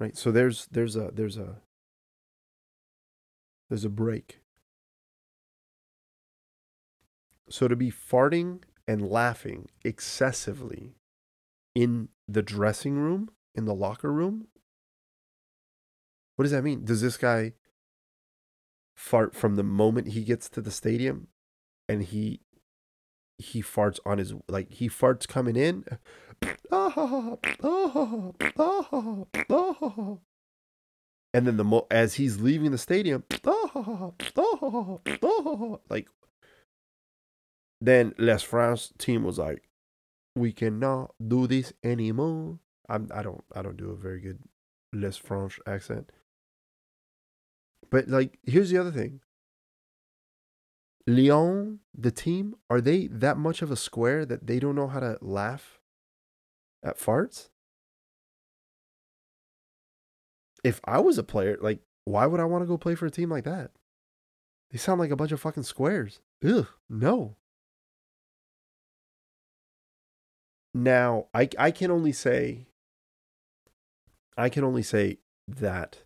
right? 0.01 0.17
So 0.17 0.33
there's 0.33 0.65
there's 0.71 0.97
a 0.97 1.11
there's 1.13 1.37
a 1.37 1.57
there's 3.69 3.85
a 3.85 3.91
break. 3.91 4.41
So 7.49 7.69
to 7.69 7.77
be 7.77 7.91
farting 7.91 8.63
and 8.87 9.09
laughing 9.09 9.69
excessively 9.85 10.95
in 11.75 12.09
the 12.27 12.43
dressing 12.43 12.97
room, 12.97 13.31
in 13.55 13.65
the 13.65 13.75
locker 13.75 14.13
room, 14.13 14.49
what 16.37 16.45
does 16.45 16.53
that 16.53 16.65
mean? 16.65 16.85
Does 16.85 17.01
this 17.01 17.17
guy 17.17 17.53
fart 18.95 19.35
from 19.35 19.57
the 19.57 19.63
moment 19.63 20.09
he 20.09 20.23
gets 20.23 20.49
to 20.49 20.61
the 20.61 20.71
stadium 20.71 21.29
and 21.89 22.03
he 22.03 22.41
he 23.39 23.61
farts 23.63 23.99
on 24.07 24.19
his 24.19 24.33
like 24.49 24.71
he 24.71 24.89
farts 24.89 25.27
coming 25.27 25.57
in 25.57 25.85
and 31.35 31.47
then 31.47 31.57
the 31.57 31.65
mo- 31.65 31.89
as 31.91 32.15
he's 32.15 32.41
leaving 32.41 32.71
the 32.71 32.79
stadium 32.79 33.25
like 35.91 36.09
then 37.87 38.15
Les 38.19 38.43
France 38.43 38.93
team 38.99 39.25
was 39.25 39.39
like 39.39 39.69
we 40.35 40.53
cannot 40.53 41.15
do 41.27 41.47
this 41.47 41.73
anymore 41.83 42.59
I'm 42.89 43.09
I 43.15 43.23
don't 43.23 43.45
I 43.55 43.63
don't 43.63 43.77
do 43.77 43.91
a 43.91 43.97
very 43.97 44.21
good 44.21 44.41
Les 44.93 45.17
French 45.17 45.61
accent 45.67 46.11
but 47.91 48.09
like 48.09 48.39
here's 48.45 48.71
the 48.71 48.79
other 48.79 48.91
thing 48.91 49.21
Lyon, 51.07 51.81
the 51.95 52.11
team, 52.11 52.55
are 52.71 52.81
they 52.81 53.09
that 53.09 53.37
much 53.37 53.61
of 53.61 53.71
a 53.71 53.77
square 53.77 54.25
that 54.25 54.47
they 54.47 54.59
don't 54.59 54.75
know 54.75 54.89
how 54.89 55.01
to 55.01 55.19
laugh 55.21 55.79
at 56.83 56.99
farts? 56.99 57.51
If 60.63 60.81
I 60.85 61.01
was 61.01 61.19
a 61.19 61.23
player, 61.23 61.59
like, 61.61 61.81
why 62.07 62.27
would 62.27 62.41
I 62.41 62.47
want 62.47 62.63
to 62.63 62.67
go 62.67 62.79
play 62.79 62.95
for 62.95 63.07
a 63.07 63.11
team 63.11 63.29
like 63.29 63.45
that? 63.45 63.73
They 64.71 64.79
sound 64.79 64.99
like 64.99 65.11
a 65.11 65.17
bunch 65.17 65.33
of 65.33 65.41
fucking 65.41 65.65
squares. 65.65 66.21
Ugh, 66.43 66.67
no. 66.89 67.37
Now, 70.75 71.29
I 71.33 71.49
I 71.57 71.71
can 71.71 71.91
only 71.91 72.13
say 72.13 72.67
I 74.37 74.49
can 74.49 74.65
only 74.65 74.83
say 74.83 75.19
that 75.47 76.03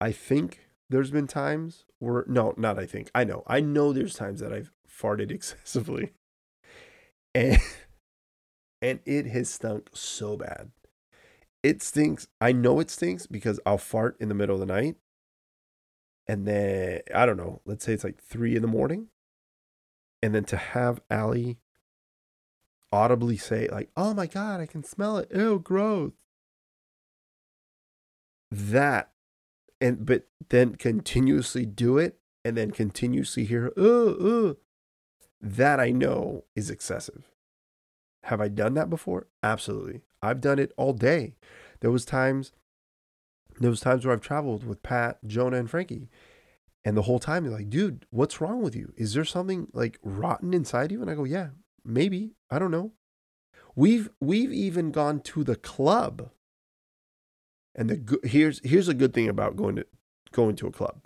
I 0.00 0.12
think 0.12 0.68
there's 0.88 1.10
been 1.10 1.26
times 1.26 1.84
where 1.98 2.24
no, 2.26 2.54
not 2.56 2.78
I 2.78 2.86
think. 2.86 3.10
I 3.14 3.24
know. 3.24 3.42
I 3.46 3.60
know 3.60 3.92
there's 3.92 4.14
times 4.14 4.40
that 4.40 4.52
I've 4.52 4.72
farted 4.88 5.30
excessively. 5.30 6.12
And 7.34 7.60
and 8.80 9.00
it 9.06 9.26
has 9.26 9.48
stunk 9.50 9.90
so 9.92 10.36
bad. 10.36 10.70
It 11.62 11.82
stinks. 11.82 12.26
I 12.40 12.52
know 12.52 12.80
it 12.80 12.90
stinks 12.90 13.26
because 13.26 13.60
I'll 13.64 13.78
fart 13.78 14.16
in 14.20 14.28
the 14.28 14.34
middle 14.34 14.56
of 14.56 14.60
the 14.60 14.66
night. 14.66 14.96
And 16.26 16.46
then 16.46 17.00
I 17.14 17.26
don't 17.26 17.36
know, 17.36 17.60
let's 17.64 17.84
say 17.84 17.92
it's 17.92 18.04
like 18.04 18.22
three 18.22 18.56
in 18.56 18.62
the 18.62 18.68
morning. 18.68 19.08
And 20.22 20.34
then 20.34 20.44
to 20.44 20.56
have 20.56 21.00
Allie 21.10 21.58
audibly 22.92 23.36
say, 23.36 23.68
like, 23.68 23.90
oh 23.96 24.14
my 24.14 24.26
God, 24.26 24.60
I 24.60 24.66
can 24.66 24.84
smell 24.84 25.16
it. 25.18 25.30
Ew, 25.34 25.58
gross. 25.58 26.12
That 28.50 29.12
and 29.80 30.06
but 30.06 30.28
then 30.50 30.76
continuously 30.76 31.66
do 31.66 31.98
it 31.98 32.20
and 32.44 32.56
then 32.56 32.70
continuously 32.70 33.44
hear 33.44 33.72
uh 33.76 34.12
uh 34.12 34.54
that 35.40 35.80
I 35.80 35.90
know 35.90 36.44
is 36.54 36.70
excessive. 36.70 37.32
Have 38.24 38.40
I 38.40 38.48
done 38.48 38.74
that 38.74 38.88
before? 38.88 39.26
Absolutely. 39.42 40.02
I've 40.22 40.40
done 40.40 40.60
it 40.60 40.72
all 40.76 40.92
day. 40.92 41.34
There 41.80 41.90
was 41.90 42.04
times 42.04 42.52
there 43.58 43.70
was 43.70 43.80
times 43.80 44.04
where 44.04 44.14
I've 44.14 44.20
traveled 44.20 44.64
with 44.64 44.82
Pat, 44.82 45.18
Jonah, 45.26 45.58
and 45.58 45.68
Frankie. 45.68 46.08
And 46.84 46.96
the 46.96 47.02
whole 47.02 47.18
time 47.18 47.44
they're 47.44 47.52
like, 47.52 47.70
dude, 47.70 48.06
what's 48.10 48.40
wrong 48.40 48.62
with 48.62 48.74
you? 48.74 48.92
Is 48.96 49.14
there 49.14 49.24
something 49.24 49.68
like 49.72 49.98
rotten 50.02 50.52
inside 50.52 50.90
you? 50.90 51.00
And 51.00 51.10
I 51.10 51.14
go, 51.14 51.24
yeah, 51.24 51.48
maybe. 51.84 52.32
I 52.50 52.58
don't 52.58 52.70
know. 52.70 52.92
We've 53.74 54.10
we've 54.20 54.52
even 54.52 54.90
gone 54.90 55.20
to 55.20 55.44
the 55.44 55.56
club 55.56 56.30
and 57.74 57.88
the 57.88 58.18
here's 58.24 58.60
here's 58.64 58.88
a 58.88 58.94
good 58.94 59.14
thing 59.14 59.28
about 59.28 59.56
going 59.56 59.76
to 59.76 59.86
going 60.32 60.56
to 60.56 60.66
a 60.66 60.72
club. 60.72 61.00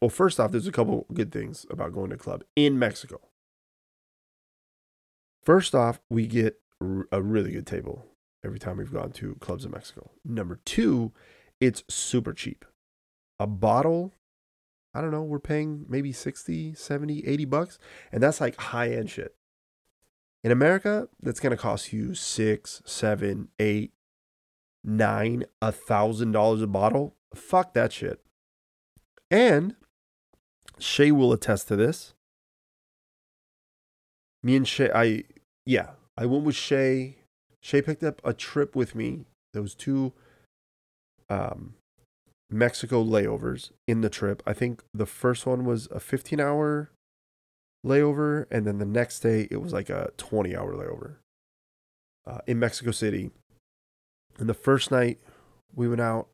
Well, 0.00 0.10
first 0.10 0.38
off, 0.38 0.52
there's 0.52 0.66
a 0.66 0.72
couple 0.72 1.06
good 1.12 1.32
things 1.32 1.66
about 1.70 1.92
going 1.92 2.10
to 2.10 2.16
a 2.16 2.18
club 2.18 2.44
in 2.54 2.78
Mexico. 2.78 3.20
First 5.42 5.74
off, 5.74 6.00
we 6.08 6.26
get 6.26 6.60
a 7.10 7.20
really 7.20 7.52
good 7.52 7.66
table 7.66 8.06
every 8.44 8.58
time 8.58 8.76
we've 8.76 8.92
gone 8.92 9.10
to 9.12 9.34
clubs 9.40 9.64
in 9.64 9.70
Mexico. 9.70 10.10
Number 10.24 10.60
two, 10.64 11.12
it's 11.60 11.82
super 11.88 12.32
cheap. 12.32 12.64
A 13.40 13.46
bottle, 13.46 14.12
I 14.94 15.00
don't 15.00 15.10
know, 15.10 15.22
we're 15.22 15.40
paying 15.40 15.86
maybe 15.88 16.12
60, 16.12 16.74
70, 16.74 17.26
80 17.26 17.44
bucks. 17.46 17.78
And 18.12 18.22
that's 18.22 18.40
like 18.40 18.56
high 18.56 18.90
end 18.90 19.10
shit. 19.10 19.34
In 20.44 20.52
America, 20.52 21.08
that's 21.20 21.40
going 21.40 21.50
to 21.50 21.56
cost 21.56 21.92
you 21.92 22.14
six, 22.14 22.80
seven, 22.84 23.48
eight, 23.58 23.92
nine, 24.84 25.44
a 25.60 25.72
thousand 25.72 26.32
dollars 26.32 26.62
a 26.62 26.66
bottle. 26.66 27.14
Fuck 27.34 27.74
that 27.74 27.92
shit. 27.92 28.20
And 29.30 29.74
Shay 30.78 31.10
will 31.10 31.32
attest 31.32 31.68
to 31.68 31.76
this. 31.76 32.14
Me 34.42 34.56
and 34.56 34.66
Shay, 34.66 34.90
I, 34.94 35.24
yeah, 35.66 35.90
I 36.16 36.26
went 36.26 36.44
with 36.44 36.54
Shay. 36.54 37.16
Shay 37.60 37.82
picked 37.82 38.04
up 38.04 38.22
a 38.24 38.32
trip 38.32 38.76
with 38.76 38.94
me. 38.94 39.26
Those 39.52 39.74
two 39.74 40.12
um, 41.28 41.74
Mexico 42.50 43.04
layovers 43.04 43.70
in 43.86 44.00
the 44.00 44.08
trip. 44.08 44.42
I 44.46 44.52
think 44.52 44.82
the 44.94 45.06
first 45.06 45.46
one 45.46 45.64
was 45.64 45.88
a 45.90 46.00
15 46.00 46.40
hour 46.40 46.90
layover, 47.84 48.46
and 48.50 48.66
then 48.66 48.78
the 48.78 48.84
next 48.84 49.20
day 49.20 49.48
it 49.50 49.60
was 49.60 49.72
like 49.72 49.90
a 49.90 50.10
20 50.16 50.56
hour 50.56 50.74
layover 50.74 51.16
uh, 52.26 52.40
in 52.46 52.58
Mexico 52.58 52.90
City. 52.90 53.30
And 54.38 54.48
the 54.48 54.54
first 54.54 54.90
night 54.90 55.18
we 55.74 55.88
went 55.88 56.00
out, 56.00 56.28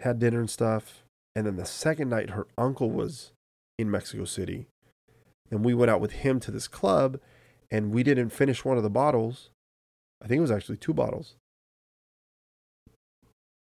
had 0.00 0.18
dinner 0.18 0.40
and 0.40 0.50
stuff. 0.50 1.04
And 1.34 1.46
then 1.46 1.56
the 1.56 1.64
second 1.64 2.08
night, 2.10 2.30
her 2.30 2.46
uncle 2.58 2.90
was 2.90 3.32
in 3.78 3.90
Mexico 3.90 4.24
City. 4.24 4.66
And 5.50 5.64
we 5.64 5.74
went 5.74 5.90
out 5.90 6.00
with 6.00 6.12
him 6.12 6.40
to 6.40 6.50
this 6.50 6.68
club 6.68 7.18
and 7.70 7.92
we 7.92 8.02
didn't 8.02 8.30
finish 8.30 8.64
one 8.64 8.76
of 8.76 8.82
the 8.82 8.90
bottles. 8.90 9.50
I 10.22 10.28
think 10.28 10.38
it 10.38 10.42
was 10.42 10.50
actually 10.50 10.76
two 10.76 10.94
bottles. 10.94 11.36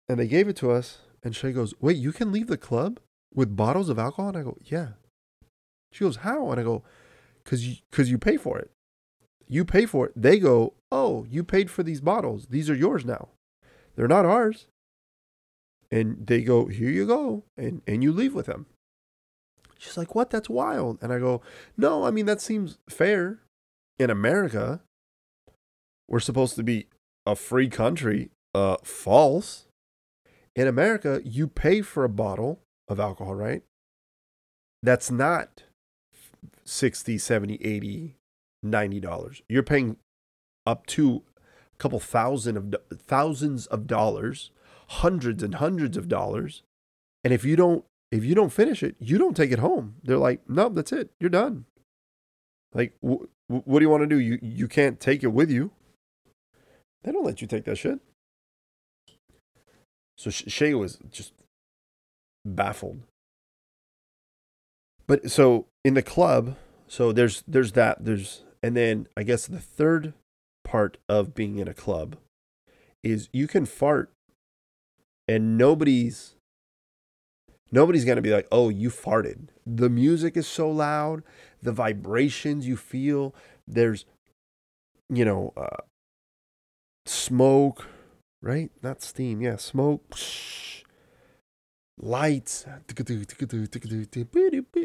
and 0.09 0.19
they 0.19 0.29
gave 0.29 0.49
it 0.49 0.57
to 0.57 0.71
us. 0.71 0.99
And 1.23 1.35
Shay 1.35 1.53
goes, 1.53 1.75
Wait, 1.81 1.97
you 1.97 2.13
can 2.13 2.31
leave 2.31 2.47
the 2.47 2.57
club 2.57 3.01
with 3.35 3.57
bottles 3.57 3.89
of 3.89 3.99
alcohol? 3.99 4.29
And 4.29 4.39
I 4.39 4.43
go, 4.43 4.57
Yeah. 4.63 4.91
She 5.93 6.05
goes, 6.05 6.17
How? 6.17 6.51
And 6.51 6.61
I 6.61 6.65
go, 6.65 6.83
Because 7.45 7.67
you, 7.67 7.77
cause 7.91 8.09
you 8.09 8.19
pay 8.19 8.37
for 8.37 8.59
it. 8.59 8.71
You 9.49 9.65
pay 9.65 9.87
for 9.87 10.07
it. 10.07 10.13
They 10.17 10.39
go, 10.39 10.75
Oh, 10.91 11.27
you 11.31 11.45
paid 11.45 11.71
for 11.71 11.83
these 11.83 12.01
bottles. 12.01 12.47
These 12.47 12.69
are 12.71 12.75
yours 12.75 13.05
now. 13.05 13.29
They're 13.95 14.09
not 14.09 14.27
ours. 14.27 14.67
And 15.91 16.27
they 16.27 16.43
go, 16.43 16.67
Here 16.67 16.91
you 16.91 17.07
go. 17.07 17.45
And, 17.57 17.83
and 17.87 18.03
you 18.03 18.13
leave 18.13 18.35
with 18.35 18.47
them. 18.47 18.67
She's 19.79 19.97
like, 19.97 20.15
What? 20.15 20.31
That's 20.31 20.49
wild. 20.49 20.99
And 21.01 21.13
I 21.13 21.19
go, 21.19 21.43
No, 21.77 22.05
I 22.05 22.11
mean, 22.11 22.27
that 22.27 22.41
seems 22.41 22.79
fair. 22.89 23.41
In 23.99 24.11
America, 24.11 24.83
we're 26.09 26.21
supposed 26.21 26.55
to 26.57 26.63
be 26.63 26.87
a 27.25 27.35
free 27.35 27.69
country. 27.69 28.31
Uh, 28.55 28.77
false. 28.83 29.67
In 30.55 30.67
America, 30.67 31.21
you 31.25 31.47
pay 31.47 31.83
for 31.83 32.05
a 32.05 32.09
bottle 32.09 32.61
of 32.89 32.99
alcohol, 32.99 33.35
right? 33.35 33.63
That's 34.83 35.11
not 35.11 35.65
60, 36.67 37.19
70, 37.19 37.55
80, 37.63 38.17
90 38.63 39.01
dollars. 39.01 39.43
You're 39.49 39.63
paying 39.63 39.97
up 40.67 40.87
to 40.87 41.23
a 41.75 41.77
couple 41.79 42.01
thousand 42.01 42.57
of 42.57 42.75
thousands 42.99 43.67
of 43.67 43.87
dollars, 43.87 44.51
hundreds 44.89 45.43
and 45.43 45.57
hundreds 45.57 45.97
of 45.97 46.09
dollars. 46.09 46.63
And 47.25 47.33
if 47.33 47.45
you 47.45 47.57
don't 47.57 47.85
if 48.11 48.25
you 48.25 48.35
don't 48.35 48.53
finish 48.53 48.83
it, 48.83 48.97
you 48.99 49.19
don't 49.19 49.37
take 49.37 49.51
it 49.51 49.59
home. 49.59 49.97
They're 50.03 50.17
like, 50.17 50.49
"No, 50.49 50.69
that's 50.69 50.93
it. 50.93 51.11
You're 51.21 51.31
done." 51.31 51.67
Like 52.73 52.95
wh- 53.01 53.25
what 53.49 53.79
do 53.79 53.85
you 53.85 53.91
want 53.91 54.03
to 54.03 54.07
do? 54.07 54.19
You 54.19 54.39
you 54.43 54.69
can't 54.69 55.01
take 55.01 55.23
it 55.23 55.29
with 55.29 55.51
you. 55.51 55.71
They 57.03 57.13
don't 57.13 57.25
let 57.25 57.41
you 57.41 57.47
take 57.47 57.65
that 57.65 57.79
shit. 57.79 58.01
So 60.19 60.31
Shay 60.31 60.75
was 60.75 60.99
just 61.11 61.33
baffled. 62.45 63.01
But 65.07 65.31
so 65.31 65.67
in 65.87 65.95
the 65.95 66.03
club, 66.03 66.57
so 66.89 67.13
there's 67.13 67.45
there's 67.47 67.71
that 67.73 68.05
there's 68.05 68.43
and 68.61 68.77
then 68.77 69.07
I 69.17 69.23
guess 69.23 69.47
the 69.47 69.61
third 69.61 70.15
part 70.65 70.99
of 71.09 71.33
being 71.33 71.61
in 71.61 71.69
a 71.69 71.75
club 71.75 72.17
is 73.05 73.29
you 73.33 73.47
can 73.47 73.67
fart 73.67 74.11
and 75.29 75.57
nobody's 75.57 76.35
nobody's 77.71 78.05
going 78.05 78.17
to 78.17 78.23
be 78.23 78.33
like, 78.33 78.49
"Oh, 78.51 78.69
you 78.69 78.91
farted." 78.91 79.51
The 79.65 79.89
music 79.89 80.37
is 80.37 80.49
so 80.49 80.69
loud, 80.69 81.23
the 81.63 81.71
vibrations 81.71 82.67
you 82.67 82.77
feel, 82.77 83.33
there's 83.69 84.07
you 85.09 85.25
know, 85.25 85.53
uh, 85.57 85.85
smoke, 87.07 87.87
right? 88.43 88.73
Not 88.83 89.03
steam, 89.03 89.41
yeah, 89.41 89.55
smoke. 89.55 90.03
Lights. 91.97 92.67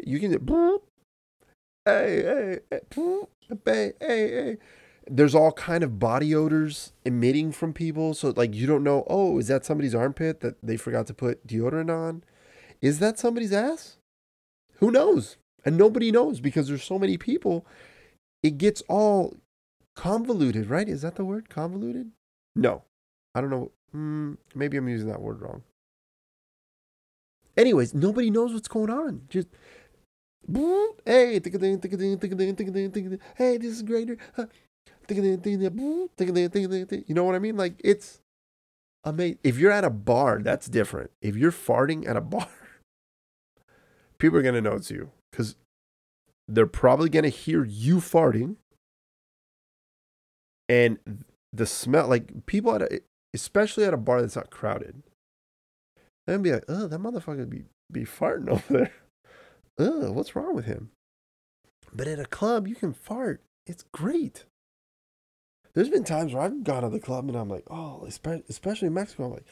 You 0.06 0.20
can 0.20 0.32
hey, 1.84 2.60
hey, 2.70 2.80
hey, 3.50 3.96
hey. 4.00 4.56
There's 5.08 5.34
all 5.34 5.52
kind 5.52 5.82
of 5.82 5.98
body 5.98 6.34
odors 6.34 6.92
emitting 7.04 7.52
from 7.52 7.72
people. 7.72 8.14
So 8.14 8.32
like 8.36 8.54
you 8.54 8.66
don't 8.66 8.84
know, 8.84 9.04
oh, 9.08 9.38
is 9.38 9.48
that 9.48 9.64
somebody's 9.64 9.94
armpit 9.94 10.40
that 10.40 10.56
they 10.62 10.76
forgot 10.76 11.06
to 11.08 11.14
put 11.14 11.46
deodorant 11.46 11.90
on? 11.90 12.22
Is 12.80 12.98
that 13.00 13.18
somebody's 13.18 13.52
ass? 13.52 13.96
Who 14.76 14.90
knows? 14.90 15.36
And 15.64 15.76
nobody 15.76 16.10
knows 16.10 16.40
because 16.40 16.68
there's 16.68 16.84
so 16.84 16.98
many 16.98 17.16
people. 17.16 17.66
It 18.42 18.58
gets 18.58 18.82
all 18.88 19.36
convoluted, 19.94 20.68
right? 20.70 20.88
Is 20.88 21.02
that 21.02 21.16
the 21.16 21.24
word? 21.24 21.48
Convoluted? 21.48 22.10
No. 22.56 22.82
I 23.34 23.40
don't 23.40 23.50
know. 23.50 23.70
Mm, 23.94 24.36
maybe 24.54 24.76
I'm 24.76 24.88
using 24.88 25.08
that 25.08 25.20
word 25.20 25.40
wrong. 25.40 25.62
Anyways, 27.56 27.92
nobody 27.94 28.30
knows 28.30 28.52
what's 28.52 28.68
going 28.68 28.90
on. 28.90 29.22
Just 29.28 29.48
hey, 31.04 31.38
hey, 33.36 33.56
this 33.58 33.72
is 33.72 33.82
greater. 33.82 34.16
You 37.08 37.14
know 37.14 37.24
what 37.24 37.34
I 37.34 37.38
mean? 37.38 37.56
Like 37.56 37.80
it's 37.84 38.20
amazing. 39.04 39.38
If 39.42 39.58
you're 39.58 39.72
at 39.72 39.84
a 39.84 39.90
bar, 39.90 40.40
that's 40.42 40.68
different. 40.68 41.10
If 41.20 41.36
you're 41.36 41.52
farting 41.52 42.08
at 42.08 42.16
a 42.16 42.20
bar, 42.34 42.48
people 44.18 44.38
are 44.38 44.42
gonna 44.42 44.60
notice 44.60 44.90
you 44.90 45.10
because 45.30 45.56
they're 46.48 46.66
probably 46.66 47.08
gonna 47.08 47.28
hear 47.28 47.64
you 47.64 47.96
farting, 47.96 48.56
and 50.68 50.98
the 51.52 51.66
smell. 51.66 52.08
Like 52.08 52.46
people 52.46 52.74
at 52.74 52.82
a, 52.82 53.00
especially 53.34 53.84
at 53.84 53.94
a 53.94 53.98
bar 53.98 54.20
that's 54.20 54.36
not 54.36 54.50
crowded, 54.50 55.02
they're 56.26 56.36
gonna 56.36 56.42
be 56.42 56.52
like, 56.52 56.64
"Oh, 56.68 56.86
that 56.86 57.00
motherfucker 57.00 57.48
be 57.48 57.64
be 57.90 58.04
farting 58.04 58.48
over 58.50 58.62
there." 58.68 58.92
Ugh, 59.82 60.10
what's 60.14 60.36
wrong 60.36 60.54
with 60.54 60.66
him? 60.66 60.90
But 61.92 62.08
at 62.08 62.18
a 62.18 62.24
club, 62.24 62.66
you 62.66 62.74
can 62.74 62.92
fart. 62.92 63.42
It's 63.66 63.84
great. 63.92 64.44
There's 65.74 65.88
been 65.88 66.04
times 66.04 66.34
where 66.34 66.42
I've 66.42 66.64
gone 66.64 66.82
to 66.82 66.88
the 66.88 67.00
club 67.00 67.28
and 67.28 67.36
I'm 67.36 67.48
like, 67.48 67.64
oh, 67.70 68.06
especially 68.06 68.88
in 68.88 68.94
Mexico, 68.94 69.24
I'm 69.24 69.32
like, 69.32 69.46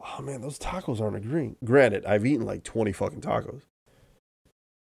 oh 0.00 0.22
man, 0.22 0.42
those 0.42 0.58
tacos 0.58 1.00
aren't 1.00 1.16
agreeing. 1.16 1.56
Granted, 1.64 2.04
I've 2.04 2.26
eaten 2.26 2.46
like 2.46 2.62
20 2.62 2.92
fucking 2.92 3.20
tacos. 3.22 3.62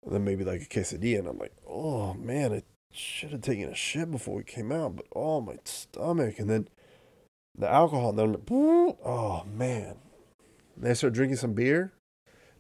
And 0.05 0.15
then 0.15 0.25
maybe 0.25 0.45
like 0.45 0.63
a 0.63 0.67
quesadilla, 0.67 1.21
and 1.21 1.29
I'm 1.29 1.39
like, 1.39 1.55
oh 1.67 2.13
man, 2.15 2.53
I 2.53 2.63
should 2.93 3.33
have 3.33 3.41
taken 3.41 3.71
a 3.71 3.75
shit 3.75 4.11
before 4.11 4.37
we 4.37 4.45
came 4.45 4.71
out, 4.71 4.97
but 4.97 5.07
oh, 5.17 5.41
my 5.41 5.57
stomach. 5.65 6.39
And 6.39 6.51
then 6.51 6.69
the 7.57 7.71
alcohol, 7.71 8.11
and 8.11 8.19
then 8.19 8.27
I'm 8.27 8.33
like, 8.33 8.51
oh 9.05 9.45
man. 9.45 9.97
And 10.77 10.87
I 10.87 10.93
start 10.93 11.15
drinking 11.15 11.37
some 11.37 11.55
beer. 11.55 11.93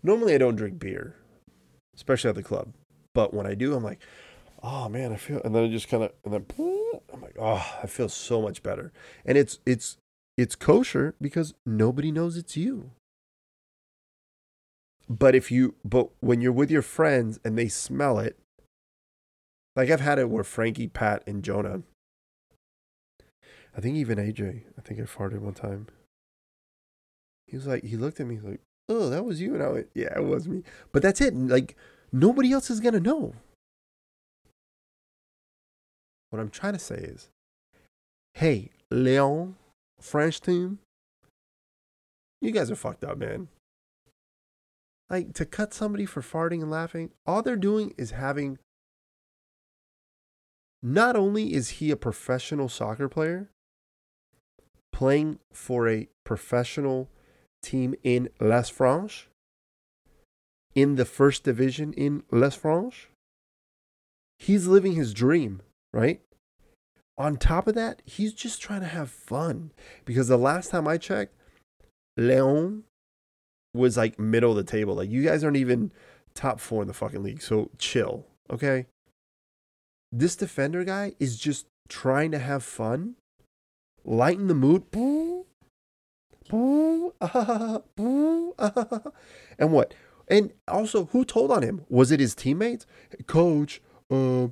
Normally, 0.02 0.34
I 0.34 0.38
don't 0.38 0.56
drink 0.56 0.78
beer 0.78 1.16
especially 1.96 2.30
at 2.30 2.36
the 2.36 2.42
club. 2.42 2.72
But 3.14 3.32
when 3.32 3.46
I 3.46 3.54
do, 3.54 3.74
I'm 3.74 3.84
like, 3.84 4.00
oh 4.62 4.88
man, 4.88 5.12
I 5.12 5.16
feel, 5.16 5.40
and 5.44 5.54
then 5.54 5.64
I 5.64 5.68
just 5.68 5.88
kind 5.88 6.02
of, 6.02 6.12
and 6.24 6.34
then 6.34 6.46
I'm 7.12 7.20
like, 7.20 7.36
oh, 7.38 7.64
I 7.82 7.86
feel 7.86 8.08
so 8.08 8.40
much 8.42 8.62
better. 8.62 8.92
And 9.24 9.38
it's 9.38 9.58
it's 9.66 9.96
it's 10.36 10.56
kosher 10.56 11.14
because 11.20 11.54
nobody 11.64 12.10
knows 12.10 12.36
it's 12.36 12.56
you. 12.56 12.90
But 15.08 15.34
if 15.34 15.50
you, 15.50 15.74
but 15.84 16.08
when 16.20 16.40
you're 16.40 16.52
with 16.52 16.70
your 16.70 16.82
friends 16.82 17.38
and 17.44 17.58
they 17.58 17.68
smell 17.68 18.18
it, 18.18 18.38
like 19.76 19.90
I've 19.90 20.00
had 20.00 20.18
it 20.18 20.30
where 20.30 20.44
Frankie, 20.44 20.88
Pat, 20.88 21.22
and 21.26 21.42
Jonah. 21.42 21.82
I 23.76 23.80
think 23.80 23.96
even 23.96 24.18
AJ. 24.18 24.62
I 24.78 24.80
think 24.80 25.00
I 25.00 25.02
farted 25.02 25.40
one 25.40 25.54
time. 25.54 25.88
He 27.46 27.56
was 27.56 27.66
like, 27.66 27.84
he 27.84 27.96
looked 27.96 28.20
at 28.20 28.26
me 28.26 28.38
like, 28.40 28.60
oh, 28.88 29.10
that 29.10 29.24
was 29.24 29.40
you. 29.40 29.54
And 29.54 29.62
I 29.62 29.68
went, 29.68 29.88
yeah, 29.94 30.16
it 30.16 30.24
was 30.24 30.48
me. 30.48 30.62
But 30.92 31.02
that's 31.02 31.20
it. 31.20 31.34
Like, 31.34 31.76
nobody 32.12 32.52
else 32.52 32.70
is 32.70 32.80
going 32.80 32.94
to 32.94 33.00
know. 33.00 33.34
What 36.30 36.40
I'm 36.40 36.50
trying 36.50 36.72
to 36.72 36.78
say 36.78 36.96
is, 36.96 37.28
hey, 38.34 38.70
Lyon, 38.90 39.56
French 40.00 40.40
team, 40.40 40.80
you 42.40 42.50
guys 42.50 42.70
are 42.70 42.76
fucked 42.76 43.04
up, 43.04 43.18
man. 43.18 43.48
Like, 45.08 45.32
to 45.34 45.44
cut 45.44 45.72
somebody 45.72 46.06
for 46.06 46.22
farting 46.22 46.60
and 46.60 46.70
laughing, 46.70 47.10
all 47.26 47.42
they're 47.42 47.56
doing 47.56 47.94
is 47.96 48.10
having. 48.10 48.58
Not 50.82 51.16
only 51.16 51.54
is 51.54 51.70
he 51.70 51.90
a 51.90 51.96
professional 51.96 52.68
soccer 52.68 53.08
player, 53.08 53.48
playing 54.92 55.38
for 55.52 55.88
a 55.88 56.08
professional 56.24 57.08
team 57.64 57.94
in 58.02 58.28
Les 58.40 58.70
Franches, 58.70 59.24
in 60.74 60.96
the 60.96 61.04
first 61.04 61.44
division 61.44 61.92
in 61.92 62.22
Les 62.30 62.56
Franches. 62.56 63.06
He's 64.38 64.66
living 64.66 64.92
his 64.94 65.14
dream, 65.14 65.62
right? 65.92 66.20
On 67.16 67.36
top 67.36 67.68
of 67.68 67.74
that, 67.76 68.02
he's 68.04 68.32
just 68.32 68.60
trying 68.60 68.80
to 68.80 68.88
have 68.88 69.08
fun 69.08 69.70
because 70.04 70.28
the 70.28 70.36
last 70.36 70.70
time 70.70 70.88
I 70.88 70.98
checked, 70.98 71.34
Lyon 72.16 72.84
was 73.72 73.96
like 73.96 74.18
middle 74.18 74.50
of 74.50 74.56
the 74.56 74.64
table. 74.64 74.96
Like, 74.96 75.10
you 75.10 75.22
guys 75.22 75.44
aren't 75.44 75.56
even 75.56 75.92
top 76.34 76.58
four 76.58 76.82
in 76.82 76.88
the 76.88 76.94
fucking 76.94 77.22
league. 77.22 77.42
So 77.42 77.70
chill, 77.78 78.26
okay? 78.50 78.86
This 80.10 80.36
defender 80.36 80.84
guy 80.84 81.14
is 81.20 81.38
just 81.38 81.66
trying 81.88 82.32
to 82.32 82.38
have 82.38 82.64
fun, 82.64 83.14
lighten 84.04 84.48
the 84.48 84.54
mood. 84.54 84.84
and 86.50 87.82
what? 89.58 89.94
And 90.28 90.52
also, 90.68 91.06
who 91.06 91.24
told 91.24 91.50
on 91.50 91.62
him? 91.62 91.84
Was 91.88 92.10
it 92.10 92.20
his 92.20 92.34
teammates? 92.34 92.86
Coach, 93.26 93.80
uh, 94.10 94.48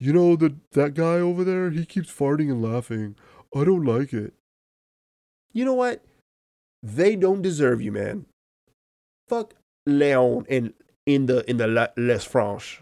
you 0.00 0.12
know 0.12 0.36
that 0.36 0.54
that 0.72 0.94
guy 0.94 1.14
over 1.14 1.44
there? 1.44 1.70
He 1.70 1.86
keeps 1.86 2.10
farting 2.10 2.50
and 2.50 2.62
laughing. 2.62 3.16
I 3.54 3.64
don't 3.64 3.84
like 3.84 4.12
it. 4.12 4.34
You 5.52 5.64
know 5.64 5.74
what? 5.74 6.04
They 6.82 7.16
don't 7.16 7.42
deserve 7.42 7.80
you, 7.80 7.92
man. 7.92 8.26
Fuck 9.28 9.54
Lyon 9.86 10.44
in 10.48 10.74
in 11.06 11.26
the 11.26 11.48
in 11.48 11.56
the 11.58 11.66
Les 11.66 12.26
Franches. 12.26 12.80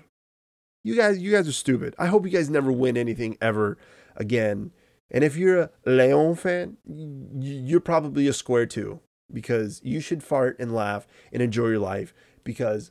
You 0.85 0.97
guys, 0.97 1.19
you 1.19 1.31
guys 1.31 1.47
are 1.47 1.53
stupid. 1.53 1.95
I 1.99 2.07
hope 2.07 2.25
you 2.25 2.33
guys 2.33 2.51
never 2.51 2.73
win 2.73 2.97
anything 2.97 3.39
ever 3.41 3.79
again 4.17 4.73
and 5.13 5.23
if 5.23 5.37
you're 5.37 5.61
a 5.61 5.71
Lyon 5.87 6.35
fan, 6.35 6.79
you're 6.85 7.81
probably 7.81 8.27
a 8.27 8.33
square 8.33 8.67
too. 8.67 9.01
because 9.33 9.81
you 9.83 10.01
should 10.01 10.23
fart 10.23 10.57
and 10.59 10.75
laugh 10.75 11.07
and 11.33 11.43
enjoy 11.43 11.69
your 11.69 11.79
life 11.79 12.13
because 12.45 12.91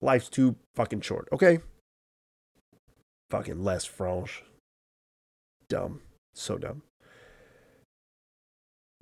life's 0.00 0.28
too 0.28 0.56
fucking 0.74 1.00
short, 1.00 1.28
okay? 1.32 1.60
Fucking 3.30 3.62
Les 3.62 3.86
Franche. 3.86 4.42
Dumb. 5.68 6.00
So 6.34 6.58
dumb. 6.58 6.82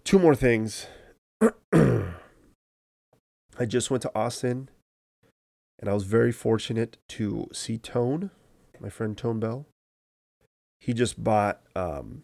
Two 0.05 0.19
more 0.19 0.35
things. 0.35 0.87
I 1.73 3.65
just 3.67 3.91
went 3.91 4.03
to 4.03 4.13
Austin 4.15 4.69
and 5.79 5.89
I 5.89 5.95
was 5.95 6.05
very 6.05 6.33
fortunate 6.33 6.99
to 7.11 7.49
see 7.53 7.79
Tone, 7.79 8.31
my 8.81 8.89
friend 8.89 9.17
Tone 9.17 9.41
Bell. 9.41 9.67
He 10.81 10.93
just 10.93 11.23
bought 11.23 11.61
um 11.75 12.23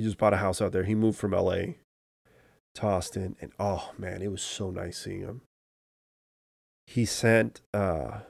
he 0.00 0.06
just 0.06 0.16
bought 0.16 0.32
a 0.32 0.38
house 0.38 0.62
out 0.62 0.72
there. 0.72 0.84
He 0.84 0.94
moved 0.94 1.18
from 1.18 1.32
LA 1.32 1.74
to 2.74 2.82
Austin 2.82 3.36
and 3.40 3.52
oh 3.58 3.92
man, 3.98 4.22
it 4.22 4.30
was 4.30 4.40
so 4.40 4.70
nice 4.70 4.98
seeing 4.98 5.20
him. 5.20 5.42
He 6.86 7.04
sent 7.04 7.60
uh 7.74 8.20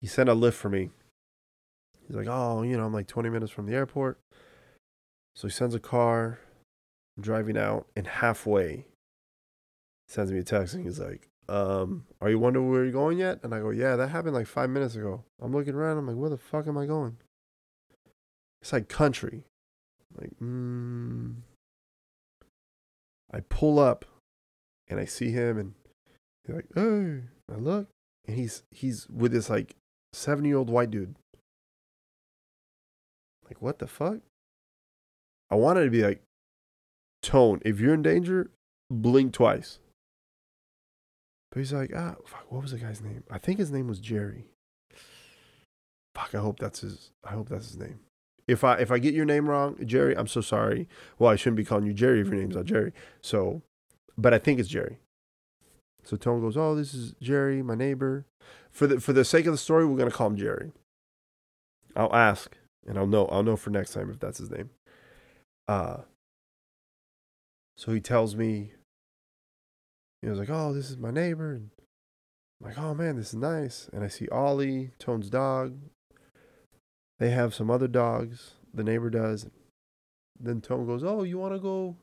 he 0.00 0.06
sent 0.06 0.28
a 0.28 0.34
Lyft 0.34 0.54
for 0.54 0.68
me. 0.68 0.90
He's 2.06 2.14
like, 2.14 2.28
"Oh, 2.28 2.62
you 2.62 2.76
know, 2.76 2.84
I'm 2.84 2.92
like 2.92 3.08
20 3.08 3.30
minutes 3.30 3.50
from 3.50 3.66
the 3.66 3.74
airport." 3.74 4.20
So 5.34 5.48
he 5.48 5.52
sends 5.52 5.74
a 5.74 5.80
car. 5.80 6.38
I'm 7.16 7.22
driving 7.24 7.58
out 7.58 7.88
and 7.96 8.06
halfway 8.06 8.86
sends 10.06 10.30
me 10.30 10.38
a 10.38 10.44
text 10.44 10.74
and 10.74 10.84
he's 10.84 11.00
like, 11.00 11.28
um, 11.48 12.04
are 12.20 12.30
you 12.30 12.38
wondering 12.38 12.70
where 12.70 12.84
you're 12.84 12.92
going 12.92 13.18
yet? 13.18 13.40
And 13.42 13.54
I 13.54 13.60
go, 13.60 13.70
yeah, 13.70 13.96
that 13.96 14.08
happened 14.08 14.34
like 14.34 14.46
five 14.46 14.70
minutes 14.70 14.94
ago. 14.94 15.24
I'm 15.40 15.52
looking 15.52 15.74
around. 15.74 15.98
I'm 15.98 16.06
like, 16.06 16.16
where 16.16 16.30
the 16.30 16.38
fuck 16.38 16.68
am 16.68 16.78
I 16.78 16.86
going? 16.86 17.16
It's 18.62 18.72
like 18.72 18.88
country. 18.88 19.44
Like, 20.18 20.30
mm. 20.42 21.34
I 23.32 23.40
pull 23.48 23.78
up 23.78 24.04
and 24.88 25.00
I 25.00 25.04
see 25.04 25.30
him 25.30 25.58
and 25.58 25.74
he's 26.44 26.56
like, 26.56 26.66
hey, 26.74 27.22
I 27.52 27.56
look. 27.56 27.88
And 28.26 28.36
he's, 28.36 28.62
he's 28.70 29.08
with 29.08 29.32
this 29.32 29.50
like 29.50 29.74
70 30.12 30.48
year 30.48 30.58
old 30.58 30.70
white 30.70 30.90
dude. 30.90 31.16
Like, 33.46 33.60
what 33.60 33.78
the 33.78 33.86
fuck? 33.86 34.18
I 35.50 35.56
wanted 35.56 35.84
to 35.84 35.90
be 35.90 36.02
like, 36.02 36.22
Tone, 37.22 37.60
if 37.64 37.80
you're 37.80 37.94
in 37.94 38.02
danger, 38.02 38.50
blink 38.90 39.32
twice. 39.32 39.78
But 41.50 41.60
he's 41.60 41.72
like, 41.72 41.92
ah, 41.96 42.16
fuck, 42.26 42.50
what 42.50 42.62
was 42.62 42.72
the 42.72 42.78
guy's 42.78 43.00
name? 43.00 43.24
I 43.30 43.38
think 43.38 43.58
his 43.58 43.70
name 43.70 43.86
was 43.86 44.00
Jerry. 44.00 44.48
Fuck, 46.14 46.34
I 46.34 46.38
hope 46.38 46.58
that's 46.58 46.80
his. 46.80 47.10
I 47.24 47.30
hope 47.30 47.48
that's 47.48 47.68
his 47.68 47.78
name. 47.78 48.00
If 48.46 48.62
I 48.62 48.76
if 48.76 48.90
I 48.90 48.98
get 48.98 49.14
your 49.14 49.24
name 49.24 49.48
wrong, 49.48 49.76
Jerry, 49.84 50.16
I'm 50.16 50.26
so 50.26 50.40
sorry. 50.40 50.88
Well, 51.18 51.30
I 51.30 51.36
shouldn't 51.36 51.56
be 51.56 51.64
calling 51.64 51.86
you 51.86 51.94
Jerry 51.94 52.20
if 52.20 52.26
your 52.26 52.36
name's 52.36 52.56
not 52.56 52.66
Jerry. 52.66 52.92
So, 53.22 53.62
but 54.18 54.34
I 54.34 54.38
think 54.38 54.60
it's 54.60 54.68
Jerry. 54.68 54.98
So 56.02 56.18
Tone 56.18 56.42
goes, 56.42 56.56
oh, 56.56 56.74
this 56.74 56.92
is 56.92 57.14
Jerry, 57.22 57.62
my 57.62 57.74
neighbor. 57.74 58.26
For 58.70 58.86
the 58.86 59.00
for 59.00 59.12
the 59.12 59.24
sake 59.24 59.46
of 59.46 59.52
the 59.52 59.58
story, 59.58 59.86
we're 59.86 59.96
gonna 59.96 60.10
call 60.10 60.26
him 60.26 60.36
Jerry. 60.36 60.72
I'll 61.96 62.14
ask, 62.14 62.56
and 62.86 62.98
I'll 62.98 63.06
know. 63.06 63.26
I'll 63.26 63.42
know 63.42 63.56
for 63.56 63.70
next 63.70 63.92
time 63.92 64.10
if 64.10 64.18
that's 64.18 64.38
his 64.38 64.50
name. 64.50 64.70
Uh. 65.66 65.98
So 67.76 67.92
he 67.92 68.00
tells 68.00 68.36
me 68.36 68.72
he 70.22 70.28
was 70.28 70.38
like, 70.38 70.50
"Oh, 70.50 70.72
this 70.72 70.90
is 70.90 70.96
my 70.96 71.10
neighbor," 71.10 71.54
and 71.54 71.70
I'm 72.60 72.68
like, 72.68 72.78
"Oh 72.78 72.94
man, 72.94 73.16
this 73.16 73.28
is 73.28 73.34
nice." 73.34 73.88
And 73.92 74.04
I 74.04 74.08
see 74.08 74.28
Ollie, 74.28 74.90
Tone's 74.98 75.30
dog. 75.30 75.78
They 77.18 77.30
have 77.30 77.54
some 77.54 77.70
other 77.70 77.88
dogs. 77.88 78.52
The 78.72 78.84
neighbor 78.84 79.10
does. 79.10 79.48
Then 80.38 80.60
Tone 80.60 80.86
goes, 80.86 81.04
"Oh, 81.04 81.22
you 81.22 81.38
want 81.38 81.54
to 81.54 81.60
go? 81.60 81.96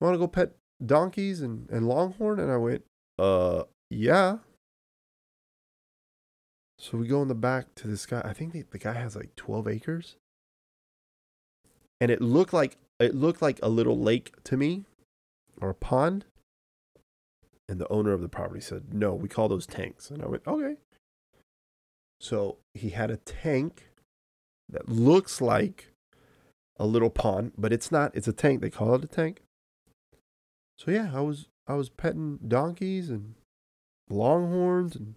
Want 0.00 0.14
to 0.14 0.18
go 0.18 0.26
pet 0.26 0.52
donkeys 0.84 1.42
and 1.42 1.68
and 1.70 1.86
Longhorn?" 1.86 2.40
And 2.40 2.50
I 2.50 2.56
went, 2.56 2.84
"Uh, 3.18 3.64
yeah." 3.90 4.38
So 6.82 6.98
we 6.98 7.06
go 7.06 7.22
in 7.22 7.28
the 7.28 7.34
back 7.36 7.76
to 7.76 7.86
this 7.86 8.06
guy. 8.06 8.22
I 8.24 8.32
think 8.32 8.52
the, 8.52 8.64
the 8.68 8.78
guy 8.78 8.94
has 8.94 9.14
like 9.14 9.36
12 9.36 9.68
acres. 9.68 10.16
And 12.00 12.10
it 12.10 12.20
looked 12.20 12.52
like 12.52 12.76
it 12.98 13.14
looked 13.14 13.40
like 13.40 13.60
a 13.62 13.68
little 13.68 13.96
lake 13.96 14.34
to 14.44 14.56
me 14.56 14.84
or 15.60 15.70
a 15.70 15.74
pond. 15.74 16.24
And 17.68 17.80
the 17.80 17.88
owner 17.88 18.12
of 18.12 18.20
the 18.20 18.28
property 18.28 18.60
said, 18.60 18.92
No, 18.92 19.14
we 19.14 19.28
call 19.28 19.48
those 19.48 19.64
tanks. 19.64 20.10
And 20.10 20.24
I 20.24 20.26
went, 20.26 20.42
Okay. 20.44 20.78
So 22.20 22.56
he 22.74 22.90
had 22.90 23.12
a 23.12 23.16
tank 23.18 23.91
that 24.72 24.88
looks 24.88 25.40
like 25.40 25.92
a 26.78 26.86
little 26.86 27.10
pond, 27.10 27.52
but 27.56 27.72
it's 27.72 27.92
not. 27.92 28.14
It's 28.14 28.28
a 28.28 28.32
tank. 28.32 28.60
They 28.60 28.70
call 28.70 28.94
it 28.94 29.04
a 29.04 29.06
tank. 29.06 29.42
So 30.76 30.90
yeah, 30.90 31.12
I 31.14 31.20
was 31.20 31.48
I 31.66 31.74
was 31.74 31.88
petting 31.88 32.38
donkeys 32.46 33.08
and 33.08 33.34
longhorns 34.10 34.96
and 34.96 35.14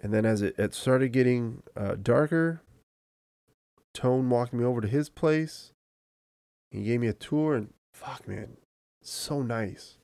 and 0.00 0.12
then 0.12 0.24
as 0.24 0.42
it, 0.42 0.54
it 0.58 0.74
started 0.74 1.08
getting 1.08 1.62
uh, 1.74 1.96
darker, 2.00 2.62
Tone 3.94 4.28
walked 4.28 4.52
me 4.52 4.62
over 4.62 4.80
to 4.80 4.88
his 4.88 5.08
place. 5.08 5.72
He 6.70 6.84
gave 6.84 7.00
me 7.00 7.06
a 7.06 7.14
tour 7.14 7.54
and 7.54 7.72
fuck 7.94 8.28
man, 8.28 8.58
so 9.02 9.42
nice. 9.42 9.96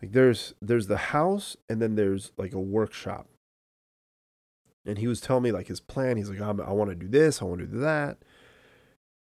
Like 0.00 0.12
there's 0.12 0.54
there's 0.62 0.86
the 0.86 0.96
house 0.96 1.56
and 1.68 1.82
then 1.82 1.96
there's 1.96 2.32
like 2.36 2.52
a 2.52 2.60
workshop. 2.60 3.26
And 4.86 4.98
he 4.98 5.06
was 5.06 5.20
telling 5.20 5.42
me 5.42 5.52
like 5.52 5.66
his 5.66 5.80
plan. 5.80 6.16
He's 6.16 6.30
like, 6.30 6.40
i 6.40 6.50
want 6.50 6.90
to 6.90 6.94
do 6.94 7.08
this, 7.08 7.42
I 7.42 7.44
want 7.44 7.60
to 7.60 7.66
do 7.66 7.78
that. 7.80 8.18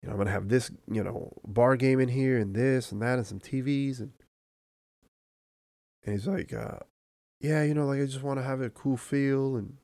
You 0.03 0.09
know, 0.09 0.15
I'm 0.15 0.19
gonna 0.19 0.31
have 0.31 0.49
this, 0.49 0.71
you 0.91 1.03
know, 1.05 1.33
bar 1.47 1.77
game 1.77 2.01
in 2.01 2.09
here 2.09 2.37
and 2.37 2.55
this 2.55 2.91
and 2.91 3.01
that 3.03 3.19
and 3.19 3.27
some 3.27 3.39
TVs 3.39 4.01
and 4.01 4.13
and 6.05 6.15
he's 6.15 6.27
like, 6.27 6.53
uh, 6.53 6.81
yeah, 7.41 7.63
you 7.63 7.75
know, 7.75 7.87
like 7.87 8.01
I 8.01 8.07
just 8.07 8.23
want 8.23 8.41
to 8.41 8.45
have 8.45 8.61
a 8.61 8.71
cool 8.71 8.97
feel 8.97 9.57
and 9.57 9.77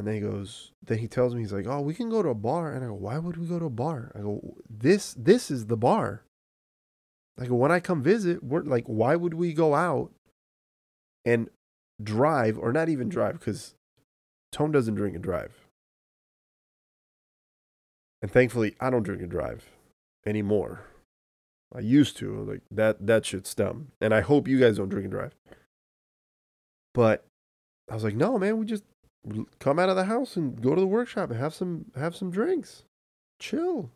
and 0.00 0.06
then 0.06 0.14
he 0.14 0.20
goes, 0.20 0.72
then 0.82 0.96
he 0.96 1.06
tells 1.06 1.34
me 1.34 1.42
he's 1.42 1.52
like, 1.52 1.66
oh, 1.66 1.82
we 1.82 1.92
can 1.92 2.08
go 2.08 2.22
to 2.22 2.30
a 2.30 2.34
bar. 2.34 2.72
And 2.72 2.82
I 2.82 2.88
go, 2.88 2.94
why 2.94 3.18
would 3.18 3.36
we 3.36 3.46
go 3.46 3.58
to 3.58 3.66
a 3.66 3.70
bar? 3.70 4.10
I 4.14 4.20
go, 4.20 4.56
this 4.68 5.14
this 5.14 5.50
is 5.50 5.66
the 5.66 5.76
bar. 5.76 6.24
Like 7.36 7.50
when 7.50 7.70
I 7.70 7.80
come 7.80 8.02
visit, 8.02 8.42
we're 8.42 8.62
like, 8.62 8.86
why 8.86 9.14
would 9.14 9.34
we 9.34 9.52
go 9.52 9.74
out 9.74 10.10
and 11.24 11.50
drive 12.02 12.58
or 12.58 12.72
not 12.72 12.88
even 12.88 13.10
drive? 13.10 13.38
Because 13.38 13.74
Tone 14.52 14.72
doesn't 14.72 14.94
drink 14.94 15.14
and 15.14 15.24
drive. 15.24 15.66
And 18.22 18.30
thankfully, 18.30 18.74
I 18.80 18.90
don't 18.90 19.02
drink 19.02 19.22
and 19.22 19.30
drive 19.30 19.64
anymore. 20.26 20.84
I 21.74 21.80
used 21.80 22.16
to. 22.18 22.42
Like 22.42 22.60
that 22.70 23.06
that 23.06 23.24
shit's 23.24 23.54
dumb. 23.54 23.88
And 24.00 24.12
I 24.12 24.20
hope 24.20 24.48
you 24.48 24.58
guys 24.58 24.76
don't 24.76 24.88
drink 24.88 25.04
and 25.04 25.12
drive. 25.12 25.34
But 26.92 27.24
I 27.88 27.94
was 27.94 28.04
like, 28.04 28.16
no, 28.16 28.38
man, 28.38 28.58
we 28.58 28.66
just 28.66 28.84
come 29.58 29.78
out 29.78 29.88
of 29.88 29.96
the 29.96 30.04
house 30.04 30.36
and 30.36 30.60
go 30.60 30.74
to 30.74 30.80
the 30.80 30.86
workshop 30.86 31.30
and 31.30 31.38
have 31.38 31.54
some 31.54 31.86
have 31.96 32.16
some 32.16 32.30
drinks. 32.30 32.84
Chill. 33.38 33.90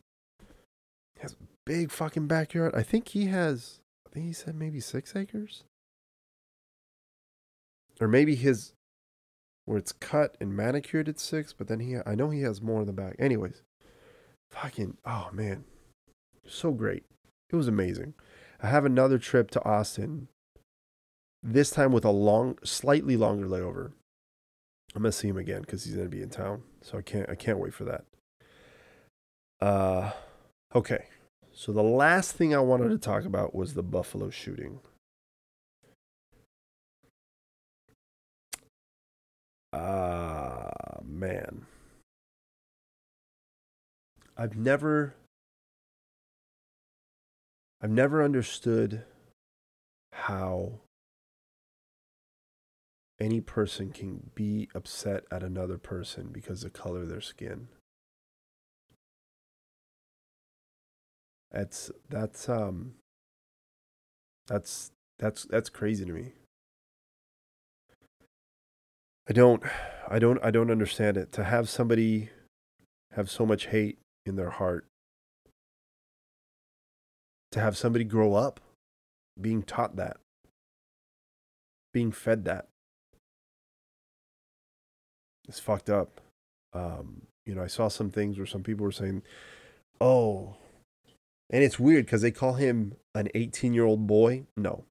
He 1.16 1.22
has 1.22 1.32
a 1.32 1.36
big 1.64 1.90
fucking 1.90 2.26
backyard. 2.26 2.74
I 2.74 2.82
think 2.82 3.08
he 3.08 3.26
has, 3.26 3.80
I 4.06 4.10
think 4.10 4.26
he 4.26 4.32
said 4.32 4.54
maybe 4.54 4.80
six 4.80 5.14
acres. 5.14 5.64
Or 8.00 8.08
maybe 8.08 8.34
his, 8.34 8.72
where 9.64 9.78
it's 9.78 9.92
cut 9.92 10.36
and 10.40 10.56
manicured, 10.56 11.08
at 11.08 11.18
six, 11.18 11.52
but 11.52 11.68
then 11.68 11.80
he, 11.80 11.96
I 12.04 12.14
know 12.14 12.30
he 12.30 12.42
has 12.42 12.60
more 12.60 12.80
in 12.80 12.86
the 12.86 12.92
back. 12.92 13.16
Anyways, 13.18 13.62
fucking, 14.50 14.98
oh 15.04 15.30
man, 15.32 15.64
so 16.46 16.72
great. 16.72 17.04
It 17.50 17.56
was 17.56 17.68
amazing. 17.68 18.14
I 18.62 18.68
have 18.68 18.84
another 18.84 19.18
trip 19.18 19.50
to 19.52 19.64
Austin, 19.64 20.28
this 21.42 21.70
time 21.70 21.92
with 21.92 22.04
a 22.04 22.10
long, 22.10 22.58
slightly 22.64 23.16
longer 23.16 23.46
layover. 23.46 23.92
I'm 24.94 25.02
gonna 25.02 25.12
see 25.12 25.28
him 25.28 25.38
again 25.38 25.62
because 25.62 25.84
he's 25.84 25.94
gonna 25.94 26.08
be 26.08 26.22
in 26.22 26.30
town, 26.30 26.62
so 26.80 26.98
I 26.98 27.02
can't, 27.02 27.28
I 27.28 27.34
can't 27.34 27.58
wait 27.58 27.74
for 27.74 27.84
that. 27.84 28.04
Uh, 29.60 30.12
okay. 30.74 31.06
So 31.52 31.72
the 31.72 31.82
last 31.82 32.32
thing 32.32 32.54
I 32.54 32.58
wanted 32.58 32.88
to 32.90 32.98
talk 32.98 33.24
about 33.24 33.54
was 33.54 33.74
the 33.74 33.82
Buffalo 33.82 34.28
shooting. 34.28 34.80
Ah, 39.76 40.70
man. 41.02 41.66
I've 44.36 44.56
never 44.56 45.16
I've 47.82 47.90
never 47.90 48.22
understood 48.22 49.04
how 50.12 50.80
any 53.20 53.40
person 53.40 53.90
can 53.90 54.30
be 54.36 54.68
upset 54.76 55.24
at 55.32 55.42
another 55.42 55.78
person 55.78 56.28
because 56.30 56.62
of 56.62 56.72
the 56.72 56.78
color 56.78 57.02
of 57.02 57.08
their 57.08 57.20
skin. 57.20 57.66
That's 61.50 61.90
that's 62.08 62.48
um 62.48 62.94
that's 64.46 64.92
that's 65.18 65.44
that's 65.46 65.68
crazy 65.68 66.04
to 66.04 66.12
me. 66.12 66.32
I 69.28 69.32
don't 69.32 69.62
I 70.08 70.18
don't 70.18 70.38
I 70.42 70.50
don't 70.50 70.70
understand 70.70 71.16
it. 71.16 71.32
To 71.32 71.44
have 71.44 71.68
somebody 71.68 72.30
have 73.12 73.30
so 73.30 73.46
much 73.46 73.66
hate 73.66 73.98
in 74.26 74.36
their 74.36 74.50
heart 74.50 74.86
to 77.54 77.60
have 77.60 77.76
somebody 77.76 78.04
grow 78.04 78.34
up 78.34 78.60
being 79.40 79.62
taught 79.62 79.94
that, 79.94 80.16
being 81.92 82.10
fed 82.10 82.44
that. 82.44 82.66
It's 85.46 85.60
fucked 85.60 85.88
up. 85.88 86.20
Um, 86.72 87.22
you 87.46 87.54
know, 87.54 87.62
I 87.62 87.68
saw 87.68 87.86
some 87.86 88.10
things 88.10 88.38
where 88.38 88.46
some 88.46 88.64
people 88.64 88.84
were 88.84 88.90
saying, 88.90 89.22
oh, 90.00 90.56
and 91.48 91.62
it's 91.62 91.78
weird 91.78 92.06
because 92.06 92.22
they 92.22 92.32
call 92.32 92.54
him 92.54 92.96
an 93.14 93.28
18 93.36 93.72
year 93.72 93.84
old 93.84 94.06
boy. 94.08 94.46
No. 94.56 94.84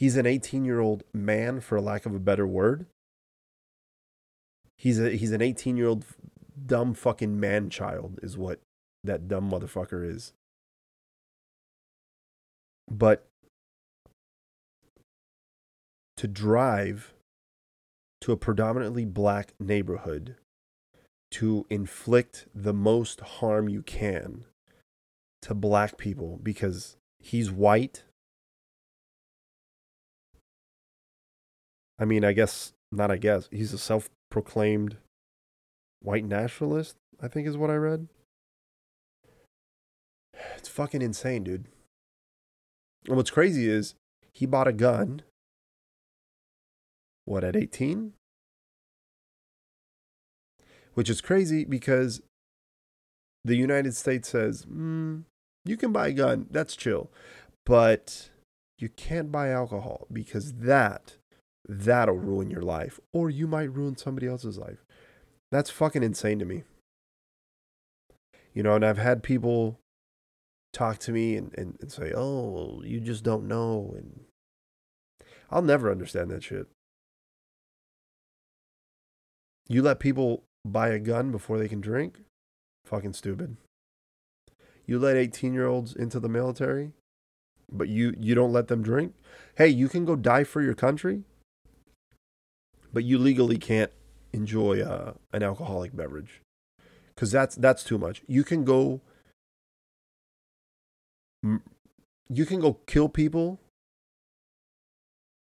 He's 0.00 0.16
an 0.16 0.24
18 0.24 0.64
year 0.64 0.80
old 0.80 1.02
man, 1.12 1.60
for 1.60 1.78
lack 1.78 2.06
of 2.06 2.14
a 2.14 2.18
better 2.18 2.46
word. 2.46 2.86
He's 4.78 4.98
a 4.98 5.10
he's 5.10 5.32
an 5.32 5.42
18 5.42 5.76
year 5.76 5.88
old 5.88 6.06
dumb 6.66 6.94
fucking 6.94 7.38
man 7.38 7.68
child, 7.68 8.18
is 8.22 8.38
what 8.38 8.60
that 9.04 9.28
dumb 9.28 9.50
motherfucker 9.50 10.10
is. 10.10 10.32
But 12.90 13.26
to 16.16 16.26
drive 16.26 17.12
to 18.22 18.32
a 18.32 18.38
predominantly 18.38 19.04
black 19.04 19.52
neighborhood 19.60 20.36
to 21.32 21.66
inflict 21.68 22.46
the 22.54 22.72
most 22.72 23.20
harm 23.20 23.68
you 23.68 23.82
can 23.82 24.46
to 25.42 25.52
black 25.54 25.98
people 25.98 26.40
because 26.42 26.96
he's 27.18 27.50
white. 27.50 28.04
I 32.00 32.06
mean, 32.06 32.24
I 32.24 32.32
guess, 32.32 32.72
not 32.90 33.10
I 33.10 33.18
guess, 33.18 33.48
he's 33.52 33.74
a 33.74 33.78
self 33.78 34.08
proclaimed 34.30 34.96
white 36.00 36.24
nationalist, 36.24 36.96
I 37.20 37.28
think 37.28 37.46
is 37.46 37.58
what 37.58 37.70
I 37.70 37.74
read. 37.74 38.08
It's 40.56 40.68
fucking 40.68 41.02
insane, 41.02 41.44
dude. 41.44 41.66
And 43.06 43.16
what's 43.16 43.30
crazy 43.30 43.68
is 43.68 43.94
he 44.32 44.46
bought 44.46 44.68
a 44.68 44.72
gun, 44.72 45.22
what, 47.26 47.44
at 47.44 47.56
18? 47.56 48.14
Which 50.94 51.10
is 51.10 51.20
crazy 51.20 51.64
because 51.64 52.22
the 53.44 53.56
United 53.56 53.94
States 53.94 54.28
says, 54.28 54.64
mm, 54.64 55.24
you 55.64 55.76
can 55.76 55.92
buy 55.92 56.08
a 56.08 56.12
gun, 56.12 56.46
that's 56.50 56.76
chill. 56.76 57.10
But 57.66 58.30
you 58.78 58.88
can't 58.88 59.30
buy 59.30 59.50
alcohol 59.50 60.06
because 60.10 60.54
that, 60.54 61.16
that'll 61.70 62.16
ruin 62.16 62.50
your 62.50 62.62
life. 62.62 62.98
Or 63.12 63.30
you 63.30 63.46
might 63.46 63.72
ruin 63.72 63.96
somebody 63.96 64.26
else's 64.26 64.58
life. 64.58 64.84
That's 65.52 65.70
fucking 65.70 66.02
insane 66.02 66.40
to 66.40 66.44
me. 66.44 66.64
You 68.52 68.64
know, 68.64 68.74
and 68.74 68.84
I've 68.84 68.98
had 68.98 69.22
people 69.22 69.78
talk 70.72 70.98
to 70.98 71.12
me 71.12 71.36
and, 71.36 71.54
and, 71.56 71.78
and 71.80 71.92
say, 71.92 72.12
oh, 72.12 72.82
you 72.84 73.00
just 73.00 73.22
don't 73.22 73.46
know. 73.46 73.94
And 73.96 74.20
I'll 75.50 75.62
never 75.62 75.90
understand 75.90 76.30
that 76.30 76.42
shit. 76.42 76.66
You 79.68 79.82
let 79.82 80.00
people 80.00 80.42
buy 80.64 80.88
a 80.88 80.98
gun 80.98 81.30
before 81.30 81.58
they 81.58 81.68
can 81.68 81.80
drink? 81.80 82.18
Fucking 82.84 83.12
stupid. 83.12 83.56
You 84.86 84.98
let 84.98 85.16
18 85.16 85.54
year 85.54 85.66
olds 85.66 85.94
into 85.94 86.18
the 86.18 86.28
military, 86.28 86.90
but 87.70 87.88
you, 87.88 88.16
you 88.18 88.34
don't 88.34 88.52
let 88.52 88.66
them 88.66 88.82
drink? 88.82 89.14
Hey, 89.54 89.68
you 89.68 89.88
can 89.88 90.04
go 90.04 90.16
die 90.16 90.42
for 90.42 90.60
your 90.60 90.74
country, 90.74 91.22
but 92.92 93.04
you 93.04 93.18
legally 93.18 93.58
can't 93.58 93.90
enjoy 94.32 94.80
uh, 94.80 95.14
an 95.32 95.42
alcoholic 95.42 95.94
beverage 95.94 96.40
because 97.14 97.30
that's 97.30 97.56
that's 97.56 97.82
too 97.84 97.98
much. 97.98 98.22
You 98.26 98.44
can 98.44 98.64
go 98.64 99.00
you 101.42 102.46
can 102.46 102.60
go 102.60 102.74
kill 102.86 103.08
people 103.08 103.60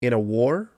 in 0.01 0.13
a 0.13 0.19
war, 0.19 0.71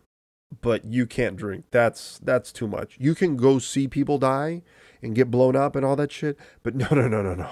but 0.62 0.86
you 0.86 1.06
can't 1.06 1.36
drink. 1.36 1.66
That's 1.72 2.20
that's 2.20 2.52
too 2.52 2.68
much. 2.68 2.98
You 3.00 3.16
can 3.16 3.36
go 3.36 3.60
see 3.60 3.88
people 3.88 4.18
die 4.18 4.62
and 5.02 5.16
get 5.16 5.32
blown 5.32 5.56
up 5.56 5.76
and 5.76 5.86
all 5.86 5.96
that 5.96 6.12
shit, 6.12 6.38
but 6.64 6.76
no 6.82 6.88
no 6.92 7.08
no 7.08 7.22
no 7.22 7.34
no. 7.34 7.52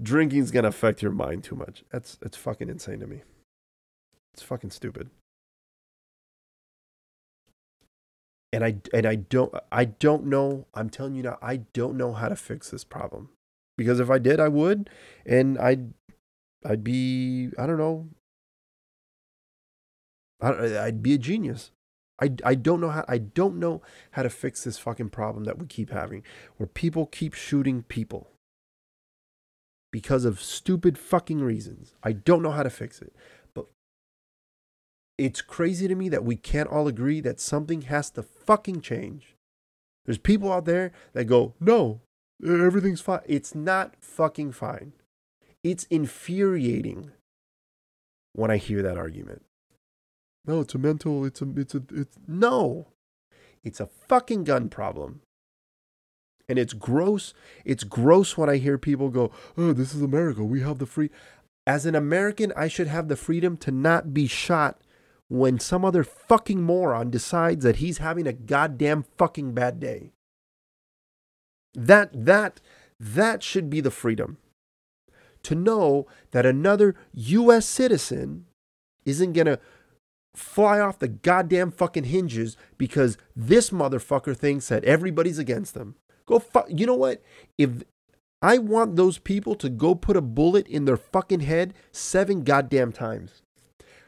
Drinking's 0.00 0.50
gonna 0.50 0.68
affect 0.68 1.02
your 1.02 1.12
mind 1.12 1.44
too 1.44 1.56
much. 1.56 1.84
That's 1.90 2.18
it's 2.22 2.36
fucking 2.36 2.68
insane 2.68 3.00
to 3.00 3.06
me. 3.06 3.22
It's 4.32 4.42
fucking 4.42 4.70
stupid. 4.70 5.10
And 8.52 8.64
I 8.64 8.76
and 8.92 9.06
I 9.06 9.16
don't 9.16 9.54
I 9.70 9.86
don't 9.86 10.26
know. 10.26 10.66
I'm 10.74 10.90
telling 10.90 11.14
you 11.14 11.22
now, 11.22 11.38
I 11.40 11.56
don't 11.56 11.96
know 11.96 12.12
how 12.12 12.28
to 12.28 12.36
fix 12.36 12.70
this 12.70 12.84
problem. 12.84 13.30
Because 13.76 14.00
if 14.00 14.10
I 14.10 14.18
did, 14.18 14.38
I 14.38 14.48
would, 14.48 14.90
and 15.24 15.58
I'd 15.58 15.94
I'd 16.64 16.84
be 16.84 17.50
I 17.58 17.66
don't 17.66 17.78
know. 17.78 18.08
I'd 20.40 21.02
be 21.02 21.14
a 21.14 21.18
genius. 21.18 21.70
I, 22.20 22.30
I 22.44 22.54
don't 22.54 22.80
know 22.80 22.90
how 22.90 23.04
I 23.08 23.18
don't 23.18 23.56
know 23.56 23.80
how 24.12 24.22
to 24.22 24.30
fix 24.30 24.64
this 24.64 24.78
fucking 24.78 25.10
problem 25.10 25.44
that 25.44 25.58
we 25.58 25.66
keep 25.66 25.90
having, 25.90 26.22
where 26.56 26.66
people 26.66 27.06
keep 27.06 27.34
shooting 27.34 27.82
people 27.82 28.28
because 29.90 30.24
of 30.24 30.40
stupid 30.40 30.98
fucking 30.98 31.40
reasons. 31.40 31.94
I 32.02 32.12
don't 32.12 32.42
know 32.42 32.50
how 32.50 32.62
to 32.62 32.70
fix 32.70 33.00
it 33.00 33.14
it's 35.18 35.42
crazy 35.42 35.88
to 35.88 35.94
me 35.94 36.08
that 36.08 36.24
we 36.24 36.36
can't 36.36 36.68
all 36.68 36.88
agree 36.88 37.20
that 37.20 37.40
something 37.40 37.82
has 37.82 38.10
to 38.10 38.22
fucking 38.22 38.80
change. 38.80 39.36
There's 40.04 40.18
people 40.18 40.52
out 40.52 40.64
there 40.64 40.92
that 41.12 41.24
go, 41.24 41.54
no, 41.60 42.00
everything's 42.44 43.00
fine. 43.00 43.20
It's 43.26 43.54
not 43.54 43.94
fucking 44.00 44.52
fine. 44.52 44.92
It's 45.62 45.84
infuriating 45.84 47.12
when 48.32 48.50
I 48.50 48.56
hear 48.56 48.82
that 48.82 48.98
argument. 48.98 49.44
No, 50.44 50.60
it's 50.60 50.74
a 50.74 50.78
mental, 50.78 51.24
it's 51.24 51.40
a, 51.40 51.48
it's 51.56 51.74
a, 51.74 51.82
it's, 51.92 52.18
no. 52.26 52.88
It's 53.62 53.78
a 53.78 53.86
fucking 53.86 54.42
gun 54.44 54.68
problem. 54.68 55.20
And 56.48 56.58
it's 56.58 56.72
gross. 56.72 57.32
It's 57.64 57.84
gross 57.84 58.36
when 58.36 58.50
I 58.50 58.56
hear 58.56 58.76
people 58.76 59.08
go, 59.08 59.30
oh, 59.56 59.72
this 59.72 59.94
is 59.94 60.02
America. 60.02 60.42
We 60.42 60.62
have 60.62 60.78
the 60.78 60.86
free. 60.86 61.10
As 61.64 61.86
an 61.86 61.94
American, 61.94 62.52
I 62.56 62.66
should 62.66 62.88
have 62.88 63.06
the 63.06 63.14
freedom 63.14 63.56
to 63.58 63.70
not 63.70 64.12
be 64.12 64.26
shot 64.26 64.80
when 65.32 65.58
some 65.58 65.82
other 65.82 66.04
fucking 66.04 66.62
moron 66.62 67.08
decides 67.08 67.64
that 67.64 67.76
he's 67.76 67.96
having 67.96 68.26
a 68.26 68.34
goddamn 68.34 69.02
fucking 69.16 69.54
bad 69.54 69.80
day. 69.80 70.12
That 71.72 72.10
that 72.26 72.60
that 73.00 73.42
should 73.42 73.70
be 73.70 73.80
the 73.80 73.90
freedom. 73.90 74.36
To 75.44 75.54
know 75.54 76.06
that 76.32 76.44
another 76.44 76.94
US 77.14 77.64
citizen 77.64 78.44
isn't 79.06 79.32
going 79.32 79.46
to 79.46 79.58
fly 80.36 80.78
off 80.78 80.98
the 80.98 81.08
goddamn 81.08 81.70
fucking 81.70 82.04
hinges 82.04 82.58
because 82.76 83.16
this 83.34 83.70
motherfucker 83.70 84.36
thinks 84.36 84.68
that 84.68 84.84
everybody's 84.84 85.38
against 85.38 85.72
them. 85.72 85.94
Go 86.26 86.40
fuck. 86.40 86.66
You 86.68 86.84
know 86.84 86.94
what? 86.94 87.22
If 87.56 87.84
I 88.42 88.58
want 88.58 88.96
those 88.96 89.16
people 89.16 89.54
to 89.56 89.70
go 89.70 89.94
put 89.94 90.16
a 90.16 90.20
bullet 90.20 90.66
in 90.66 90.84
their 90.84 90.98
fucking 90.98 91.40
head 91.40 91.72
seven 91.90 92.42
goddamn 92.42 92.92
times. 92.92 93.41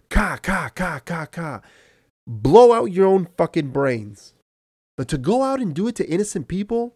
Ka, 0.09 0.37
ka, 0.37 0.71
ka, 0.75 1.01
ka, 1.01 1.27
ka. 1.27 1.61
Blow 2.27 2.73
out 2.73 2.93
your 2.93 3.07
own 3.07 3.29
fucking 3.37 3.71
brains. 3.71 4.35
But 4.97 5.09
to 5.09 5.19
go 5.19 5.43
out 5.43 5.61
and 5.61 5.75
do 5.75 5.89
it 5.89 5.97
to 5.97 6.09
innocent 6.09 6.49
people, 6.49 6.95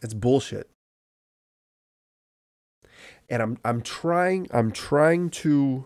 that's 0.00 0.14
bullshit. 0.14 0.68
And 3.28 3.42
I'm 3.42 3.58
I'm 3.64 3.82
trying 3.82 4.48
I'm 4.52 4.70
trying 4.72 5.30
to 5.30 5.84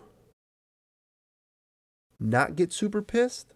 not 2.19 2.55
get 2.55 2.71
super 2.71 3.01
pissed. 3.01 3.53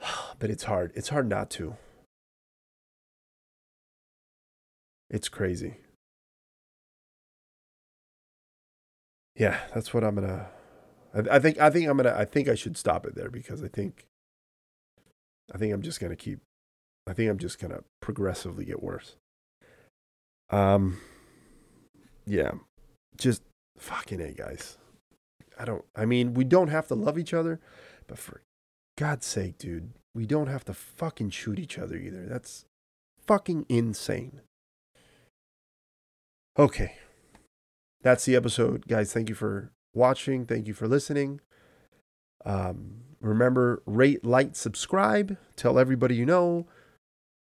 But 0.38 0.50
it's 0.50 0.64
hard. 0.64 0.92
It's 0.94 1.08
hard 1.08 1.28
not 1.30 1.48
to. 1.52 1.76
It's 5.08 5.30
crazy. 5.30 5.78
Yeah, 9.36 9.58
that's 9.74 9.92
what 9.92 10.02
I'm 10.02 10.14
gonna. 10.14 10.48
I, 11.14 11.36
I, 11.36 11.38
think 11.38 11.60
I 11.60 11.70
think 11.70 11.88
I'm 11.88 11.96
gonna. 11.96 12.14
I 12.16 12.24
think 12.24 12.48
I 12.48 12.54
should 12.54 12.76
stop 12.76 13.06
it 13.06 13.14
there 13.14 13.30
because 13.30 13.62
I 13.62 13.68
think. 13.68 14.06
I 15.54 15.58
think 15.58 15.72
I'm 15.72 15.82
just 15.82 16.00
gonna 16.00 16.16
keep. 16.16 16.40
I 17.06 17.12
think 17.12 17.30
I'm 17.30 17.38
just 17.38 17.60
gonna 17.60 17.80
progressively 18.00 18.64
get 18.64 18.82
worse. 18.82 19.16
Um. 20.50 21.00
Yeah, 22.26 22.52
just 23.16 23.42
fucking 23.78 24.20
a 24.20 24.32
guys. 24.32 24.78
I 25.58 25.64
don't. 25.64 25.84
I 25.94 26.06
mean, 26.06 26.34
we 26.34 26.44
don't 26.44 26.68
have 26.68 26.88
to 26.88 26.94
love 26.94 27.18
each 27.18 27.34
other, 27.34 27.60
but 28.06 28.18
for 28.18 28.40
God's 28.96 29.26
sake, 29.26 29.58
dude, 29.58 29.90
we 30.14 30.24
don't 30.24 30.48
have 30.48 30.64
to 30.64 30.74
fucking 30.74 31.30
shoot 31.30 31.58
each 31.58 31.78
other 31.78 31.96
either. 31.96 32.24
That's 32.26 32.64
fucking 33.26 33.66
insane. 33.68 34.40
Okay 36.58 36.94
that's 38.02 38.24
the 38.24 38.36
episode, 38.36 38.86
guys. 38.86 39.12
Thank 39.12 39.28
you 39.28 39.34
for 39.34 39.72
watching. 39.94 40.46
Thank 40.46 40.68
you 40.68 40.74
for 40.74 40.88
listening. 40.88 41.40
Um, 42.44 43.02
remember, 43.20 43.82
rate, 43.86 44.24
like, 44.24 44.54
subscribe. 44.56 45.36
Tell 45.56 45.78
everybody 45.78 46.14
you 46.14 46.26
know. 46.26 46.66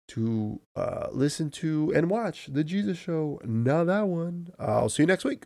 to 0.08 0.60
uh, 0.74 1.06
listen 1.12 1.50
to 1.50 1.92
and 1.94 2.10
watch 2.10 2.48
the 2.52 2.64
Jesus 2.64 2.98
Show. 2.98 3.40
Not 3.44 3.84
that 3.84 4.08
one. 4.08 4.48
I'll 4.58 4.88
see 4.88 5.04
you 5.04 5.06
next 5.06 5.24
week. 5.24 5.44